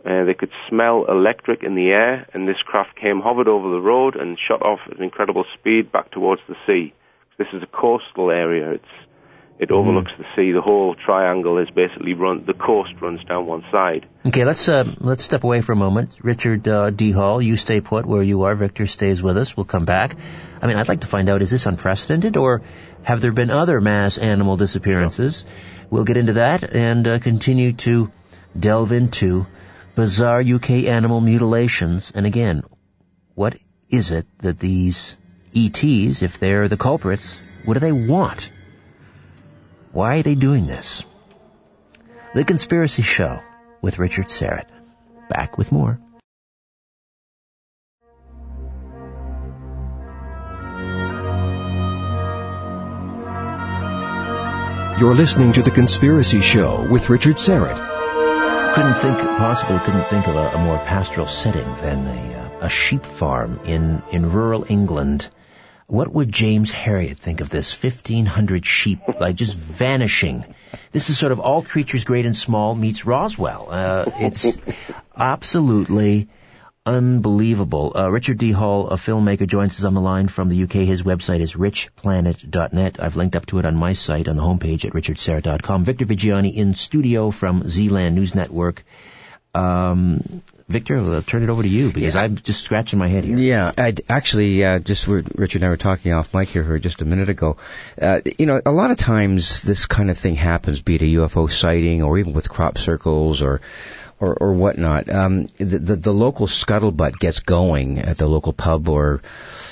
Uh, 0.05 0.23
they 0.23 0.35
could 0.35 0.51
smell 0.69 1.05
electric 1.09 1.63
in 1.63 1.73
the 1.73 1.87
air, 1.87 2.27
and 2.33 2.47
this 2.47 2.61
craft 2.63 2.95
came, 2.95 3.21
hovered 3.21 3.47
over 3.47 3.69
the 3.71 3.81
road, 3.81 4.15
and 4.15 4.37
shot 4.37 4.61
off 4.61 4.79
at 4.89 4.99
incredible 4.99 5.45
speed 5.57 5.91
back 5.91 6.11
towards 6.11 6.41
the 6.47 6.55
sea. 6.67 6.93
This 7.37 7.47
is 7.53 7.63
a 7.63 7.67
coastal 7.67 8.29
area. 8.29 8.71
It's 8.71 8.83
it 9.57 9.71
overlooks 9.71 10.11
the 10.17 10.25
sea. 10.35 10.51
The 10.51 10.61
whole 10.61 10.95
triangle 10.95 11.57
is 11.59 11.69
basically 11.69 12.13
run. 12.13 12.43
The 12.45 12.53
coast 12.53 12.91
runs 13.01 13.23
down 13.23 13.45
one 13.45 13.63
side. 13.71 14.05
Okay, 14.25 14.43
let's 14.43 14.67
uh, 14.67 14.83
let's 14.99 15.23
step 15.23 15.45
away 15.45 15.61
for 15.61 15.71
a 15.71 15.77
moment. 15.77 16.17
Richard 16.21 16.67
uh, 16.67 16.89
D. 16.89 17.11
Hall, 17.11 17.41
you 17.41 17.55
stay 17.55 17.79
put 17.79 18.05
where 18.05 18.21
you 18.21 18.43
are. 18.43 18.55
Victor 18.55 18.85
stays 18.85 19.23
with 19.23 19.37
us. 19.37 19.55
We'll 19.55 19.65
come 19.65 19.85
back. 19.85 20.17
I 20.61 20.67
mean, 20.67 20.77
I'd 20.77 20.89
like 20.89 21.01
to 21.01 21.07
find 21.07 21.29
out: 21.29 21.41
is 21.41 21.51
this 21.51 21.65
unprecedented, 21.65 22.35
or 22.35 22.63
have 23.03 23.21
there 23.21 23.31
been 23.31 23.49
other 23.49 23.79
mass 23.79 24.17
animal 24.17 24.57
disappearances? 24.57 25.45
We'll 25.89 26.03
get 26.03 26.17
into 26.17 26.33
that 26.33 26.75
and 26.75 27.07
uh, 27.07 27.19
continue 27.19 27.73
to 27.73 28.11
delve 28.59 28.91
into 28.91 29.47
bizarre 29.95 30.41
UK 30.41 30.71
animal 30.85 31.21
mutilations. 31.21 32.11
And 32.13 32.25
again, 32.25 32.63
what 33.35 33.55
is 33.89 34.11
it 34.11 34.25
that 34.39 34.59
these 34.59 35.15
ETs, 35.55 36.23
if 36.23 36.39
they're 36.39 36.67
the 36.67 36.77
culprits, 36.77 37.39
what 37.63 37.75
do 37.75 37.79
they 37.79 37.93
want? 37.93 38.51
Why 39.95 40.17
are 40.17 40.23
they 40.23 40.35
doing 40.35 40.67
this? 40.67 41.05
The 42.33 42.43
Conspiracy 42.43 43.01
Show 43.01 43.39
with 43.81 43.97
Richard 43.97 44.25
Syrett. 44.25 44.67
Back 45.29 45.57
with 45.57 45.71
more. 45.71 45.97
You're 54.99 55.15
listening 55.15 55.53
to 55.53 55.61
The 55.61 55.71
Conspiracy 55.73 56.41
Show 56.41 56.85
with 56.91 57.09
Richard 57.09 57.35
Syrett. 57.35 58.75
Couldn't 58.75 58.95
think, 58.95 59.17
possibly 59.17 59.79
couldn't 59.79 60.07
think 60.07 60.27
of 60.27 60.35
a, 60.35 60.57
a 60.57 60.57
more 60.57 60.77
pastoral 60.79 61.27
setting 61.27 61.73
than 61.75 62.05
a, 62.05 62.33
uh, 62.33 62.65
a 62.65 62.69
sheep 62.69 63.05
farm 63.05 63.61
in, 63.63 64.03
in 64.11 64.29
rural 64.29 64.65
England. 64.67 65.29
What 65.87 66.11
would 66.11 66.31
James 66.31 66.71
Herriot 66.71 67.17
think 67.17 67.41
of 67.41 67.49
this? 67.49 67.71
1500 67.81 68.65
sheep, 68.65 68.99
like 69.19 69.35
just 69.35 69.55
vanishing. 69.55 70.43
This 70.91 71.09
is 71.09 71.17
sort 71.17 71.31
of 71.31 71.39
all 71.39 71.61
creatures 71.61 72.03
great 72.03 72.25
and 72.25 72.35
small 72.35 72.73
meets 72.73 73.05
Roswell. 73.05 73.67
Uh, 73.69 74.05
it's 74.19 74.57
absolutely 75.15 76.27
unbelievable. 76.85 77.93
Uh, 77.95 78.09
Richard 78.09 78.39
D. 78.39 78.51
Hall, 78.51 78.89
a 78.89 78.95
filmmaker, 78.95 79.47
joins 79.47 79.79
us 79.79 79.83
on 79.83 79.93
the 79.93 80.01
line 80.01 80.27
from 80.27 80.49
the 80.49 80.63
UK. 80.63 80.73
His 80.73 81.03
website 81.03 81.39
is 81.39 81.53
richplanet.net. 81.53 82.99
I've 82.99 83.15
linked 83.15 83.35
up 83.35 83.45
to 83.47 83.59
it 83.59 83.65
on 83.65 83.75
my 83.75 83.93
site 83.93 84.27
on 84.27 84.35
the 84.37 84.43
homepage 84.43 84.85
at 84.85 84.93
richardsyrett.com. 84.93 85.83
Victor 85.83 86.05
Viggiani 86.05 86.55
in 86.55 86.73
studio 86.75 87.29
from 87.29 87.63
Zland 87.63 88.13
News 88.13 88.33
Network. 88.33 88.83
Um, 89.53 90.41
Victor, 90.67 90.97
I'll 90.97 91.21
turn 91.21 91.43
it 91.43 91.49
over 91.49 91.61
to 91.61 91.69
you 91.69 91.91
because 91.91 92.15
I'm 92.15 92.37
just 92.37 92.63
scratching 92.63 92.97
my 92.97 93.07
head 93.07 93.23
here. 93.23 93.37
Yeah, 93.37 93.71
I'd 93.77 94.01
actually, 94.09 94.65
uh, 94.65 94.79
just 94.79 95.07
were, 95.07 95.23
Richard 95.35 95.61
and 95.61 95.67
I 95.67 95.69
were 95.69 95.77
talking 95.77 96.11
off 96.11 96.33
mic 96.33 96.49
here 96.49 96.63
for 96.63 96.79
just 96.79 97.01
a 97.01 97.05
minute 97.05 97.29
ago. 97.29 97.57
Uh, 98.01 98.21
you 98.39 98.47
know, 98.47 98.59
a 98.65 98.71
lot 98.71 98.89
of 98.89 98.97
times 98.97 99.61
this 99.61 99.85
kind 99.85 100.09
of 100.09 100.17
thing 100.17 100.33
happens, 100.33 100.81
be 100.81 100.95
it 100.95 101.03
a 101.03 101.05
UFO 101.05 101.47
sighting 101.49 102.01
or 102.01 102.17
even 102.17 102.33
with 102.33 102.49
crop 102.49 102.79
circles 102.79 103.43
or 103.43 103.61
or, 104.19 104.33
or 104.33 104.53
whatnot. 104.53 105.09
Um, 105.09 105.43
the, 105.57 105.77
the, 105.77 105.95
the 105.97 106.13
local 106.13 106.47
scuttlebutt 106.47 107.19
gets 107.19 107.41
going 107.41 107.99
at 107.99 108.17
the 108.17 108.27
local 108.27 108.53
pub 108.53 108.87
or 108.87 109.21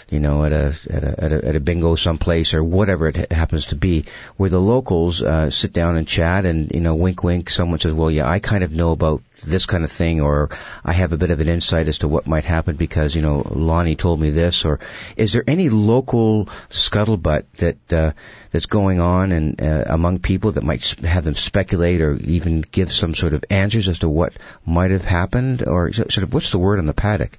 you 0.09 0.19
know, 0.19 0.45
at 0.45 0.53
a, 0.53 0.77
at 0.89 1.03
a, 1.03 1.23
at 1.23 1.31
a, 1.31 1.47
at 1.47 1.55
a 1.55 1.59
bingo 1.59 1.95
someplace 1.95 2.53
or 2.53 2.63
whatever 2.63 3.07
it 3.07 3.31
happens 3.31 3.67
to 3.67 3.75
be, 3.75 4.05
where 4.37 4.49
the 4.49 4.59
locals, 4.59 5.23
uh, 5.23 5.49
sit 5.49 5.73
down 5.73 5.97
and 5.97 6.07
chat 6.07 6.45
and, 6.45 6.71
you 6.71 6.81
know, 6.81 6.93
wink 6.93 7.23
wink, 7.23 7.49
someone 7.49 7.79
says, 7.79 7.93
well, 7.93 8.11
yeah, 8.11 8.29
I 8.29 8.37
kind 8.37 8.63
of 8.63 8.71
know 8.71 8.91
about 8.91 9.23
this 9.43 9.65
kind 9.65 9.83
of 9.83 9.91
thing 9.91 10.21
or 10.21 10.49
I 10.83 10.93
have 10.93 11.13
a 11.13 11.17
bit 11.17 11.31
of 11.31 11.39
an 11.39 11.49
insight 11.49 11.87
as 11.87 11.99
to 11.99 12.07
what 12.07 12.27
might 12.27 12.45
happen 12.45 12.75
because, 12.75 13.15
you 13.15 13.21
know, 13.21 13.43
Lonnie 13.49 13.95
told 13.95 14.19
me 14.19 14.31
this 14.31 14.65
or 14.65 14.79
is 15.15 15.33
there 15.33 15.43
any 15.47 15.69
local 15.69 16.49
scuttlebutt 16.69 17.45
that, 17.57 17.93
uh, 17.93 18.11
that's 18.51 18.65
going 18.65 18.99
on 18.99 19.31
and, 19.31 19.61
uh, 19.61 19.85
among 19.87 20.19
people 20.19 20.53
that 20.53 20.63
might 20.63 20.83
have 21.01 21.23
them 21.23 21.35
speculate 21.35 22.01
or 22.01 22.15
even 22.15 22.61
give 22.61 22.91
some 22.91 23.13
sort 23.13 23.33
of 23.33 23.43
answers 23.49 23.87
as 23.89 23.99
to 23.99 24.09
what 24.09 24.33
might 24.65 24.91
have 24.91 25.05
happened 25.05 25.67
or 25.67 25.91
sort 25.93 26.17
of 26.17 26.33
what's 26.33 26.51
the 26.51 26.59
word 26.59 26.79
on 26.79 26.85
the 26.85 26.93
paddock? 26.93 27.37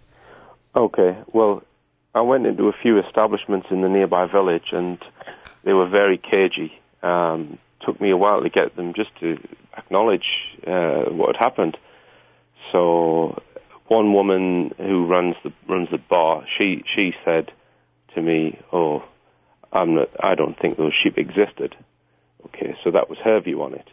Okay, 0.77 1.17
well, 1.33 1.63
I 2.15 2.21
went 2.21 2.47
into 2.47 2.69
a 2.69 2.73
few 2.73 3.01
establishments 3.01 3.69
in 3.71 3.81
the 3.81 3.89
nearby 3.89 4.27
village, 4.27 4.69
and 4.73 4.99
they 5.65 5.73
were 5.73 5.89
very 5.89 6.19
cagey. 6.19 6.81
Um, 7.03 7.59
took 7.81 8.01
me 8.01 8.11
a 8.11 8.17
while 8.17 8.43
to 8.43 8.49
get 8.49 8.77
them 8.77 8.95
just 8.95 9.15
to 9.21 9.39
acknowledge 9.77 10.27
uh, 10.67 11.05
what 11.11 11.37
had 11.37 11.45
happened. 11.45 11.77
So, 12.75 13.41
one 13.87 14.13
woman 14.13 14.73
who 14.79 15.07
runs 15.07 15.37
the 15.45 15.53
runs 15.69 15.89
the 15.93 15.99
bar, 15.99 16.45
she 16.59 16.83
she 16.93 17.13
said 17.25 17.53
to 18.17 18.21
me, 18.21 18.59
"Oh, 18.73 19.05
I'm 19.73 19.95
not. 19.95 20.09
I 20.19 20.35
don't 20.35 20.59
think 20.59 20.77
those 20.77 20.93
sheep 20.93 21.17
existed." 21.17 21.77
Okay, 22.47 22.75
so 22.83 22.91
that 22.91 23.09
was 23.09 23.19
her 23.23 23.41
view 23.41 23.63
on 23.63 23.75
it. 23.75 23.89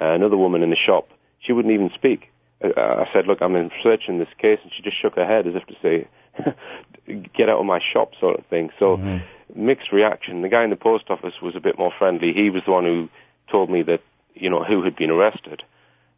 Uh, 0.00 0.14
another 0.14 0.36
woman 0.36 0.62
in 0.62 0.70
the 0.70 0.76
shop, 0.76 1.08
she 1.40 1.52
wouldn't 1.52 1.74
even 1.74 1.90
speak. 1.92 2.30
Uh, 2.62 2.70
I 2.78 3.06
said, 3.12 3.26
"Look, 3.26 3.42
I'm 3.42 3.54
researching 3.54 4.20
this 4.20 4.32
case," 4.38 4.60
and 4.62 4.70
she 4.76 4.82
just 4.82 5.00
shook 5.02 5.16
her 5.16 5.26
head 5.26 5.48
as 5.48 5.56
if 5.56 5.66
to 5.66 5.74
say, 5.82 6.06
get 7.36 7.48
out 7.48 7.58
of 7.58 7.66
my 7.66 7.80
shop 7.92 8.12
sort 8.20 8.38
of 8.38 8.46
thing. 8.46 8.70
So 8.78 8.96
mm-hmm. 8.96 9.66
mixed 9.66 9.90
reaction. 9.90 10.42
The 10.42 10.48
guy 10.48 10.62
in 10.62 10.70
the 10.70 10.76
post 10.76 11.10
office 11.10 11.34
was 11.42 11.56
a 11.56 11.60
bit 11.60 11.78
more 11.78 11.92
friendly. 11.98 12.32
He 12.32 12.48
was 12.50 12.62
the 12.64 12.70
one 12.70 12.84
who 12.84 13.08
told 13.50 13.70
me 13.70 13.82
that, 13.82 14.02
you 14.34 14.50
know, 14.50 14.62
who 14.62 14.84
had 14.84 14.94
been 14.94 15.10
arrested. 15.10 15.64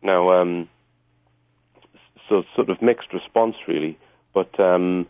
Now, 0.02 0.32
um, 0.32 0.68
so 2.28 2.44
sort 2.54 2.70
of 2.70 2.80
mixed 2.82 3.12
response 3.12 3.56
really, 3.66 3.98
but, 4.34 4.58
um, 4.58 5.06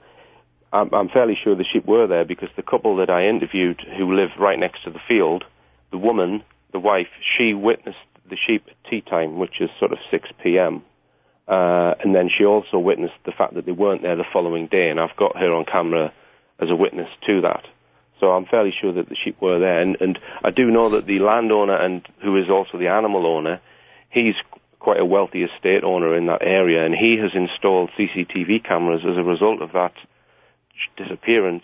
I'm, 0.73 0.93
I'm 0.95 1.09
fairly 1.09 1.37
sure 1.43 1.55
the 1.55 1.65
sheep 1.65 1.85
were 1.85 2.07
there 2.07 2.25
because 2.25 2.49
the 2.57 2.63
couple 2.63 2.97
that 2.97 3.11
I 3.11 3.27
interviewed 3.27 3.81
who 3.99 4.15
live 4.15 4.31
right 4.39 4.59
next 4.59 4.85
to 4.85 4.91
the 4.91 5.01
field, 5.07 5.45
the 5.91 5.99
woman, 5.99 6.43
the 6.73 6.81
wife, 6.81 7.09
she 7.37 7.53
witnessed 7.53 7.99
the 8.29 8.37
sheep 8.37 8.65
at 8.69 8.91
tea 8.91 9.03
time, 9.03 9.39
which 9.39 9.61
is 9.61 9.69
sort 9.79 9.93
of 9.93 9.99
6 10.11 10.29
p.m. 10.43 10.83
Uh, 11.47 11.95
and 12.03 12.15
then 12.15 12.31
she 12.37 12.45
also 12.45 12.79
witnessed 12.79 13.21
the 13.27 13.33
fact 13.33 13.55
that 13.55 13.67
they 13.67 13.73
weren't 13.73 14.03
there 14.03 14.17
the 14.17 14.25
following 14.33 14.67
day, 14.69 14.89
and 14.89 14.99
I've 14.99 15.17
got 15.17 15.37
her 15.37 15.53
on 15.53 15.67
camera 15.67 16.13
as 16.59 16.71
a 16.71 16.77
witness 16.77 17.09
to 17.27 17.43
that. 17.43 17.65
So 18.21 18.31
I'm 18.31 18.47
fairly 18.47 18.73
sure 18.81 18.93
that 18.93 19.09
the 19.09 19.17
sheep 19.17 19.41
were 19.41 19.59
there, 19.59 19.81
and, 19.81 19.97
and 20.01 20.19
I 20.43 20.51
do 20.51 20.71
know 20.71 20.91
that 20.91 21.07
the 21.07 21.19
landowner 21.19 21.77
and 21.77 22.07
who 22.23 22.37
is 22.39 22.49
also 22.49 22.79
the 22.79 22.89
animal 22.89 23.27
owner, 23.27 23.61
he's 24.11 24.37
quite 24.83 24.99
a 24.99 25.05
wealthy 25.05 25.45
estate 25.45 25.85
owner 25.85 26.17
in 26.17 26.27
that 26.27 26.43
area, 26.43 26.85
and 26.85 26.93
he 26.93 27.17
has 27.23 27.31
installed 27.35 27.91
CCTV 27.97 28.65
cameras 28.67 29.03
as 29.09 29.17
a 29.17 29.23
result 29.23 29.63
of 29.63 29.73
that 29.73 29.95
disappearance 30.97 31.63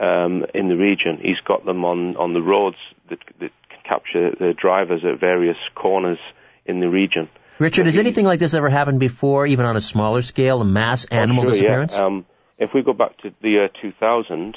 um, 0.00 0.44
in 0.52 0.68
the 0.68 0.76
region. 0.76 1.20
He's 1.22 1.40
got 1.46 1.64
them 1.64 1.84
on 1.84 2.16
on 2.16 2.34
the 2.34 2.42
roads 2.42 2.76
that, 3.08 3.20
that 3.38 3.52
can 3.68 3.78
capture 3.88 4.30
the 4.32 4.52
drivers 4.60 5.02
at 5.04 5.20
various 5.20 5.56
corners 5.76 6.18
in 6.66 6.80
the 6.80 6.88
region. 6.88 7.28
Richard, 7.60 7.86
has 7.86 7.98
anything 7.98 8.24
like 8.24 8.40
this 8.40 8.54
ever 8.54 8.68
happened 8.68 8.98
before, 8.98 9.46
even 9.46 9.64
on 9.66 9.76
a 9.76 9.80
smaller 9.80 10.22
scale, 10.22 10.60
a 10.60 10.64
mass 10.64 11.04
animal 11.04 11.42
oh, 11.42 11.44
sure, 11.44 11.52
disappearance? 11.52 11.92
Yeah. 11.92 12.06
Um, 12.06 12.26
if 12.58 12.70
we 12.74 12.82
go 12.82 12.94
back 12.94 13.16
to 13.18 13.30
the 13.42 13.50
year 13.50 13.68
2000, 13.80 14.56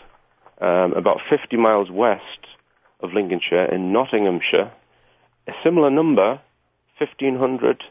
um, 0.62 0.94
about 0.94 1.20
50 1.30 1.58
miles 1.58 1.91
west 1.91 2.24
of 3.02 3.12
Lincolnshire 3.14 3.66
in 3.66 3.91
Nottinghamshire, 3.91 4.72
a 5.48 5.52
similar 5.64 5.89
number, 5.89 6.39
1,500, 7.00 7.84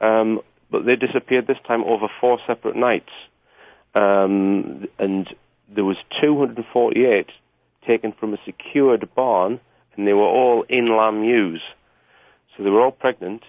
um, 0.00 0.40
but 0.70 0.84
they 0.84 0.96
disappeared 0.96 1.46
this 1.46 1.58
time 1.66 1.84
over 1.84 2.08
four 2.20 2.38
separate 2.46 2.76
nights. 2.76 3.10
Um, 3.94 4.86
and 4.98 5.28
there 5.74 5.84
was 5.84 5.96
248 6.20 7.26
taken 7.86 8.12
from 8.12 8.34
a 8.34 8.38
secured 8.44 9.08
barn, 9.14 9.60
and 9.96 10.06
they 10.06 10.12
were 10.12 10.22
all 10.22 10.64
in 10.68 10.96
lamb 10.96 11.24
ewes. 11.24 11.62
So 12.56 12.62
they 12.62 12.70
were 12.70 12.82
all 12.82 12.90
pregnant, 12.90 13.42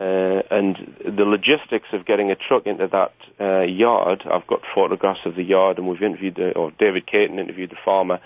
uh, 0.00 0.42
and 0.50 0.76
the 1.04 1.24
logistics 1.24 1.88
of 1.92 2.06
getting 2.06 2.30
a 2.30 2.36
truck 2.36 2.66
into 2.66 2.88
that 2.88 3.12
uh, 3.38 3.62
yard, 3.62 4.22
I've 4.30 4.46
got 4.46 4.60
photographs 4.74 5.20
of 5.26 5.34
the 5.34 5.42
yard, 5.42 5.78
and 5.78 5.88
we've 5.88 6.02
interviewed, 6.02 6.36
the, 6.36 6.52
or 6.52 6.72
David 6.78 7.06
Cayton 7.06 7.38
interviewed 7.38 7.70
the 7.70 7.76
farmer. 7.84 8.18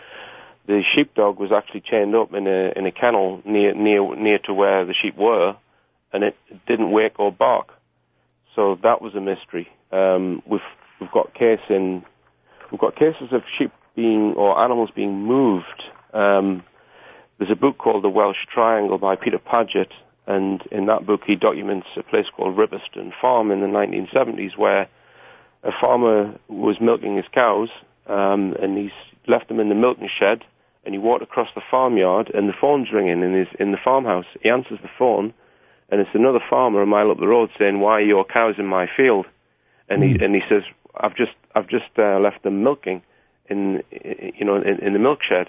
The 0.66 0.83
sheepdog 0.95 1.39
was 1.39 1.51
actually 1.53 1.83
chained 1.83 2.14
up 2.14 2.33
in 2.33 2.47
a 2.47 2.72
in 2.75 2.87
a 2.87 2.93
kennel 2.93 3.43
near 3.45 3.75
near 3.75 4.16
near 4.16 4.39
to 4.47 4.55
where 4.55 4.87
the 4.87 4.95
sheep 4.95 5.16
were, 5.16 5.57
and 6.15 6.23
it 6.23 6.37
didn't 6.67 6.93
wake 6.93 7.19
or 7.19 7.33
bark. 7.33 7.69
So 8.55 8.79
that 8.83 9.03
was 9.03 9.15
a 9.15 9.21
mystery. 9.21 9.69
Um, 9.93 10.43
we've 10.49 10.61
we've 11.01 11.11
got 11.11 11.35
case 11.35 11.61
in 11.69 12.05
we've 12.71 12.81
got 12.81 12.95
cases 12.95 13.29
of 13.33 13.43
sheep 13.59 13.73
being 13.97 14.35
or 14.37 14.59
animals 14.59 14.91
being 14.95 15.25
moved. 15.27 15.83
Um, 16.15 16.62
there's 17.39 17.51
a 17.51 17.57
book 17.57 17.79
called 17.79 18.05
The 18.05 18.09
Welsh 18.09 18.47
Triangle 18.53 18.97
by 18.97 19.17
Peter 19.17 19.39
Paget, 19.39 19.91
and 20.27 20.62
in 20.71 20.87
that 20.87 21.05
book, 21.05 21.23
he 21.27 21.35
documents 21.35 21.89
a 21.99 22.05
place 22.05 22.27
called 22.35 22.57
Ripperston 22.57 23.11
Farm 23.21 23.51
in 23.51 23.61
the 23.61 23.67
1970s 23.67 24.57
where 24.57 24.89
a 25.65 25.71
farmer 25.81 26.39
was 26.49 26.77
milking 26.81 27.17
his 27.17 27.27
cows, 27.35 27.71
um, 28.07 28.55
and 28.62 28.79
he's 28.79 28.93
left 29.27 29.49
them 29.49 29.59
in 29.59 29.69
the 29.69 29.75
milking 29.75 30.09
shed, 30.17 30.43
and 30.85 30.95
he 30.95 30.99
walked 30.99 31.25
across 31.25 31.49
the 31.57 31.62
farmyard, 31.69 32.31
and 32.33 32.49
the 32.49 32.55
phone's 32.61 32.89
ringing 32.93 33.23
in 33.23 33.35
his 33.35 33.49
in 33.59 33.73
the 33.73 33.79
farmhouse. 33.83 34.27
He 34.43 34.49
answers 34.49 34.79
the 34.81 34.91
phone, 34.97 35.35
and 35.91 36.01
it's 36.01 36.11
another 36.14 36.41
farmer 36.49 36.82
a 36.82 36.87
mile 36.87 37.11
up 37.11 37.18
the 37.18 37.26
road 37.26 37.51
saying, 37.59 37.80
"Why 37.80 37.99
are 37.99 38.01
your 38.01 38.24
cows 38.24 38.57
in 38.59 38.66
my 38.66 38.89
field?" 38.97 39.26
And 39.89 40.03
he 40.03 40.14
hmm. 40.14 40.22
and 40.22 40.35
he 40.35 40.41
says, 40.49 40.62
"I've 40.97 41.16
just 41.16 41.32
I've 41.55 41.68
just 41.68 41.91
uh, 41.99 42.18
left 42.18 42.43
them 42.43 42.62
milking 42.62 43.03
in 43.49 43.82
you 43.91 44.45
know 44.45 44.57
in, 44.57 44.78
in 44.80 44.93
the 44.93 44.99
milk 44.99 45.22
shed." 45.22 45.49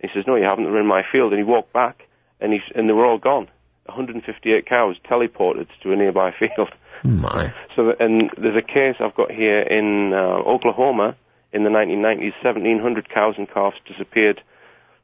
he 0.00 0.08
says, 0.14 0.24
"No, 0.26 0.36
you 0.36 0.44
haven't. 0.44 0.64
They're 0.64 0.80
in 0.80 0.86
my 0.86 1.02
field." 1.10 1.32
And 1.32 1.38
he 1.38 1.44
walked 1.44 1.72
back, 1.72 2.06
and 2.40 2.52
he 2.52 2.60
and 2.74 2.88
they 2.88 2.92
were 2.92 3.06
all 3.06 3.18
gone. 3.18 3.48
158 3.86 4.66
cows 4.66 4.96
teleported 5.04 5.68
to 5.82 5.92
a 5.92 5.96
nearby 5.96 6.32
field. 6.38 6.70
My. 7.02 7.52
So, 7.76 7.92
and 8.00 8.30
there's 8.38 8.56
a 8.56 8.62
case 8.62 8.96
I've 9.00 9.14
got 9.14 9.30
here 9.30 9.60
in 9.60 10.12
uh, 10.14 10.16
Oklahoma 10.16 11.16
in 11.52 11.64
the 11.64 11.70
1990s. 11.70 12.32
1,700 12.42 13.10
cows 13.10 13.34
and 13.36 13.48
calves 13.50 13.76
disappeared 13.86 14.40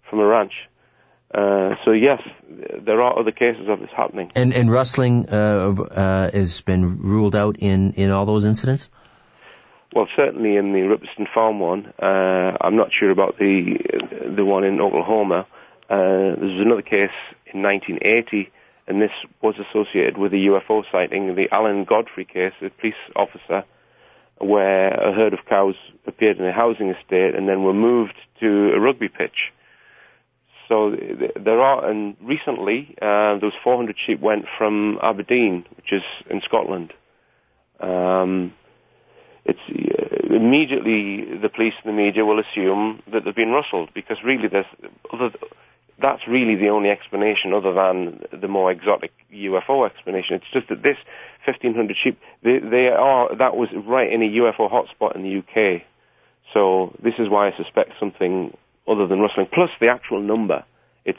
from 0.09 0.21
a 0.21 0.27
ranch. 0.27 0.53
Uh, 1.33 1.77
so 1.85 1.93
yes, 1.93 2.21
there 2.85 3.01
are 3.01 3.19
other 3.19 3.31
cases 3.31 3.69
of 3.69 3.81
this 3.81 3.91
happening. 3.97 4.33
And 4.35 4.53
and 4.53 4.71
rustling 4.71 5.29
uh, 5.29 5.75
uh, 5.81 6.31
has 6.31 6.61
been 6.61 7.01
ruled 7.01 7.37
out 7.37 7.57
in 7.59 7.93
in 7.93 8.11
all 8.11 8.27
those 8.27 8.45
incidents. 8.45 8.91
Well, 9.95 10.07
certainly 10.17 10.57
in 10.57 10.73
the 10.73 10.81
Ripperston 10.81 11.27
Farm 11.33 11.61
one. 11.61 11.93
Uh, 12.01 12.57
I'm 12.61 12.77
not 12.77 12.89
sure 12.99 13.11
about 13.11 13.39
the 13.39 13.79
the 14.37 14.45
one 14.45 14.65
in 14.65 14.81
Oklahoma. 14.81 15.47
Uh, 15.89 16.37
there's 16.39 16.61
another 16.61 16.83
case 16.83 17.17
in 17.53 17.63
1980 17.63 18.51
and 18.91 19.01
this 19.01 19.13
was 19.41 19.55
associated 19.55 20.19
with 20.19 20.33
a 20.33 20.37
UFO 20.51 20.83
sighting, 20.91 21.37
the 21.37 21.47
Alan 21.53 21.85
Godfrey 21.85 22.25
case, 22.25 22.53
a 22.61 22.71
police 22.71 22.95
officer, 23.15 23.65
where 24.39 24.89
a 24.89 25.15
herd 25.15 25.33
of 25.33 25.41
cows 25.49 25.77
appeared 26.09 26.39
in 26.39 26.45
a 26.45 26.53
housing 26.53 26.91
estate 26.91 27.37
and 27.37 27.49
then 27.49 27.63
were 27.63 27.73
moved 27.73 28.17
to 28.41 28.73
a 28.75 28.81
rugby 28.81 29.09
pitch. 29.09 29.53
So 30.71 30.95
there 31.35 31.61
are, 31.61 31.91
and 31.91 32.17
recently 32.23 32.95
uh, 33.03 33.41
those 33.41 33.53
400 33.65 33.97
sheep 34.07 34.21
went 34.21 34.45
from 34.57 34.99
Aberdeen, 35.03 35.65
which 35.77 35.93
is 35.93 36.03
in 36.31 36.41
Scotland. 36.47 36.93
Um, 37.81 38.55
it's 39.45 39.59
uh, 39.69 40.33
immediately 40.33 41.27
the 41.43 41.49
police 41.49 41.75
and 41.83 41.93
the 41.93 41.97
media 41.97 42.25
will 42.25 42.39
assume 42.39 43.03
that 43.13 43.25
they've 43.25 43.35
been 43.35 43.51
rustled 43.51 43.91
because 43.95 44.19
really 44.25 44.47
there's 44.47 44.67
that's 46.01 46.23
really 46.29 46.55
the 46.55 46.69
only 46.69 46.89
explanation 46.89 47.53
other 47.53 47.75
than 47.75 48.23
the 48.41 48.49
more 48.49 48.71
exotic 48.71 49.11
UFO 49.35 49.91
explanation. 49.91 50.37
It's 50.37 50.53
just 50.53 50.69
that 50.69 50.83
this 50.83 50.97
1,500 51.47 51.97
sheep, 52.03 52.19
they, 52.43 52.59
they 52.59 52.89
are, 52.89 53.37
that 53.37 53.57
was 53.57 53.69
right 53.87 54.11
in 54.11 54.23
a 54.23 54.27
UFO 54.41 54.71
hotspot 54.71 55.17
in 55.17 55.23
the 55.23 55.39
UK. 55.41 55.83
So 56.55 56.97
this 57.03 57.15
is 57.19 57.29
why 57.29 57.49
I 57.49 57.57
suspect 57.57 57.91
something 58.01 58.57
other 58.91 59.07
than 59.07 59.21
rustling. 59.21 59.47
Plus 59.53 59.71
the 59.81 59.89
actual 59.89 60.21
number. 60.21 60.65
It's, 61.05 61.19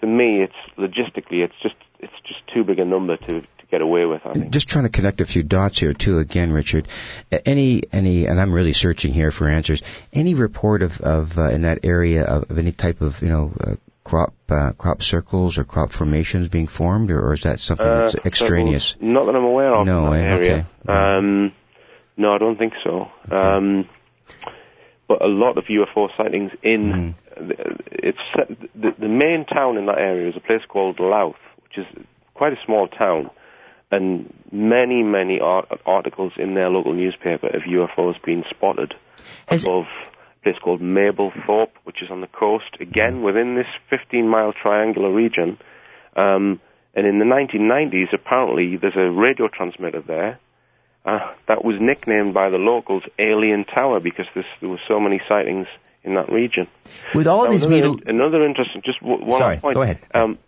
to 0.00 0.06
me, 0.06 0.42
it's 0.42 0.54
logistically, 0.78 1.42
it's 1.44 1.54
just, 1.62 1.74
it's 1.98 2.12
just 2.26 2.40
too 2.54 2.64
big 2.64 2.78
a 2.78 2.84
number 2.84 3.16
to, 3.16 3.40
to 3.40 3.66
get 3.70 3.80
away 3.80 4.04
with. 4.06 4.22
I 4.24 4.32
think. 4.34 4.50
Just 4.50 4.68
trying 4.68 4.84
to 4.84 4.90
connect 4.90 5.20
a 5.20 5.26
few 5.26 5.42
dots 5.42 5.78
here 5.78 5.94
too. 5.94 6.18
Again, 6.18 6.52
Richard, 6.52 6.88
any 7.46 7.82
any, 7.92 8.26
and 8.26 8.40
I'm 8.40 8.52
really 8.54 8.72
searching 8.72 9.12
here 9.12 9.30
for 9.30 9.48
answers. 9.48 9.82
Any 10.12 10.34
report 10.34 10.82
of 10.82 11.00
of 11.00 11.38
uh, 11.38 11.50
in 11.50 11.62
that 11.62 11.80
area 11.84 12.24
of, 12.24 12.50
of 12.50 12.58
any 12.58 12.72
type 12.72 13.00
of 13.00 13.20
you 13.22 13.28
know 13.28 13.52
uh, 13.60 13.74
crop 14.04 14.32
uh, 14.48 14.72
crop 14.72 15.02
circles 15.02 15.58
or 15.58 15.64
crop 15.64 15.92
formations 15.92 16.48
being 16.48 16.66
formed, 16.66 17.10
or, 17.10 17.20
or 17.20 17.34
is 17.34 17.42
that 17.42 17.60
something 17.60 17.86
that's 17.86 18.14
Uh, 18.14 18.20
extraneous? 18.24 18.96
Not 19.00 19.26
that 19.26 19.36
I'm 19.36 19.44
aware 19.44 19.74
of. 19.74 19.86
No, 19.86 20.12
eh, 20.12 20.22
area. 20.22 20.66
okay. 20.88 20.92
Um, 20.92 21.52
no, 22.16 22.34
I 22.34 22.38
don't 22.38 22.56
think 22.56 22.72
so. 22.82 23.10
Um, 23.30 23.88
but 25.10 25.20
a 25.20 25.26
lot 25.26 25.58
of 25.58 25.64
UFO 25.64 26.08
sightings 26.16 26.52
in 26.62 27.14
Mm-hmm. 27.36 27.50
it's 27.90 28.18
the, 28.76 28.94
the 28.96 29.08
main 29.08 29.44
town 29.44 29.76
in 29.76 29.86
that 29.86 29.98
area 29.98 30.28
is 30.28 30.36
a 30.36 30.40
place 30.40 30.62
called 30.68 31.00
Louth, 31.00 31.42
which 31.64 31.78
is 31.78 31.86
quite 32.34 32.52
a 32.52 32.60
small 32.64 32.86
town, 32.86 33.28
and 33.90 34.32
many 34.52 35.02
many 35.02 35.40
art, 35.40 35.66
articles 35.84 36.32
in 36.36 36.54
their 36.54 36.68
local 36.70 36.92
newspaper 36.92 37.48
of 37.48 37.62
UFOs 37.62 38.22
being 38.24 38.44
spotted 38.50 38.94
Has- 39.48 39.64
above 39.64 39.86
a 39.86 40.42
place 40.44 40.58
called 40.62 40.80
Mablethorpe, 40.80 41.74
which 41.82 42.02
is 42.02 42.10
on 42.10 42.20
the 42.20 42.28
coast, 42.28 42.76
again 42.78 43.22
within 43.22 43.56
this 43.56 43.70
15 43.90 44.28
mile 44.28 44.52
triangular 44.52 45.12
region. 45.12 45.58
Um, 46.14 46.60
and 46.94 47.04
in 47.06 47.18
the 47.18 47.24
1990s, 47.24 48.12
apparently, 48.12 48.76
there's 48.76 48.96
a 48.96 49.10
radio 49.10 49.48
transmitter 49.48 50.02
there 50.02 50.38
uh, 51.04 51.18
that 51.48 51.64
was 51.64 51.76
nicknamed 51.80 52.34
by 52.34 52.50
the 52.50 52.56
locals 52.58 53.02
Alien 53.18 53.64
Tower 53.64 54.00
because 54.00 54.26
there's, 54.34 54.46
there 54.60 54.68
were 54.68 54.80
so 54.88 55.00
many 55.00 55.20
sightings 55.28 55.66
in 56.02 56.14
that 56.14 56.30
region. 56.30 56.66
With 57.14 57.26
all 57.26 57.44
Now, 57.44 57.50
these 57.50 57.64
another, 57.64 57.96
another 58.06 58.46
interesting, 58.46 58.82
just 58.84 59.00
w- 59.00 59.24
one 59.24 59.38
Sorry, 59.38 59.56
point. 59.58 59.74
go 59.74 59.82
ahead. 59.82 60.00
Um, 60.14 60.38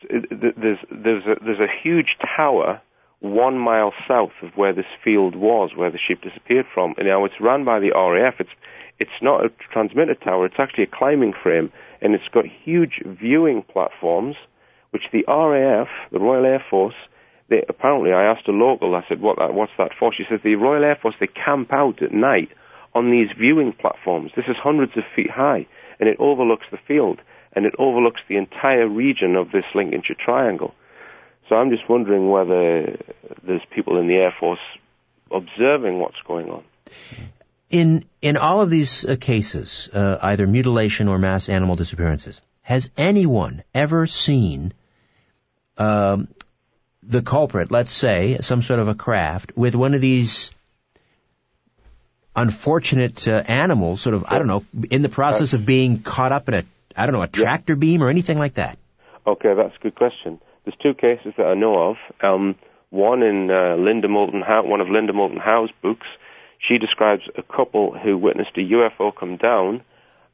th- 0.00 0.28
th- 0.28 0.54
there's 0.56 0.78
there's 0.90 1.24
a, 1.26 1.44
there's 1.44 1.60
a 1.60 1.68
huge 1.82 2.16
tower 2.36 2.80
one 3.20 3.58
mile 3.58 3.92
south 4.06 4.32
of 4.42 4.50
where 4.54 4.74
this 4.74 4.84
field 5.02 5.34
was, 5.34 5.70
where 5.74 5.90
the 5.90 5.98
ship 5.98 6.20
disappeared 6.20 6.66
from. 6.74 6.94
And 6.98 7.06
now 7.08 7.24
it's 7.24 7.40
run 7.40 7.64
by 7.64 7.80
the 7.80 7.90
RAF. 7.90 8.34
It's 8.38 8.50
it's 9.00 9.18
not 9.22 9.44
a 9.44 9.48
transmitter 9.72 10.14
tower. 10.14 10.46
It's 10.46 10.58
actually 10.58 10.84
a 10.84 10.96
climbing 10.98 11.32
frame, 11.42 11.72
and 12.00 12.14
it's 12.14 12.28
got 12.32 12.44
huge 12.46 13.02
viewing 13.04 13.62
platforms, 13.62 14.36
which 14.90 15.02
the 15.12 15.24
RAF, 15.26 15.88
the 16.12 16.20
Royal 16.20 16.44
Air 16.44 16.64
Force, 16.70 16.94
they 17.48 17.64
apparently 17.68 18.12
I 18.12 18.24
asked 18.24 18.48
a 18.48 18.52
local. 18.52 18.94
I 18.94 19.04
said, 19.08 19.20
"What 19.20 19.36
what's 19.54 19.72
that 19.78 19.92
for?" 19.98 20.12
She 20.12 20.24
says, 20.28 20.40
"The 20.42 20.54
Royal 20.54 20.84
Air 20.84 20.96
Force 21.00 21.14
they 21.20 21.26
camp 21.26 21.72
out 21.72 22.02
at 22.02 22.12
night 22.12 22.50
on 22.94 23.10
these 23.10 23.28
viewing 23.38 23.72
platforms. 23.72 24.32
This 24.36 24.46
is 24.48 24.56
hundreds 24.56 24.96
of 24.96 25.04
feet 25.14 25.30
high, 25.30 25.66
and 26.00 26.08
it 26.08 26.16
overlooks 26.18 26.66
the 26.70 26.78
field, 26.88 27.20
and 27.52 27.66
it 27.66 27.74
overlooks 27.78 28.20
the 28.28 28.36
entire 28.36 28.88
region 28.88 29.36
of 29.36 29.50
this 29.50 29.64
Lincolnshire 29.74 30.16
Triangle." 30.18 30.74
So 31.48 31.56
I'm 31.56 31.70
just 31.70 31.88
wondering 31.88 32.30
whether 32.30 32.98
there's 33.42 33.64
people 33.74 33.98
in 33.98 34.06
the 34.06 34.14
Air 34.14 34.34
Force 34.40 34.60
observing 35.30 35.98
what's 35.98 36.20
going 36.26 36.50
on. 36.50 36.64
in 37.68 38.04
in 38.22 38.36
all 38.36 38.60
of 38.60 38.70
these 38.70 39.04
uh, 39.04 39.16
cases, 39.16 39.90
uh, 39.92 40.18
either 40.22 40.46
mutilation 40.46 41.08
or 41.08 41.18
mass 41.18 41.48
animal 41.48 41.76
disappearances, 41.76 42.40
has 42.62 42.90
anyone 42.96 43.62
ever 43.74 44.06
seen 44.06 44.72
um, 45.76 46.28
the 47.06 47.22
culprit, 47.22 47.70
let's 47.70 47.90
say, 47.90 48.38
some 48.40 48.62
sort 48.62 48.80
of 48.80 48.88
a 48.88 48.94
craft 48.94 49.56
with 49.56 49.74
one 49.74 49.94
of 49.94 50.00
these 50.00 50.52
unfortunate 52.36 53.28
uh, 53.28 53.42
animals, 53.46 54.00
sort 54.00 54.14
of, 54.14 54.24
I 54.28 54.38
don't 54.38 54.46
know, 54.46 54.64
in 54.90 55.02
the 55.02 55.08
process 55.08 55.52
of 55.52 55.64
being 55.64 56.02
caught 56.02 56.32
up 56.32 56.48
in 56.48 56.54
a, 56.54 56.64
I 56.96 57.06
don't 57.06 57.14
know, 57.14 57.22
a 57.22 57.28
tractor 57.28 57.76
beam 57.76 58.02
or 58.02 58.08
anything 58.08 58.38
like 58.38 58.54
that? 58.54 58.78
Okay, 59.26 59.54
that's 59.54 59.74
a 59.76 59.82
good 59.82 59.94
question. 59.94 60.40
There's 60.64 60.76
two 60.82 60.94
cases 60.94 61.34
that 61.36 61.46
I 61.46 61.54
know 61.54 61.90
of. 61.90 61.96
Um, 62.22 62.56
one 62.90 63.22
in 63.22 63.50
uh, 63.50 63.76
Linda 63.76 64.08
Moulton 64.08 64.42
Howe, 64.42 64.64
one 64.64 64.80
of 64.80 64.88
Linda 64.88 65.12
Moulton 65.12 65.38
Howe's 65.38 65.70
books. 65.82 66.06
She 66.58 66.78
describes 66.78 67.22
a 67.36 67.42
couple 67.42 67.96
who 67.96 68.16
witnessed 68.16 68.56
a 68.56 68.60
UFO 68.60 69.14
come 69.14 69.36
down, 69.36 69.82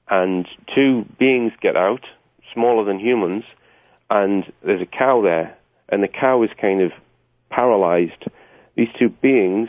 and 0.08 0.46
two 0.74 1.04
beings 1.18 1.52
get 1.60 1.76
out, 1.76 2.04
smaller 2.54 2.84
than 2.84 2.98
humans, 2.98 3.44
and 4.08 4.44
there's 4.62 4.82
a 4.82 4.86
cow 4.86 5.22
there, 5.22 5.56
and 5.90 6.02
the 6.02 6.08
cow 6.08 6.42
is 6.42 6.50
kind 6.60 6.80
of 6.80 6.92
paralyzed. 7.50 8.24
These 8.76 8.88
two 8.98 9.08
beings 9.08 9.68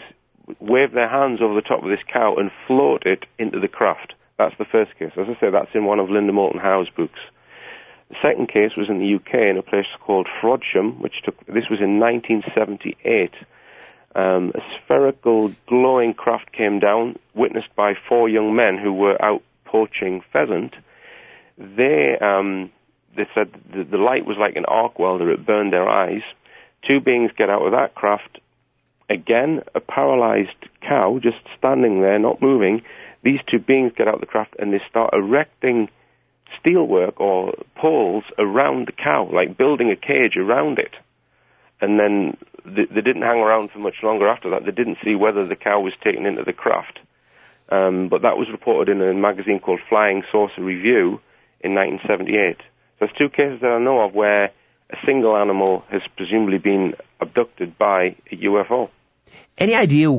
wave 0.60 0.92
their 0.92 1.10
hands 1.10 1.42
over 1.42 1.54
the 1.54 1.62
top 1.62 1.84
of 1.84 1.90
this 1.90 2.04
cow 2.12 2.36
and 2.36 2.52
float 2.68 3.06
it 3.06 3.26
into 3.38 3.60
the 3.60 3.68
craft. 3.68 4.14
That's 4.38 4.58
the 4.58 4.66
first 4.66 4.98
case. 4.98 5.12
As 5.18 5.28
I 5.30 5.40
say, 5.40 5.50
that's 5.52 5.74
in 5.74 5.86
one 5.86 6.00
of 6.00 6.10
Linda 6.10 6.34
Moulton 6.34 6.60
Howe's 6.60 6.90
books. 6.90 7.20
The 8.10 8.16
second 8.22 8.50
case 8.50 8.72
was 8.76 8.90
in 8.90 9.00
the 9.00 9.16
UK 9.16 9.50
in 9.50 9.58
a 9.58 9.62
place 9.62 9.86
called 10.02 10.28
Frodsham, 10.42 11.00
which 11.00 11.22
took, 11.24 11.38
this 11.46 11.70
was 11.70 11.80
in 11.80 12.00
1978. 12.00 13.34
Um, 14.14 14.52
a 14.54 14.60
spherical 14.76 15.54
glowing 15.68 16.14
craft 16.14 16.52
came 16.52 16.80
down, 16.80 17.18
witnessed 17.34 17.74
by 17.76 17.94
four 18.10 18.28
young 18.28 18.54
men 18.56 18.78
who 18.78 18.92
were 18.92 19.22
out 19.24 19.44
poaching 19.64 20.22
pheasant. 20.34 20.76
They, 21.58 22.18
um, 22.20 22.72
they 23.16 23.28
said 23.36 23.50
the, 23.74 23.84
the 23.84 23.98
light 23.98 24.26
was 24.26 24.38
like 24.38 24.56
an 24.56 24.66
arc 24.66 25.00
welder, 25.00 25.32
it 25.32 25.46
burned 25.46 25.74
their 25.74 25.88
eyes. 25.88 26.22
Two 26.88 27.00
beings 27.00 27.32
get 27.38 27.50
out 27.50 27.66
of 27.66 27.72
that 27.72 27.96
craft. 27.96 28.40
Again, 29.10 29.62
a 29.76 29.80
paralyzed 29.80 30.56
cow 30.82 31.20
just 31.22 31.38
standing 31.58 32.02
there, 32.02 32.18
not 32.18 32.42
moving. 32.42 32.82
These 33.24 33.40
two 33.48 33.60
beings 33.60 33.94
get 33.96 34.08
out 34.08 34.16
of 34.16 34.22
the 34.22 34.26
craft 34.26 34.56
and 34.58 34.74
they 34.74 34.82
start 34.90 35.14
erecting 35.14 35.90
steelwork 36.64 37.20
or 37.20 37.54
poles 37.76 38.24
around 38.38 38.88
the 38.88 38.92
cow, 38.92 39.30
like 39.32 39.58
building 39.58 39.92
a 39.92 39.96
cage 39.96 40.38
around 40.38 40.80
it. 40.80 40.94
And 41.80 42.00
then 42.00 42.38
they, 42.66 42.86
they 42.86 43.02
didn't 43.02 43.24
hang 43.24 43.40
around 43.40 43.72
for 43.72 43.80
much 43.80 43.96
longer 44.04 44.28
after 44.28 44.50
that. 44.52 44.66
They 44.66 44.72
didn't 44.72 44.98
see 45.04 45.16
whether 45.16 45.46
the 45.46 45.56
cow 45.56 45.80
was 45.82 45.94
taken 46.04 46.26
into 46.26 46.44
the 46.44 46.54
craft. 46.54 47.00
Um, 47.70 48.10
but 48.10 48.24
that 48.24 48.38
was 48.38 48.50
reported 48.52 48.92
in 48.92 49.02
a 49.02 49.14
magazine 49.14 49.60
called 49.60 49.80
Flying 49.88 50.24
Saucer 50.32 50.62
Review 50.62 51.22
in 51.62 51.74
1978. 51.74 52.58
There's 53.02 53.14
two 53.18 53.30
cases 53.30 53.62
that 53.62 53.72
I 53.72 53.80
know 53.80 54.00
of 54.02 54.14
where 54.14 54.52
a 54.92 54.96
single 55.08 55.36
animal 55.36 55.84
has 55.90 56.04
presumably 56.16 56.60
been 56.60 56.94
abducted 57.20 57.76
by 57.76 58.16
a 58.32 58.36
UFO. 58.36 58.92
Any 59.58 59.74
idea? 59.74 60.12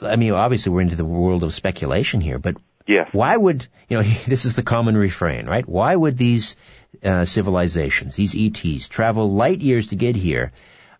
I 0.00 0.16
mean, 0.16 0.32
obviously 0.32 0.72
we're 0.72 0.80
into 0.80 0.96
the 0.96 1.04
world 1.04 1.42
of 1.42 1.52
speculation 1.52 2.22
here, 2.22 2.38
but 2.38 2.56
Yes. 2.86 3.08
why 3.12 3.36
would 3.36 3.66
you 3.90 3.98
know? 3.98 4.02
This 4.26 4.46
is 4.46 4.56
the 4.56 4.62
common 4.62 4.96
refrain, 4.96 5.44
right? 5.44 5.68
Why 5.68 5.94
would 5.94 6.16
these 6.16 6.56
uh, 7.04 7.26
civilizations, 7.26 8.16
these 8.16 8.34
ETs, 8.34 8.88
travel 8.88 9.34
light 9.34 9.60
years 9.60 9.88
to 9.88 9.96
get 9.96 10.16
here 10.16 10.52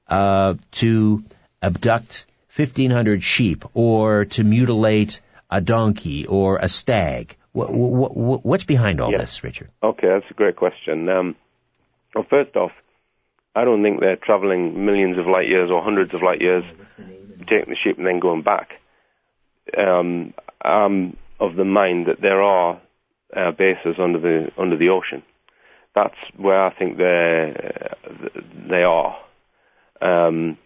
uh, 0.08 0.54
to 0.72 1.24
abduct 1.62 2.26
1,500 2.54 3.22
sheep 3.22 3.64
or 3.72 4.26
to 4.26 4.44
mutilate 4.44 5.22
a 5.50 5.62
donkey 5.62 6.26
or 6.26 6.58
a 6.58 6.68
stag? 6.68 7.36
What, 7.56 7.72
what, 7.72 8.44
what's 8.44 8.64
behind 8.64 9.00
all 9.00 9.10
Yeah. 9.10 9.18
this, 9.18 9.42
Richard? 9.42 9.70
Okay, 9.82 10.08
that's 10.08 10.30
a 10.30 10.34
great 10.34 10.56
question. 10.56 11.08
Um, 11.08 11.36
well, 12.14 12.26
first 12.28 12.54
off, 12.54 12.72
I 13.54 13.64
don't 13.64 13.82
think 13.82 14.00
they're 14.00 14.16
traveling 14.16 14.84
millions 14.84 15.16
of 15.18 15.26
light 15.26 15.48
years 15.48 15.70
or 15.70 15.82
hundreds 15.82 16.12
of 16.12 16.22
light 16.22 16.42
years, 16.42 16.64
taking 17.48 17.70
the 17.70 17.76
ship 17.82 17.96
and 17.96 18.06
then 18.06 18.20
going 18.20 18.42
back. 18.42 18.80
Um, 19.76 20.34
I'm 20.60 21.16
of 21.40 21.56
the 21.56 21.64
mind 21.64 22.06
that 22.08 22.20
there 22.20 22.42
are 22.42 22.78
uh, 23.34 23.52
bases 23.52 23.96
under 23.98 24.20
the 24.20 24.50
under 24.58 24.76
the 24.76 24.90
ocean. 24.90 25.22
That's 25.94 26.14
where 26.36 26.62
I 26.62 26.74
think 26.74 26.98
they 26.98 27.54
they 28.68 28.82
are. 28.82 29.16
Um, 30.02 30.58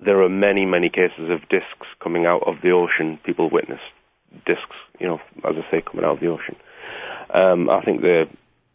there 0.00 0.22
are 0.22 0.30
many 0.30 0.64
many 0.64 0.88
cases 0.88 1.28
of 1.30 1.40
discs 1.50 1.86
coming 2.02 2.24
out 2.24 2.42
of 2.46 2.62
the 2.62 2.70
ocean. 2.70 3.18
People 3.24 3.50
witness 3.50 3.80
discs, 4.46 4.76
you 4.98 5.06
know, 5.06 5.20
as 5.44 5.54
I 5.56 5.70
say, 5.70 5.82
coming 5.82 6.04
out 6.04 6.14
of 6.14 6.20
the 6.20 6.28
ocean. 6.28 6.56
Um, 7.32 7.70
I 7.70 7.82
think 7.82 8.02
they're 8.02 8.26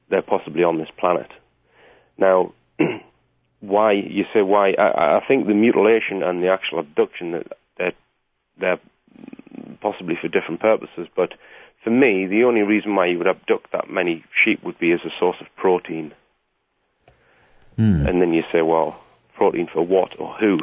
they're 0.10 0.22
possibly 0.22 0.64
on 0.64 0.78
this 0.78 0.89
planet. 0.97 1.30
Now, 2.18 2.53
why 3.60 3.93
you 3.93 4.26
say 4.34 4.41
why? 4.41 4.72
I, 4.72 5.18
I 5.18 5.22
think 5.28 5.47
the 5.47 5.53
mutilation 5.53 6.24
and 6.24 6.43
the 6.43 6.49
actual 6.49 6.80
abduction 6.80 7.32
that 7.32 7.47
they're, 7.78 7.93
they're 8.60 8.80
possibly 9.82 10.16
for 10.20 10.28
different 10.28 10.60
purposes. 10.60 11.07
But 11.16 11.34
for 11.84 11.91
me, 11.91 12.26
the 12.28 12.43
only 12.43 12.62
reason 12.62 12.95
why 12.95 13.07
you 13.07 13.18
would 13.18 13.28
abduct 13.28 13.72
that 13.72 13.89
many 13.89 14.24
sheep 14.43 14.64
would 14.64 14.80
be 14.80 14.91
as 14.91 14.99
a 15.05 15.12
source 15.20 15.38
of 15.39 15.47
protein. 15.55 16.14
And 18.07 18.22
then 18.22 18.34
you 18.34 18.43
say, 18.51 18.62
well, 18.62 19.01
protein 19.40 19.68
for 19.72 19.82
what 19.82 20.20
or 20.20 20.36
who? 20.36 20.60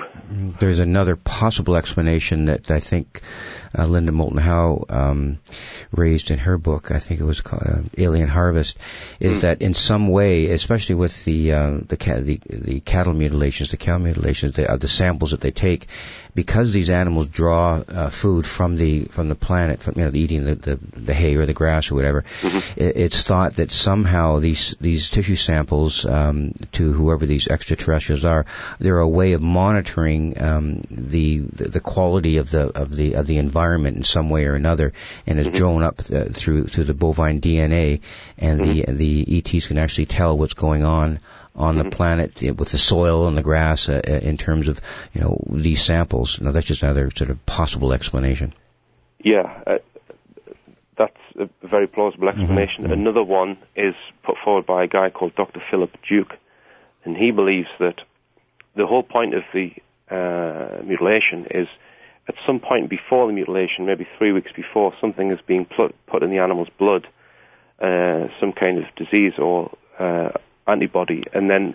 There's 0.61 0.81
another 0.81 1.17
possible 1.17 1.77
explanation 1.77 2.45
that 2.45 2.71
I 2.71 2.79
think 2.79 3.23
uh, 3.77 3.87
Linda 3.87 4.13
Moulton 4.13 4.39
Howe 4.39 4.85
um, 4.91 5.39
raised 5.91 6.31
in 6.31 6.39
her 6.39 6.59
book. 6.59 6.91
I 6.91 6.99
think 6.99 7.21
it 7.21 7.25
was 7.25 7.41
called 7.41 7.63
uh, 7.67 7.81
Alien 7.97 8.29
Harvest. 8.29 8.79
Is 9.19 9.43
that 9.43 9.63
in 9.63 9.73
some 9.73 10.09
way, 10.09 10.51
especially 10.51 10.97
with 10.97 11.25
the 11.25 11.53
uh, 11.53 11.79
the, 11.89 11.97
ca- 11.97 12.21
the 12.21 12.39
the 12.49 12.81
cattle 12.81 13.15
mutilations, 13.15 13.71
the 13.71 13.79
cow 13.79 13.97
mutilations, 13.97 14.53
the, 14.53 14.71
uh, 14.71 14.77
the 14.77 14.89
samples 14.89 15.31
that 15.31 15.41
they 15.41 15.53
take, 15.53 15.89
because 16.35 16.75
these 16.75 16.91
animals 16.91 17.29
draw 17.29 17.83
uh, 17.89 18.11
food 18.11 18.47
from 18.47 18.77
the 18.77 19.05
from 19.05 19.31
the 19.31 19.35
planet, 19.35 19.81
from 19.81 19.95
you 19.97 20.05
know 20.05 20.11
eating 20.15 20.45
the, 20.45 20.55
the 20.55 20.77
the 20.77 21.15
hay 21.15 21.37
or 21.37 21.47
the 21.47 21.55
grass 21.55 21.91
or 21.91 21.95
whatever, 21.95 22.25
it, 22.77 22.97
it's 22.97 23.25
thought 23.25 23.55
that 23.55 23.71
somehow 23.71 24.39
these 24.39 24.77
these 24.83 25.09
tissue 25.09 25.37
samples 25.37 26.05
um, 26.05 26.53
to 26.73 26.93
whoever 26.93 27.25
these 27.25 27.49
extraterrestrials 27.49 28.25
are 28.25 28.45
they're 28.79 28.99
a 28.99 29.09
way 29.09 29.33
of 29.33 29.43
monitoring 29.43 30.41
um, 30.41 30.83
the, 30.91 31.39
the, 31.39 31.69
the 31.69 31.81
quality 31.81 32.39
of 32.39 32.51
the 32.51 32.77
of 32.79 32.95
the 32.95 33.15
of 33.15 33.27
the 33.27 33.39
environment 33.39 33.97
in 33.97 34.03
some 34.03 34.31
way 34.31 34.47
or 34.47 34.55
another, 34.55 34.93
and 35.27 35.39
is 35.39 35.47
mm-hmm. 35.47 35.57
drawn 35.57 35.83
up 35.83 36.01
uh, 36.13 36.25
through 36.33 36.67
through 36.67 36.85
the 36.85 36.95
bovine 36.95 37.41
DNA, 37.41 38.01
and 38.39 38.61
mm-hmm. 38.61 38.97
the 38.97 39.25
the 39.25 39.39
ETs 39.39 39.67
can 39.67 39.79
actually 39.79 40.07
tell 40.07 40.37
what's 40.37 40.55
going 40.55 40.85
on 40.85 41.21
on 41.57 41.77
mm-hmm. 41.77 41.89
the 41.89 41.97
planet 41.97 42.43
with 42.43 42.71
the 42.71 42.79
soil 42.79 43.27
and 43.29 43.37
the 43.37 43.43
grass 43.43 43.89
uh, 43.89 44.01
uh, 44.07 44.11
in 44.11 44.37
terms 44.37 44.69
of 44.69 44.81
you 45.15 45.21
know 45.21 45.41
these 45.51 45.83
samples. 45.83 46.41
Now 46.41 46.53
that's 46.53 46.67
just 46.67 46.83
another 46.83 47.11
sort 47.11 47.31
of 47.31 47.45
possible 47.47 47.93
explanation. 47.93 48.53
Yeah, 49.19 49.63
uh, 49.67 49.79
that's 50.97 51.17
a 51.39 51.49
very 51.67 51.87
plausible 51.87 52.29
mm-hmm. 52.29 52.41
explanation. 52.41 52.85
Mm-hmm. 52.85 52.93
Another 52.93 53.23
one 53.23 53.59
is 53.75 53.95
put 54.23 54.37
forward 54.45 54.67
by 54.67 54.85
a 54.85 54.87
guy 54.87 55.11
called 55.11 55.35
Dr. 55.35 55.63
Philip 55.71 55.97
Duke, 56.09 56.35
and 57.05 57.17
he 57.17 57.31
believes 57.31 57.69
that 57.79 58.01
the 58.77 58.87
whole 58.87 59.03
point 59.03 59.35
of 59.35 59.43
the 59.53 59.73
uh, 60.11 60.83
mutilation 60.85 61.47
is 61.51 61.69
at 62.29 62.35
some 62.47 62.61
point 62.61 62.91
before 62.91 63.27
the 63.27 63.33
mutilation, 63.33 63.87
maybe 63.87 64.07
three 64.19 64.33
weeks 64.33 64.51
before, 64.55 64.93
something 65.01 65.31
is 65.31 65.39
being 65.47 65.65
put, 65.65 65.95
put 66.07 66.23
in 66.23 66.31
the 66.31 66.39
animal's 66.39 66.69
blood, 66.79 67.07
uh, 67.81 68.27
some 68.41 68.53
kind 68.53 68.79
of 68.79 68.85
disease 68.97 69.35
or 69.39 69.77
uh, 69.99 70.31
antibody, 70.67 71.23
and 71.33 71.51
then 71.51 71.75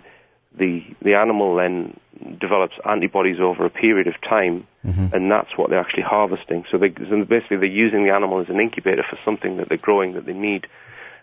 the 0.57 0.83
the 1.01 1.13
animal 1.13 1.55
then 1.55 1.97
develops 2.39 2.73
antibodies 2.85 3.39
over 3.39 3.65
a 3.65 3.69
period 3.69 4.07
of 4.07 4.15
time, 4.21 4.67
mm-hmm. 4.85 5.07
and 5.13 5.31
that's 5.31 5.57
what 5.57 5.69
they're 5.69 5.79
actually 5.79 6.03
harvesting. 6.03 6.65
So, 6.69 6.77
they, 6.77 6.93
so 7.09 7.23
basically, 7.23 7.57
they're 7.57 7.65
using 7.65 8.03
the 8.03 8.11
animal 8.13 8.41
as 8.41 8.49
an 8.49 8.59
incubator 8.59 9.03
for 9.09 9.17
something 9.23 9.57
that 9.57 9.69
they're 9.69 9.77
growing 9.77 10.13
that 10.13 10.25
they 10.25 10.33
need. 10.33 10.67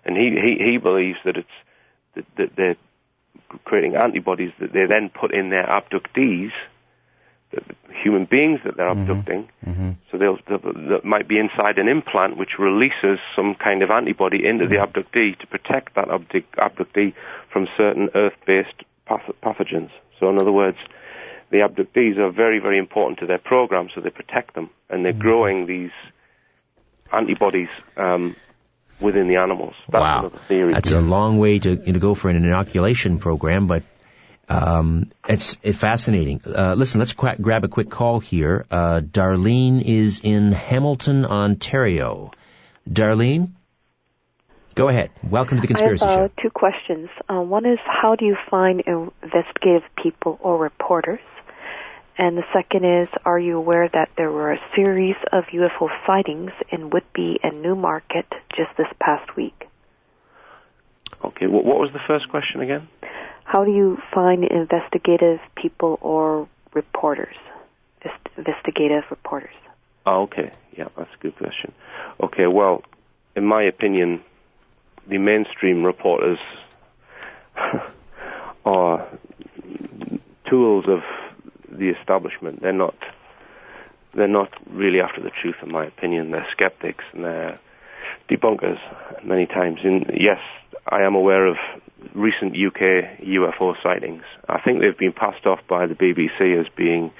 And 0.04 0.16
he 0.16 0.30
he, 0.30 0.72
he 0.72 0.78
believes 0.78 1.18
that 1.24 1.36
it's 1.36 1.48
that, 2.14 2.24
that 2.36 2.56
they're 2.56 2.76
creating 3.64 3.96
antibodies 3.96 4.52
that 4.60 4.72
they 4.72 4.86
then 4.86 5.10
put 5.10 5.32
in 5.32 5.50
their 5.50 5.66
abductees, 5.66 6.52
the 7.50 7.62
human 8.02 8.26
beings 8.26 8.60
that 8.64 8.76
they're 8.76 8.90
mm-hmm. 8.90 9.10
abducting. 9.10 9.48
Mm-hmm. 9.66 9.90
So 10.10 10.18
they'll, 10.18 10.38
that 10.46 11.04
might 11.04 11.28
be 11.28 11.38
inside 11.38 11.78
an 11.78 11.88
implant 11.88 12.36
which 12.36 12.58
releases 12.58 13.18
some 13.34 13.54
kind 13.54 13.82
of 13.82 13.90
antibody 13.90 14.46
into 14.46 14.66
the 14.66 14.76
mm-hmm. 14.76 14.98
abductee 14.98 15.38
to 15.38 15.46
protect 15.46 15.94
that 15.94 16.08
abductee 16.08 17.14
from 17.50 17.68
certain 17.76 18.10
Earth-based 18.14 18.84
pathogens. 19.08 19.90
So 20.20 20.28
in 20.28 20.38
other 20.38 20.52
words, 20.52 20.78
the 21.50 21.58
abductees 21.58 22.18
are 22.18 22.30
very, 22.30 22.58
very 22.58 22.78
important 22.78 23.18
to 23.20 23.26
their 23.26 23.38
program, 23.38 23.88
so 23.94 24.02
they 24.02 24.10
protect 24.10 24.54
them, 24.54 24.68
and 24.90 25.04
they're 25.04 25.12
mm-hmm. 25.12 25.22
growing 25.22 25.66
these 25.66 25.92
antibodies 27.10 27.70
um, 27.96 28.36
within 29.00 29.28
the 29.28 29.36
animals. 29.36 29.74
That's 29.88 30.00
wow, 30.00 30.32
that's 30.48 30.90
a 30.90 31.00
long 31.00 31.38
way 31.38 31.58
to, 31.58 31.76
to 31.76 31.98
go 31.98 32.14
for 32.14 32.28
an 32.28 32.36
inoculation 32.36 33.18
program, 33.18 33.66
but 33.66 33.82
um, 34.48 35.10
it's, 35.28 35.58
it's 35.62 35.78
fascinating. 35.78 36.40
Uh, 36.46 36.74
listen, 36.74 36.98
let's 36.98 37.12
qu- 37.12 37.36
grab 37.40 37.64
a 37.64 37.68
quick 37.68 37.90
call 37.90 38.20
here. 38.20 38.64
Uh, 38.70 39.00
Darlene 39.00 39.82
is 39.82 40.20
in 40.24 40.52
Hamilton, 40.52 41.26
Ontario. 41.26 42.32
Darlene? 42.88 43.50
Go 44.74 44.88
ahead. 44.88 45.10
Welcome 45.22 45.58
to 45.58 45.60
the 45.62 45.66
Conspiracy 45.66 46.04
I 46.04 46.10
have, 46.10 46.20
uh, 46.20 46.28
Show. 46.28 46.32
Two 46.42 46.50
questions. 46.50 47.08
Uh, 47.28 47.40
one 47.40 47.66
is 47.66 47.78
how 47.84 48.14
do 48.14 48.24
you 48.24 48.36
find 48.48 48.82
investigative 48.86 49.82
people 50.02 50.38
or 50.40 50.56
reporters? 50.56 51.20
And 52.18 52.36
the 52.36 52.42
second 52.52 52.84
is, 52.84 53.08
are 53.24 53.38
you 53.38 53.56
aware 53.56 53.88
that 53.88 54.10
there 54.16 54.32
were 54.32 54.52
a 54.52 54.58
series 54.74 55.14
of 55.32 55.44
UFO 55.44 55.88
sightings 56.04 56.50
in 56.70 56.90
Whitby 56.90 57.38
and 57.44 57.62
Newmarket 57.62 58.26
just 58.56 58.70
this 58.76 58.88
past 59.00 59.36
week? 59.36 59.68
Okay, 61.24 61.46
what 61.46 61.64
was 61.64 61.90
the 61.92 62.00
first 62.08 62.28
question 62.28 62.60
again? 62.60 62.88
How 63.44 63.64
do 63.64 63.70
you 63.70 63.98
find 64.12 64.44
investigative 64.44 65.38
people 65.56 65.98
or 66.02 66.48
reporters? 66.74 67.36
Investigative 68.36 69.04
reporters. 69.10 69.54
Oh, 70.06 70.22
okay. 70.22 70.50
Yeah, 70.76 70.88
that's 70.96 71.10
a 71.12 71.22
good 71.22 71.36
question. 71.36 71.72
Okay, 72.22 72.46
well, 72.46 72.82
in 73.36 73.44
my 73.44 73.62
opinion, 73.62 74.22
the 75.08 75.18
mainstream 75.18 75.84
reporters 75.84 76.38
are 78.64 79.08
tools 80.48 80.84
of 80.88 81.00
the 81.78 81.90
establishment. 81.90 82.60
They're 82.60 82.72
not 82.72 82.96
they're 84.14 84.28
not 84.28 84.50
really 84.70 85.00
after 85.00 85.22
the 85.22 85.30
truth, 85.30 85.56
in 85.62 85.70
my 85.70 85.86
opinion. 85.86 86.30
They're 86.30 86.46
skeptics 86.52 87.04
and 87.12 87.24
they're 87.24 87.60
debunkers 88.30 88.78
many 89.24 89.46
times. 89.46 89.80
And 89.84 90.10
yes, 90.14 90.40
I 90.88 91.02
am 91.02 91.14
aware 91.14 91.46
of 91.46 91.56
recent 92.14 92.52
UK 92.52 93.20
UFO 93.20 93.74
sightings. 93.82 94.22
I 94.48 94.60
think 94.60 94.80
they've 94.80 94.96
been 94.96 95.12
passed 95.12 95.46
off 95.46 95.60
by 95.68 95.86
the 95.86 95.94
BBC 95.94 96.58
as 96.58 96.66
being 96.76 97.10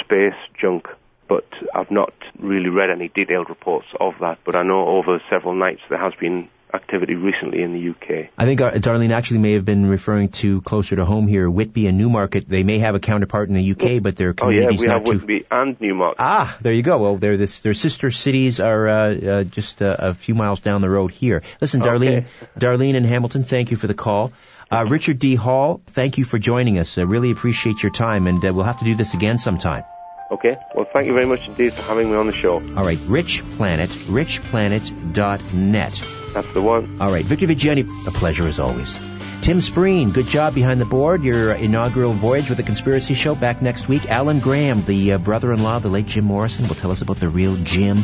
space 0.00 0.38
junk, 0.60 0.86
but 1.28 1.46
I've 1.74 1.90
not 1.90 2.12
really 2.38 2.68
read 2.68 2.90
any 2.90 3.08
detailed 3.08 3.48
reports 3.48 3.86
of 4.00 4.14
that. 4.20 4.38
But 4.44 4.56
I 4.56 4.62
know 4.62 4.86
over 4.88 5.22
several 5.30 5.54
nights 5.54 5.80
there 5.88 5.98
has 6.00 6.14
been 6.18 6.48
activity 6.74 7.14
recently 7.14 7.62
in 7.62 7.72
the 7.72 7.90
UK. 7.90 8.30
I 8.36 8.44
think 8.44 8.60
uh, 8.60 8.72
Darlene 8.72 9.12
actually 9.12 9.38
may 9.38 9.52
have 9.52 9.64
been 9.64 9.86
referring 9.86 10.30
to 10.40 10.60
closer 10.62 10.96
to 10.96 11.04
home 11.04 11.28
here, 11.28 11.48
Whitby 11.48 11.86
and 11.86 11.96
Newmarket. 11.96 12.48
They 12.48 12.62
may 12.62 12.80
have 12.80 12.94
a 12.94 13.00
counterpart 13.00 13.48
in 13.48 13.54
the 13.54 13.72
UK, 13.72 14.02
but 14.02 14.16
their 14.16 14.34
communities 14.34 14.80
oh, 14.80 14.84
yeah, 14.84 14.88
we 14.88 14.92
have 14.92 15.04
too... 15.04 15.12
Whitby 15.12 15.46
and 15.50 15.80
Newmarket. 15.80 16.16
Ah, 16.18 16.56
there 16.60 16.72
you 16.72 16.82
go. 16.82 16.98
Well, 16.98 17.16
they're 17.16 17.36
this, 17.36 17.60
their 17.60 17.74
sister 17.74 18.10
cities 18.10 18.60
are 18.60 18.88
uh, 18.88 19.14
uh, 19.14 19.44
just 19.44 19.80
uh, 19.80 19.96
a 19.98 20.14
few 20.14 20.34
miles 20.34 20.60
down 20.60 20.82
the 20.82 20.90
road 20.90 21.12
here. 21.12 21.42
Listen, 21.60 21.80
Darlene, 21.80 22.18
okay. 22.18 22.26
Darlene 22.58 22.96
and 22.96 23.06
Hamilton, 23.06 23.44
thank 23.44 23.70
you 23.70 23.76
for 23.76 23.86
the 23.86 23.94
call. 23.94 24.32
Uh, 24.70 24.84
Richard 24.88 25.18
D. 25.18 25.34
Hall, 25.36 25.80
thank 25.86 26.18
you 26.18 26.24
for 26.24 26.38
joining 26.38 26.78
us. 26.78 26.98
I 26.98 27.02
really 27.02 27.30
appreciate 27.30 27.82
your 27.82 27.92
time, 27.92 28.26
and 28.26 28.44
uh, 28.44 28.52
we'll 28.52 28.64
have 28.64 28.80
to 28.80 28.84
do 28.84 28.96
this 28.96 29.14
again 29.14 29.38
sometime. 29.38 29.84
Okay. 30.30 30.56
Well, 30.74 30.86
thank 30.92 31.06
you 31.06 31.12
very 31.12 31.26
much 31.26 31.46
indeed 31.46 31.74
for 31.74 31.82
having 31.82 32.10
me 32.10 32.16
on 32.16 32.26
the 32.26 32.32
show. 32.32 32.54
All 32.54 32.84
right. 32.84 32.98
Rich 33.06 33.44
Planet, 33.56 33.90
richplanet.net. 33.90 36.23
That's 36.34 36.52
the 36.52 36.60
one. 36.60 37.00
All 37.00 37.10
right. 37.10 37.24
Victor 37.24 37.46
Viggiani, 37.46 38.06
a 38.06 38.10
pleasure 38.10 38.46
as 38.48 38.58
always. 38.58 38.98
Tim 39.40 39.58
Spreen, 39.58 40.12
good 40.12 40.26
job 40.26 40.54
behind 40.54 40.80
the 40.80 40.84
board. 40.86 41.22
Your 41.22 41.52
inaugural 41.52 42.12
voyage 42.12 42.48
with 42.48 42.58
the 42.58 42.64
Conspiracy 42.64 43.14
Show 43.14 43.34
back 43.34 43.62
next 43.62 43.88
week. 43.88 44.10
Alan 44.10 44.40
Graham, 44.40 44.84
the 44.84 45.12
uh, 45.12 45.18
brother-in-law 45.18 45.76
of 45.76 45.82
the 45.82 45.90
late 45.90 46.06
Jim 46.06 46.24
Morrison, 46.24 46.66
will 46.66 46.74
tell 46.74 46.90
us 46.90 47.02
about 47.02 47.18
the 47.18 47.28
real 47.28 47.54
Jim. 47.56 48.02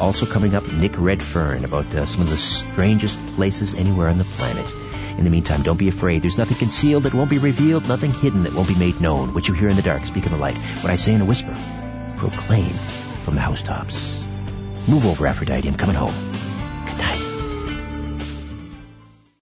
Also 0.00 0.26
coming 0.26 0.54
up, 0.54 0.70
Nick 0.72 0.98
Redfern 0.98 1.64
about 1.64 1.86
uh, 1.94 2.04
some 2.04 2.20
of 2.20 2.28
the 2.28 2.36
strangest 2.36 3.18
places 3.36 3.74
anywhere 3.74 4.08
on 4.08 4.18
the 4.18 4.24
planet. 4.24 4.70
In 5.16 5.24
the 5.24 5.30
meantime, 5.30 5.62
don't 5.62 5.78
be 5.78 5.88
afraid. 5.88 6.22
There's 6.22 6.38
nothing 6.38 6.56
concealed 6.56 7.04
that 7.04 7.14
won't 7.14 7.30
be 7.30 7.38
revealed, 7.38 7.86
nothing 7.86 8.12
hidden 8.12 8.42
that 8.42 8.54
won't 8.54 8.68
be 8.68 8.74
made 8.74 9.00
known. 9.00 9.34
What 9.34 9.46
you 9.46 9.54
hear 9.54 9.68
in 9.68 9.76
the 9.76 9.82
dark, 9.82 10.04
speak 10.04 10.26
in 10.26 10.32
the 10.32 10.38
light. 10.38 10.56
What 10.56 10.90
I 10.90 10.96
say 10.96 11.14
in 11.14 11.20
a 11.20 11.24
whisper, 11.24 11.54
proclaim 12.16 12.72
from 13.22 13.36
the 13.36 13.40
housetops. 13.40 14.20
Move 14.88 15.06
over, 15.06 15.26
Aphrodite. 15.26 15.68
I'm 15.68 15.76
coming 15.76 15.94
home. 15.94 16.31